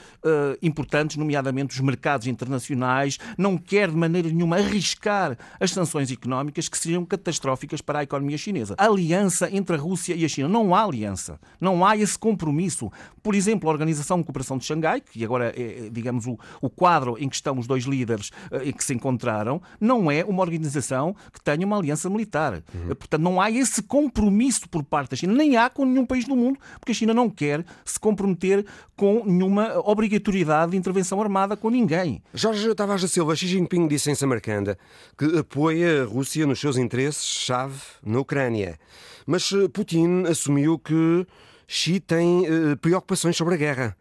importantes, 0.61 1.17
nomeadamente 1.17 1.42
nomeadamente 1.43 1.75
os 1.75 1.81
mercados 1.81 2.25
internacionais, 2.27 3.19
não 3.37 3.57
quer 3.57 3.89
de 3.89 3.97
maneira 3.97 4.29
nenhuma 4.29 4.57
arriscar 4.57 5.37
as 5.59 5.71
sanções 5.71 6.09
económicas 6.11 6.69
que 6.69 6.77
seriam 6.77 7.05
catastróficas 7.05 7.81
para 7.81 7.99
a 7.99 8.03
economia 8.03 8.37
chinesa. 8.37 8.75
A 8.77 8.85
aliança 8.85 9.49
entre 9.51 9.75
a 9.75 9.79
Rússia 9.79 10.15
e 10.15 10.23
a 10.23 10.27
China. 10.27 10.47
Não 10.47 10.73
há 10.73 10.83
aliança, 10.83 11.39
não 11.59 11.85
há 11.85 11.97
esse 11.97 12.17
compromisso. 12.17 12.91
Por 13.21 13.35
exemplo, 13.35 13.69
a 13.69 13.73
Organização 13.73 14.17
de 14.17 14.23
Cooperação 14.23 14.57
de 14.57 14.65
Xangai, 14.65 15.01
que 15.01 15.23
agora 15.23 15.53
é, 15.55 15.89
digamos, 15.91 16.25
o, 16.25 16.37
o 16.61 16.69
quadro 16.69 17.17
em 17.19 17.27
que 17.27 17.35
estão 17.35 17.57
os 17.59 17.67
dois 17.67 17.83
líderes 17.83 18.31
eh, 18.51 18.71
que 18.71 18.83
se 18.83 18.93
encontraram, 18.93 19.61
não 19.79 20.09
é 20.09 20.23
uma 20.23 20.41
organização 20.41 21.15
que 21.31 21.41
tenha 21.41 21.65
uma 21.65 21.77
aliança 21.77 22.09
militar. 22.09 22.63
Uhum. 22.73 22.95
Portanto, 22.95 23.21
não 23.21 23.41
há 23.41 23.51
esse 23.51 23.83
compromisso 23.83 24.69
por 24.69 24.83
parte 24.83 25.11
da 25.11 25.17
China, 25.17 25.33
nem 25.33 25.57
há 25.57 25.69
com 25.69 25.85
nenhum 25.85 26.05
país 26.05 26.25
do 26.25 26.35
mundo, 26.35 26.59
porque 26.79 26.91
a 26.91 26.95
China 26.95 27.13
não 27.13 27.29
quer 27.29 27.65
se 27.83 27.99
comprometer 27.99 28.65
com 28.95 29.23
nenhuma 29.25 29.79
obrigatoriedade 29.79 30.71
de 30.71 30.77
intervenção 30.77 31.21
armada 31.21 31.32
com 31.59 31.69
ninguém. 31.69 32.21
Jorge 32.33 32.73
Tavares 32.75 33.01
da 33.01 33.07
Silva, 33.07 33.35
Xi 33.35 33.47
Jinping 33.47 33.87
disse 33.87 34.11
em 34.11 34.15
Samarcanda 34.15 34.77
que 35.17 35.39
apoia 35.39 36.03
a 36.03 36.05
Rússia 36.05 36.45
nos 36.45 36.59
seus 36.59 36.77
interesses-chave 36.77 37.79
na 38.05 38.19
Ucrânia. 38.19 38.79
Mas 39.25 39.51
eh, 39.51 39.67
Putin 39.67 40.25
assumiu 40.29 40.77
que 40.77 41.25
Xi 41.67 41.99
tem 41.99 42.41
uh, 42.41 42.77
preocupações 42.77 43.35
sobre 43.35 43.55
a 43.55 43.57
guerra. 43.57 43.97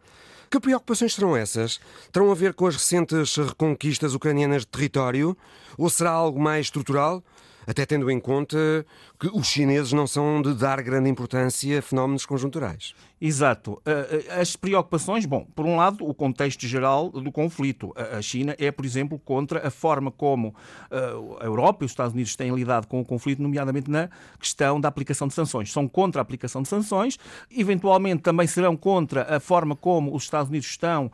Que 0.51 0.59
preocupações 0.59 1.15
serão 1.15 1.35
essas? 1.35 1.79
Terão 2.11 2.31
a 2.31 2.35
ver 2.35 2.53
com 2.53 2.67
as 2.67 2.75
recentes 2.75 3.35
reconquistas 3.37 4.13
ucranianas 4.13 4.61
de 4.61 4.67
território? 4.67 5.35
Ou 5.77 5.89
será 5.89 6.11
algo 6.11 6.39
mais 6.39 6.67
estrutural? 6.67 7.23
Até 7.65 7.85
tendo 7.85 8.11
em 8.11 8.19
conta 8.19 8.85
que 9.19 9.27
os 9.27 9.47
chineses 9.47 9.93
não 9.93 10.05
são 10.05 10.41
de 10.41 10.53
dar 10.53 10.81
grande 10.81 11.09
importância 11.09 11.79
a 11.79 11.81
fenómenos 11.81 12.25
conjunturais. 12.25 12.93
Exato. 13.25 13.81
Eh, 13.85 14.25
eh, 14.27 14.41
as 14.41 14.57
preocupações, 14.57 15.25
bom, 15.25 15.47
por 15.55 15.65
um 15.65 15.77
lado, 15.77 16.05
o 16.05 16.13
contexto 16.13 16.67
geral 16.67 17.09
do 17.09 17.31
conflito. 17.31 17.93
A 17.95 18.21
China 18.21 18.53
é, 18.59 18.69
por 18.69 18.83
exemplo, 18.83 19.17
contra 19.17 19.65
a 19.65 19.71
forma 19.71 20.11
como 20.11 20.53
eh, 20.91 21.13
a 21.39 21.45
Europa 21.45 21.83
e 21.83 21.85
os 21.85 21.93
Estados 21.93 22.11
Unidos 22.11 22.35
têm 22.35 22.53
lidado 22.53 22.85
com 22.85 22.99
o 22.99 23.05
conflito, 23.05 23.41
nomeadamente 23.41 23.89
na 23.89 24.09
questão 24.37 24.77
da 24.77 24.89
aplicação 24.89 25.25
de 25.25 25.33
sanções. 25.33 25.71
São 25.71 25.87
contra 25.87 26.19
a 26.19 26.21
aplicação 26.21 26.61
de 26.61 26.67
sanções, 26.67 27.17
eventualmente 27.49 28.23
também 28.23 28.45
serão 28.45 28.75
contra 28.75 29.37
a 29.37 29.39
forma 29.39 29.73
como 29.73 30.13
os 30.13 30.23
Estados 30.23 30.49
Unidos 30.49 30.67
estão 30.67 31.09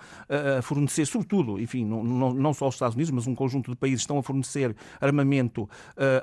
a 0.58 0.64
fornecer, 0.64 1.06
sobretudo, 1.06 1.60
enfim, 1.60 1.86
não, 1.86 2.34
não 2.34 2.54
só 2.56 2.68
os 2.68 2.76
Estados 2.76 2.96
Unidos, 2.96 3.12
mas 3.12 3.28
um 3.28 3.36
conjunto 3.36 3.70
de 3.70 3.78
países 3.78 4.02
estão 4.02 4.18
a 4.18 4.24
fornecer 4.24 4.76
armamento 5.00 5.70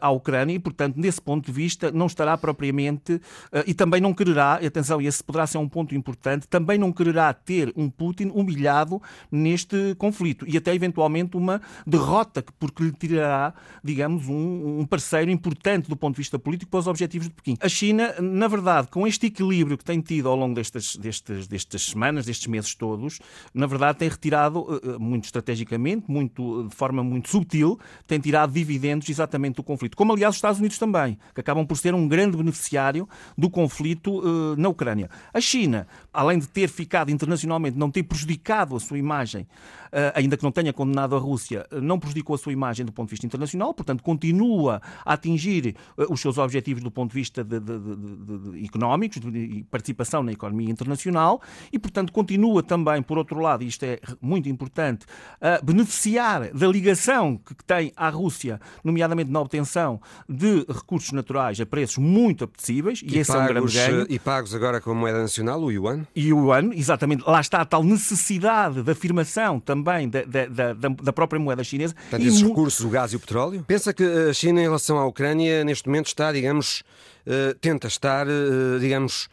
à 0.00 0.10
Ucrânia 0.10 0.54
e, 0.54 0.58
portanto, 0.58 0.96
nesse 0.96 1.20
ponto 1.20 1.46
de 1.46 1.52
vista, 1.52 1.65
não 1.92 2.06
estará 2.06 2.36
propriamente 2.36 3.20
e 3.66 3.74
também 3.74 4.00
não 4.00 4.12
quererá, 4.12 4.54
atenção, 4.54 5.00
esse 5.00 5.22
poderá 5.22 5.46
ser 5.46 5.58
um 5.58 5.68
ponto 5.68 5.94
importante, 5.94 6.46
também 6.48 6.78
não 6.78 6.92
quererá 6.92 7.32
ter 7.32 7.72
um 7.76 7.88
Putin 7.88 8.30
humilhado 8.34 9.00
neste 9.30 9.94
conflito 9.96 10.46
e 10.48 10.56
até 10.56 10.74
eventualmente 10.74 11.36
uma 11.36 11.60
derrota, 11.86 12.44
porque 12.58 12.82
lhe 12.82 12.92
tirará, 12.92 13.54
digamos, 13.82 14.28
um, 14.28 14.80
um 14.80 14.86
parceiro 14.86 15.30
importante 15.30 15.88
do 15.88 15.96
ponto 15.96 16.14
de 16.14 16.22
vista 16.22 16.38
político 16.38 16.70
para 16.70 16.80
os 16.80 16.86
objetivos 16.86 17.28
de 17.28 17.34
Pequim. 17.34 17.56
A 17.60 17.68
China, 17.68 18.14
na 18.20 18.48
verdade, 18.48 18.88
com 18.88 19.06
este 19.06 19.26
equilíbrio 19.26 19.78
que 19.78 19.84
tem 19.84 20.00
tido 20.00 20.28
ao 20.28 20.36
longo 20.36 20.54
destas, 20.54 20.96
destas, 20.96 21.46
destas 21.46 21.82
semanas, 21.82 22.26
destes 22.26 22.46
meses 22.46 22.74
todos, 22.74 23.18
na 23.52 23.66
verdade 23.66 23.98
tem 23.98 24.08
retirado, 24.08 24.66
eh, 24.70 24.94
eh, 24.94 24.98
muito 24.98 25.24
estrategicamente, 25.24 26.04
muito, 26.08 26.64
de 26.68 26.74
forma 26.74 27.02
muito 27.02 27.28
subtil, 27.28 27.78
tem 28.06 28.18
tirado 28.18 28.52
dividendos 28.52 29.08
exatamente 29.08 29.56
do 29.56 29.62
conflito. 29.62 29.96
Como, 29.96 30.12
aliás, 30.12 30.34
os 30.34 30.36
Estados 30.36 30.58
Unidos 30.58 30.78
também, 30.78 31.18
que 31.34 31.40
acabam 31.56 31.66
por 31.66 31.76
ser 31.76 31.94
um 31.94 32.06
grande 32.06 32.36
beneficiário 32.36 33.08
do 33.36 33.48
conflito 33.48 34.18
uh, 34.18 34.56
na 34.56 34.68
Ucrânia. 34.68 35.08
A 35.32 35.40
China 35.40 35.86
além 36.16 36.38
de 36.38 36.48
ter 36.48 36.68
ficado 36.68 37.10
internacionalmente, 37.10 37.76
não 37.76 37.90
ter 37.90 38.02
prejudicado 38.02 38.74
a 38.74 38.80
sua 38.80 38.98
imagem, 38.98 39.46
eh, 39.92 40.12
ainda 40.16 40.34
que 40.34 40.42
não 40.42 40.50
tenha 40.50 40.72
condenado 40.72 41.14
a 41.14 41.18
Rússia, 41.18 41.66
eh, 41.70 41.78
não 41.78 41.98
prejudicou 41.98 42.34
a 42.34 42.38
sua 42.38 42.54
imagem 42.54 42.86
do 42.86 42.92
ponto 42.92 43.08
de 43.08 43.12
vista 43.12 43.26
internacional, 43.26 43.74
portanto, 43.74 44.02
continua 44.02 44.80
a 45.04 45.12
atingir 45.12 45.76
eh, 45.98 46.06
os 46.08 46.18
seus 46.18 46.38
objetivos 46.38 46.82
do 46.82 46.90
ponto 46.90 47.10
de 47.10 47.16
vista 47.16 47.44
de, 47.44 47.60
de, 47.60 47.78
de, 47.78 48.64
económicos, 48.64 49.20
de 49.20 49.66
participação 49.70 50.22
na 50.22 50.32
economia 50.32 50.70
internacional, 50.70 51.42
e, 51.70 51.78
portanto, 51.78 52.10
continua 52.12 52.62
também, 52.62 53.02
por 53.02 53.18
outro 53.18 53.38
lado, 53.38 53.62
e 53.62 53.66
isto 53.66 53.84
é 53.84 54.00
muito 54.18 54.48
importante, 54.48 55.04
a 55.38 55.62
beneficiar 55.62 56.50
da 56.54 56.66
ligação 56.66 57.36
que 57.36 57.54
tem 57.66 57.92
à 57.94 58.08
Rússia, 58.08 58.58
nomeadamente 58.82 59.30
na 59.30 59.40
obtenção 59.40 60.00
de 60.26 60.64
recursos 60.66 61.12
naturais 61.12 61.45
a 61.60 61.66
preços 61.66 61.98
muito 61.98 62.44
apetecíveis, 62.44 63.02
e, 63.02 63.16
e 63.16 63.18
esse 63.18 63.32
pagos, 63.32 63.40
é 63.40 63.44
um 63.44 63.54
grande 63.54 63.72
ganho. 63.74 64.06
E 64.08 64.18
pagos 64.18 64.54
agora 64.54 64.80
com 64.80 64.90
a 64.90 64.94
moeda 64.94 65.20
nacional 65.20 65.62
o 65.62 65.70
yuan? 65.70 66.06
E 66.14 66.32
o 66.32 66.46
yuan, 66.46 66.70
exatamente. 66.74 67.22
Lá 67.26 67.40
está 67.40 67.60
a 67.60 67.64
tal 67.64 67.82
necessidade 67.82 68.82
de 68.82 68.90
afirmação 68.90 69.60
também 69.60 70.08
da, 70.08 70.22
da, 70.24 70.72
da, 70.72 70.88
da 70.88 71.12
própria 71.12 71.38
moeda 71.40 71.62
chinesa. 71.62 71.94
Portanto, 71.94 72.22
e 72.22 72.26
esses 72.26 72.42
recursos, 72.42 72.84
o 72.84 72.88
gás 72.88 73.12
e 73.12 73.16
o 73.16 73.20
petróleo? 73.20 73.64
Pensa 73.66 73.92
que 73.92 74.02
a 74.02 74.32
China, 74.32 74.60
em 74.60 74.64
relação 74.64 74.98
à 74.98 75.06
Ucrânia, 75.06 75.64
neste 75.64 75.88
momento 75.88 76.06
está, 76.06 76.32
digamos, 76.32 76.82
uh, 77.26 77.54
tenta 77.60 77.86
estar, 77.86 78.26
uh, 78.26 78.78
digamos, 78.80 79.28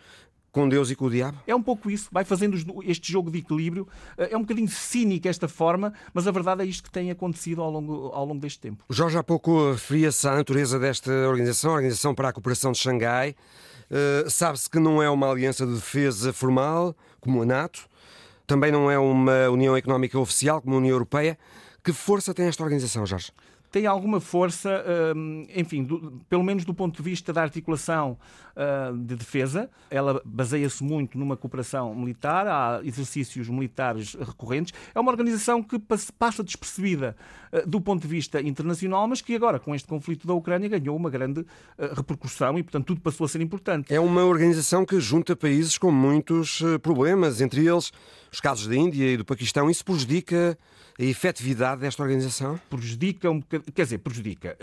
com 0.54 0.70
Deus 0.70 0.91
e 0.91 0.95
com 0.95 1.06
o 1.06 1.10
diabo? 1.10 1.39
É 1.45 1.54
um 1.54 1.62
pouco 1.62 1.89
isso, 1.89 2.08
vai 2.12 2.24
fazendo 2.24 2.56
este 2.86 3.12
jogo 3.12 3.32
de 3.32 3.39
equilíbrio. 3.39 3.88
Eh, 4.18 4.30
é 4.32 4.38
um 4.38 4.41
bocadinho 4.41 4.70
cínico 4.70 5.28
esta 5.28 5.47
forma, 5.47 5.91
mas 6.14 6.28
a 6.28 6.32
verdade 6.32 6.62
é 6.62 6.66
isto 6.66 6.84
que 6.84 6.91
tem 6.91 7.10
acontecido 7.10 7.62
ao 7.62 7.72
longo, 7.72 8.12
ao 8.14 8.24
longo 8.24 8.39
deste 8.39 8.60
tempo. 8.60 8.86
Jorge 8.89 9.18
há 9.18 9.24
pouco 9.24 9.72
referia-se 9.72 10.26
à 10.28 10.36
natureza 10.36 10.80
desta 10.80 11.12
organização, 11.12 11.72
a 11.72 11.74
Organização 11.74 12.14
para 12.14 12.30
a 12.30 12.34
Cooperação 12.34 12.72
de 12.72 12.78
Xangai. 12.78 13.36
Uh, 13.89 14.30
Sabe-se 14.30 14.70
que 14.70 14.80
não 14.80 15.01
é 15.01 15.10
uma 15.10 15.30
aliança 15.30 15.66
de 15.66 15.74
defesa 15.74 16.32
formal, 16.32 16.95
como 17.20 17.41
a 17.41 17.45
NATO, 17.45 17.82
também 18.45 18.72
não 18.72 18.89
é 18.91 18.99
uma 18.99 19.49
União 19.49 19.76
Económica 19.76 20.20
Oficial, 20.20 20.62
como 20.62 20.76
a 20.76 20.78
União 20.78 20.93
Europeia. 20.93 21.38
Que 21.84 21.91
força 21.91 22.34
tem 22.34 22.45
esta 22.45 22.64
organização, 22.64 23.06
Jorge? 23.06 23.32
Tem 23.74 23.88
alguma 23.88 24.19
força, 24.19 24.86
hum, 25.15 25.47
enfim, 25.55 25.84
do, 25.84 26.21
pelo 26.30 26.43
menos 26.43 26.63
do 26.63 26.76
ponto 26.76 26.95
de 26.95 27.01
vista 27.01 27.34
da 27.34 27.41
articulação 27.41 28.19
uh, 28.55 28.95
de 28.95 29.15
defesa. 29.15 29.67
Ela 29.89 30.21
baseia-se 30.24 30.84
muito 30.84 31.17
numa 31.17 31.36
cooperação 31.36 31.95
militar, 31.95 32.45
há 32.47 32.82
exercícios 32.84 33.49
militares 33.49 34.13
recorrentes. 34.13 34.76
É 34.93 34.99
uma 34.99 35.09
organização 35.09 35.63
que 35.63 35.80
passa 35.80 36.43
despercebida 36.43 37.15
uh, 37.51 37.67
do 37.67 37.82
ponto 37.82 38.03
de 38.03 38.07
vista 38.07 38.39
internacional, 38.39 39.07
mas 39.07 39.21
que 39.21 39.36
agora, 39.36 39.59
com 39.59 39.74
este 39.74 39.88
conflito 39.88 40.28
da 40.28 40.36
Ucrânia, 40.36 40.69
ganhou 40.69 40.95
uma 40.95 41.09
grande 41.09 41.43
repercussão 41.95 42.59
e, 42.59 42.61
portanto, 42.61 42.86
tudo 42.86 43.01
passou 43.01 43.26
a 43.26 43.28
ser 43.28 43.41
importante. 43.41 43.91
É 43.91 43.99
uma 43.99 44.24
organização 44.24 44.86
que 44.86 44.99
junta 44.99 45.36
países 45.36 45.80
com 45.80 45.91
muitos 45.91 46.61
problemas, 46.84 47.41
entre 47.41 47.65
eles 47.65 47.91
os 48.32 48.39
casos 48.39 48.67
da 48.67 48.76
Índia 48.76 49.13
e 49.13 49.17
do 49.17 49.26
Paquistão. 49.26 49.67
Isso 49.67 49.84
prejudica 49.84 50.55
a 50.99 51.03
efetividade 51.03 51.81
desta 51.81 52.03
organização? 52.03 52.59
Prejudica 52.69 53.29
um 53.29 53.41
quer 53.41 53.83
dizer, 53.83 53.97
prejudica. 53.99 54.57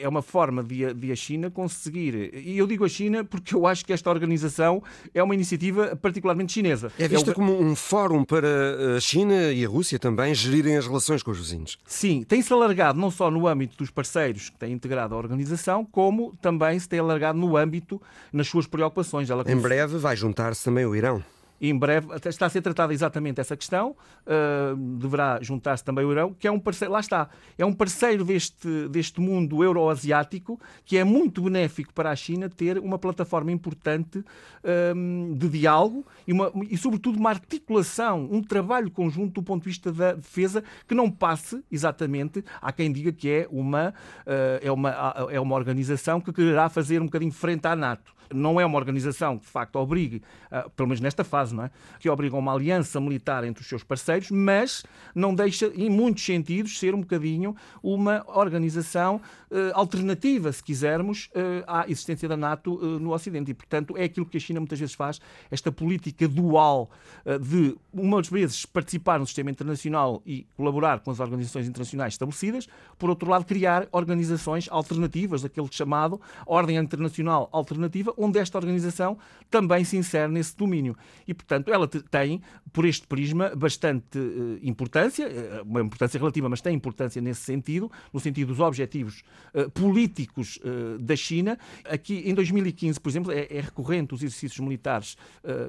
É 0.00 0.08
uma 0.08 0.22
forma 0.22 0.62
de, 0.62 0.92
de 0.94 1.12
a 1.12 1.16
China 1.16 1.50
conseguir. 1.50 2.34
E 2.34 2.58
eu 2.58 2.66
digo 2.66 2.84
a 2.84 2.88
China 2.88 3.24
porque 3.24 3.54
eu 3.54 3.66
acho 3.66 3.84
que 3.84 3.92
esta 3.92 4.10
organização 4.10 4.82
é 5.14 5.22
uma 5.22 5.34
iniciativa 5.34 5.96
particularmente 5.96 6.52
chinesa. 6.52 6.92
É 6.98 7.08
vista 7.08 7.30
é 7.30 7.32
o... 7.32 7.34
como 7.34 7.60
um 7.60 7.74
fórum 7.74 8.24
para 8.24 8.96
a 8.96 9.00
China 9.00 9.52
e 9.52 9.64
a 9.64 9.68
Rússia 9.68 9.98
também 9.98 10.34
gerirem 10.34 10.76
as 10.76 10.86
relações 10.86 11.22
com 11.22 11.30
os 11.30 11.38
vizinhos. 11.38 11.78
Sim, 11.86 12.22
tem-se 12.22 12.52
alargado 12.52 12.98
não 12.98 13.10
só 13.10 13.30
no 13.30 13.46
âmbito 13.46 13.76
dos 13.76 13.90
parceiros 13.90 14.50
que 14.50 14.58
têm 14.58 14.72
integrado 14.72 15.14
a 15.14 15.18
organização, 15.18 15.84
como 15.84 16.34
também 16.40 16.78
se 16.78 16.88
tem 16.88 16.98
alargado 16.98 17.38
no 17.38 17.56
âmbito 17.56 18.00
nas 18.32 18.48
suas 18.48 18.66
preocupações. 18.66 19.30
Ela... 19.30 19.44
Em 19.46 19.56
breve 19.56 19.98
vai 19.98 20.16
juntar-se 20.16 20.64
também 20.64 20.84
o 20.84 20.94
Irão 20.94 21.22
em 21.60 21.76
breve 21.76 22.08
está 22.26 22.46
a 22.46 22.48
ser 22.48 22.62
tratada 22.62 22.92
exatamente 22.92 23.40
essa 23.40 23.56
questão. 23.56 23.94
Uh, 24.26 24.76
deverá 24.96 25.38
juntar-se 25.42 25.84
também 25.84 26.04
o 26.04 26.12
Irão, 26.12 26.32
que 26.32 26.48
é 26.48 26.50
um 26.50 26.58
parceiro, 26.58 26.92
lá 26.92 27.00
está, 27.00 27.28
é 27.58 27.64
um 27.64 27.72
parceiro 27.72 28.24
deste, 28.24 28.88
deste 28.88 29.20
mundo 29.20 29.62
euroasiático 29.62 30.58
que 30.84 30.96
é 30.96 31.04
muito 31.04 31.42
benéfico 31.42 31.92
para 31.92 32.10
a 32.10 32.16
China 32.16 32.48
ter 32.48 32.78
uma 32.78 32.98
plataforma 32.98 33.52
importante 33.52 34.24
um, 34.94 35.34
de 35.36 35.48
diálogo 35.48 36.06
e, 36.26 36.32
uma, 36.32 36.52
e, 36.70 36.76
sobretudo, 36.76 37.18
uma 37.18 37.30
articulação, 37.30 38.28
um 38.30 38.42
trabalho 38.42 38.90
conjunto 38.90 39.34
do 39.34 39.42
ponto 39.42 39.62
de 39.62 39.68
vista 39.68 39.92
da 39.92 40.14
defesa 40.14 40.62
que 40.86 40.94
não 40.94 41.10
passe 41.10 41.62
exatamente 41.70 42.44
há 42.60 42.72
quem 42.72 42.92
diga 42.92 43.12
que 43.12 43.28
é 43.28 43.48
uma, 43.50 43.90
uh, 44.26 44.60
é 44.62 44.72
uma, 44.72 44.90
é 45.30 45.40
uma 45.40 45.54
organização 45.54 46.20
que 46.20 46.32
quererá 46.32 46.68
fazer 46.68 47.00
um 47.00 47.06
bocadinho 47.06 47.32
frente 47.32 47.66
à 47.66 47.76
NATO 47.76 48.19
não 48.32 48.60
é 48.60 48.66
uma 48.66 48.76
organização 48.76 49.38
que 49.38 49.44
de 49.44 49.50
facto 49.50 49.76
obrigue, 49.76 50.22
uh, 50.50 50.70
pelo 50.70 50.88
menos 50.88 51.00
nesta 51.00 51.24
fase, 51.24 51.54
não 51.54 51.64
é? 51.64 51.70
que 51.98 52.08
obriga 52.08 52.36
a 52.36 52.38
uma 52.38 52.52
aliança 52.52 53.00
militar 53.00 53.44
entre 53.44 53.62
os 53.62 53.68
seus 53.68 53.82
parceiros, 53.82 54.30
mas 54.30 54.84
não 55.14 55.34
deixa, 55.34 55.66
em 55.74 55.90
muitos 55.90 56.24
sentidos, 56.24 56.78
ser 56.78 56.94
um 56.94 57.00
bocadinho 57.00 57.54
uma 57.82 58.24
organização 58.26 59.16
uh, 59.50 59.72
alternativa, 59.74 60.52
se 60.52 60.62
quisermos, 60.62 61.30
uh, 61.34 61.64
à 61.66 61.84
existência 61.88 62.28
da 62.28 62.36
NATO 62.36 62.70
no 62.98 63.12
Ocidente. 63.12 63.50
E, 63.50 63.54
portanto, 63.54 63.96
é 63.96 64.04
aquilo 64.04 64.26
que 64.26 64.36
a 64.36 64.40
China 64.40 64.60
muitas 64.60 64.78
vezes 64.78 64.94
faz, 64.94 65.20
esta 65.50 65.70
política 65.72 66.26
dual 66.28 66.90
de, 67.40 67.76
umas 67.92 68.28
vezes, 68.28 68.64
participar 68.64 69.18
no 69.18 69.26
sistema 69.26 69.50
internacional 69.50 70.22
e 70.24 70.46
colaborar 70.56 71.00
com 71.00 71.10
as 71.10 71.20
organizações 71.20 71.68
internacionais 71.68 72.14
estabelecidas, 72.14 72.68
por 72.98 73.10
outro 73.10 73.28
lado, 73.28 73.44
criar 73.44 73.88
organizações 73.92 74.68
alternativas, 74.70 75.44
aquele 75.44 75.68
chamado 75.70 76.20
ordem 76.46 76.76
internacional 76.76 77.48
alternativa, 77.52 78.12
onde 78.20 78.38
esta 78.38 78.58
organização 78.58 79.18
também 79.50 79.84
se 79.84 79.96
insere 79.96 80.30
nesse 80.30 80.56
domínio. 80.56 80.96
E, 81.26 81.34
portanto, 81.34 81.72
ela 81.72 81.88
tem, 81.88 82.40
por 82.72 82.84
este 82.84 83.06
prisma, 83.06 83.50
bastante 83.56 84.18
uh, 84.18 84.58
importância, 84.62 85.26
uh, 85.26 85.68
uma 85.68 85.80
importância 85.80 86.18
relativa, 86.18 86.48
mas 86.48 86.60
tem 86.60 86.74
importância 86.74 87.20
nesse 87.20 87.40
sentido, 87.40 87.90
no 88.12 88.20
sentido 88.20 88.48
dos 88.48 88.60
objetivos 88.60 89.22
uh, 89.54 89.70
políticos 89.70 90.58
da 91.00 91.16
China. 91.16 91.58
Aqui, 91.84 92.22
em 92.26 92.34
2015, 92.34 93.00
por 93.00 93.08
exemplo, 93.08 93.32
é, 93.32 93.46
é 93.50 93.60
recorrente 93.60 94.14
os 94.14 94.22
exercícios 94.22 94.60
militares 94.60 95.16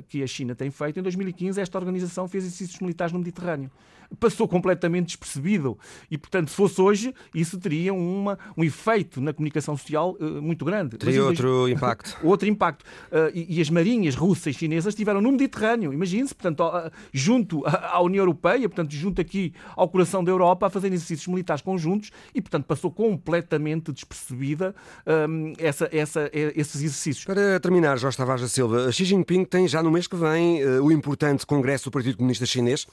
que 0.07 0.21
a 0.21 0.27
China 0.27 0.55
tem 0.55 0.69
feito. 0.69 0.99
Em 0.99 1.03
2015, 1.03 1.59
esta 1.59 1.77
organização 1.77 2.27
fez 2.27 2.43
exercícios 2.43 2.79
militares 2.79 3.13
no 3.13 3.19
Mediterrâneo 3.19 3.71
passou 4.19 4.47
completamente 4.47 5.07
despercebido. 5.07 5.77
E, 6.09 6.17
portanto, 6.17 6.49
se 6.49 6.55
fosse 6.55 6.81
hoje, 6.81 7.13
isso 7.33 7.57
teria 7.57 7.93
uma, 7.93 8.37
um 8.57 8.63
efeito 8.63 9.21
na 9.21 9.33
comunicação 9.33 9.77
social 9.77 10.17
muito 10.41 10.65
grande. 10.65 10.97
Teria 10.97 11.23
outro 11.23 11.47
dois... 11.47 11.73
impacto. 11.73 12.17
outro 12.23 12.40
impacto. 12.49 12.83
Uh, 13.11 13.31
e, 13.33 13.57
e, 13.57 13.61
as 13.61 13.69
marinhas 13.69 14.15
russas 14.15 14.55
e 14.55 14.59
chinesas 14.59 14.93
estiveram 14.93 15.21
no 15.21 15.31
Mediterrâneo, 15.31 15.93
imagine-se, 15.93 16.33
portanto, 16.33 16.61
uh, 16.61 16.91
junto 17.11 17.63
à 17.67 18.01
União 18.01 18.21
Europeia, 18.21 18.67
portanto, 18.67 18.91
junto 18.91 19.21
aqui 19.21 19.53
ao 19.75 19.87
coração 19.87 20.23
da 20.23 20.31
Europa, 20.31 20.67
a 20.67 20.69
fazer 20.69 20.87
exercícios 20.87 21.27
militares 21.27 21.61
conjuntos 21.61 22.11
e, 22.33 22.41
portanto, 22.41 22.65
passou 22.65 22.91
completamente 22.91 23.91
despercebida 23.91 24.75
ehm, 25.05 25.53
essa, 25.57 25.89
essa, 25.91 26.29
esses 26.33 26.75
exercícios. 26.75 27.25
Para 27.25 27.59
terminar, 27.59 27.97
Jorge 27.97 28.17
Tavares 28.17 28.41
da 28.41 28.47
Silva, 28.47 28.91
Xi 28.91 29.05
Jinping 29.05 29.45
tem 29.45 29.67
já 29.67 29.81
no 29.81 29.91
mês 29.91 30.07
que 30.07 30.15
vem 30.15 30.63
o 30.79 30.91
importante 30.91 31.45
Congresso 31.45 31.85
do 31.85 31.91
Partido 31.91 32.17
Comunista 32.17 32.45
Chinês 32.45 32.87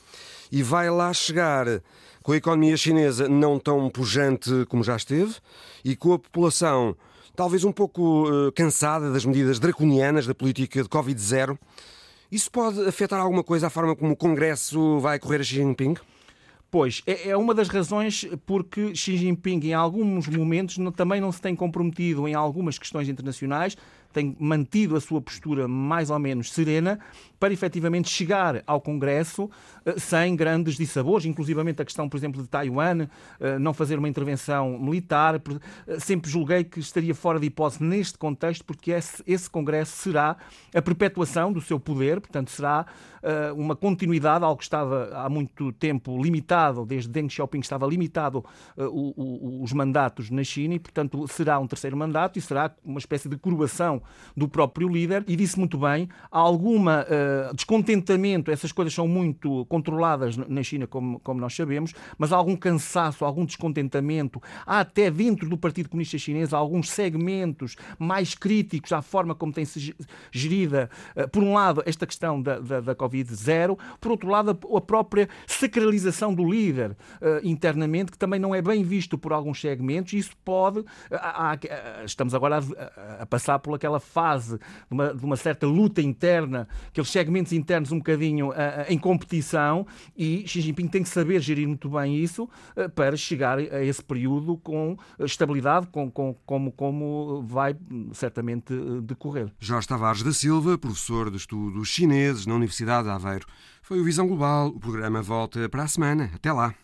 e 0.50 0.62
vai 0.62 0.90
lá 0.90 1.12
chegar 1.12 1.66
com 2.22 2.32
a 2.32 2.36
economia 2.36 2.76
chinesa 2.76 3.28
não 3.28 3.58
tão 3.58 3.88
pujante 3.88 4.50
como 4.68 4.84
já 4.84 4.96
esteve 4.96 5.36
e 5.84 5.96
com 5.96 6.12
a 6.12 6.18
população 6.18 6.94
talvez 7.38 7.62
um 7.62 7.70
pouco 7.70 8.28
uh, 8.28 8.50
cansada 8.50 9.12
das 9.12 9.24
medidas 9.24 9.60
draconianas 9.60 10.26
da 10.26 10.34
política 10.34 10.82
de 10.82 10.88
Covid-0. 10.88 11.56
Isso 12.32 12.50
pode 12.50 12.80
afetar 12.80 13.20
alguma 13.20 13.44
coisa 13.44 13.68
a 13.68 13.70
forma 13.70 13.94
como 13.94 14.14
o 14.14 14.16
Congresso 14.16 14.98
vai 14.98 15.20
correr 15.20 15.40
a 15.40 15.44
Xi 15.44 15.54
Jinping? 15.54 15.94
Pois, 16.68 17.00
é, 17.06 17.28
é 17.28 17.36
uma 17.36 17.54
das 17.54 17.68
razões 17.68 18.26
porque 18.44 18.92
Xi 18.92 19.16
Jinping, 19.16 19.60
em 19.68 19.72
alguns 19.72 20.26
momentos, 20.26 20.78
também 20.96 21.20
não 21.20 21.30
se 21.30 21.40
tem 21.40 21.54
comprometido 21.54 22.26
em 22.26 22.34
algumas 22.34 22.76
questões 22.76 23.08
internacionais, 23.08 23.76
tem 24.12 24.36
mantido 24.38 24.96
a 24.96 25.00
sua 25.00 25.20
postura 25.20 25.68
mais 25.68 26.10
ou 26.10 26.18
menos 26.18 26.52
serena 26.52 26.98
para 27.38 27.52
efetivamente 27.52 28.08
chegar 28.08 28.62
ao 28.66 28.80
Congresso 28.80 29.50
eh, 29.84 29.98
sem 29.98 30.34
grandes 30.34 30.76
dissabores, 30.76 31.24
inclusivamente 31.24 31.80
a 31.80 31.84
questão, 31.84 32.08
por 32.08 32.16
exemplo, 32.16 32.42
de 32.42 32.48
Taiwan, 32.48 33.06
eh, 33.40 33.58
não 33.58 33.72
fazer 33.72 33.98
uma 33.98 34.08
intervenção 34.08 34.78
militar. 34.78 35.40
Eh, 35.86 36.00
sempre 36.00 36.30
julguei 36.30 36.64
que 36.64 36.80
estaria 36.80 37.14
fora 37.14 37.38
de 37.38 37.46
hipótese 37.46 37.82
neste 37.84 38.18
contexto, 38.18 38.64
porque 38.64 38.90
esse, 38.90 39.22
esse 39.26 39.48
Congresso 39.48 39.96
será 39.96 40.36
a 40.74 40.82
perpetuação 40.82 41.52
do 41.52 41.60
seu 41.60 41.78
poder, 41.78 42.20
portanto, 42.20 42.50
será 42.50 42.86
uma 43.56 43.74
continuidade, 43.74 44.44
algo 44.44 44.58
que 44.58 44.62
estava 44.62 45.10
há 45.12 45.28
muito 45.28 45.72
tempo 45.72 46.22
limitado, 46.22 46.86
desde 46.86 47.10
Deng 47.10 47.28
Xiaoping 47.28 47.58
estava 47.58 47.84
limitado 47.84 48.44
os 48.76 49.72
mandatos 49.72 50.30
na 50.30 50.44
China, 50.44 50.74
e, 50.74 50.78
portanto, 50.78 51.26
será 51.26 51.58
um 51.58 51.66
terceiro 51.66 51.96
mandato 51.96 52.38
e 52.38 52.40
será 52.40 52.70
uma 52.84 53.00
espécie 53.00 53.28
de 53.28 53.36
coroação 53.36 53.97
do 54.36 54.48
próprio 54.48 54.88
líder. 54.88 55.24
E 55.26 55.36
disse 55.36 55.58
muito 55.58 55.78
bem, 55.78 56.08
há 56.30 56.38
alguma 56.38 57.04
uh, 57.04 57.54
descontentamento, 57.54 58.50
essas 58.50 58.72
coisas 58.72 58.94
são 58.94 59.08
muito 59.08 59.64
controladas 59.66 60.36
na 60.36 60.62
China, 60.62 60.86
como, 60.86 61.18
como 61.20 61.40
nós 61.40 61.54
sabemos, 61.54 61.92
mas 62.16 62.32
há 62.32 62.36
algum 62.36 62.56
cansaço, 62.56 63.24
algum 63.24 63.44
descontentamento. 63.44 64.40
Há 64.66 64.80
até 64.80 65.10
dentro 65.10 65.48
do 65.48 65.56
Partido 65.56 65.88
Comunista 65.88 66.18
Chinês 66.18 66.52
alguns 66.52 66.90
segmentos 66.90 67.76
mais 67.98 68.34
críticos 68.34 68.92
à 68.92 69.02
forma 69.02 69.34
como 69.34 69.52
tem-se 69.52 69.94
gerida, 70.30 70.90
uh, 71.16 71.28
por 71.28 71.42
um 71.42 71.54
lado, 71.54 71.82
esta 71.86 72.06
questão 72.06 72.40
da, 72.40 72.58
da, 72.58 72.80
da 72.80 72.94
Covid-0, 72.94 73.78
por 74.00 74.10
outro 74.12 74.28
lado, 74.28 74.50
a, 74.50 74.76
a, 74.76 74.80
própria 74.80 75.28
sacralização 75.46 76.34
do 76.34 76.48
líder 76.48 76.92
uh, 76.92 77.40
internamente, 77.42 78.12
que 78.12 78.18
também 78.18 78.38
não 78.40 78.54
é 78.54 78.62
bem 78.62 78.82
visto 78.82 79.18
por 79.18 79.32
alguns 79.32 79.60
segmentos, 79.60 80.12
e 80.12 80.18
isso 80.18 80.32
pode. 80.44 80.84
estamos 82.04 82.34
agora 82.34 82.58
a, 82.58 83.22
a 83.22 83.26
passar 83.26 83.58
por 83.58 83.74
aquela 83.88 84.00
fase 84.00 84.58
de 84.58 84.62
uma, 84.90 85.14
de 85.14 85.24
uma 85.24 85.36
certa 85.36 85.66
luta 85.66 86.00
interna, 86.02 86.68
aqueles 86.88 87.10
segmentos 87.10 87.52
internos 87.52 87.90
um 87.90 87.98
bocadinho 87.98 88.50
uh, 88.50 88.54
em 88.88 88.98
competição, 88.98 89.86
e 90.16 90.46
Xi 90.46 90.60
Jinping 90.60 90.86
tem 90.86 91.02
que 91.02 91.08
saber 91.08 91.40
gerir 91.40 91.66
muito 91.66 91.88
bem 91.88 92.16
isso 92.16 92.44
uh, 92.76 92.88
para 92.90 93.16
chegar 93.16 93.58
a 93.58 93.84
esse 93.84 94.02
período 94.02 94.56
com 94.58 94.96
estabilidade, 95.20 95.86
com, 95.88 96.10
com, 96.10 96.34
como, 96.44 96.70
como 96.70 97.42
vai 97.42 97.74
certamente 98.12 98.72
decorrer. 99.02 99.50
Jorge 99.58 99.88
Tavares 99.88 100.22
da 100.22 100.32
Silva, 100.32 100.76
professor 100.76 101.30
de 101.30 101.38
estudos 101.38 101.88
chineses 101.88 102.46
na 102.46 102.54
Universidade 102.54 103.08
de 103.08 103.10
Aveiro. 103.10 103.46
Foi 103.82 103.98
o 103.98 104.04
Visão 104.04 104.26
Global. 104.26 104.68
O 104.68 104.78
programa 104.78 105.22
volta 105.22 105.66
para 105.68 105.84
a 105.84 105.88
semana. 105.88 106.30
Até 106.34 106.52
lá. 106.52 106.74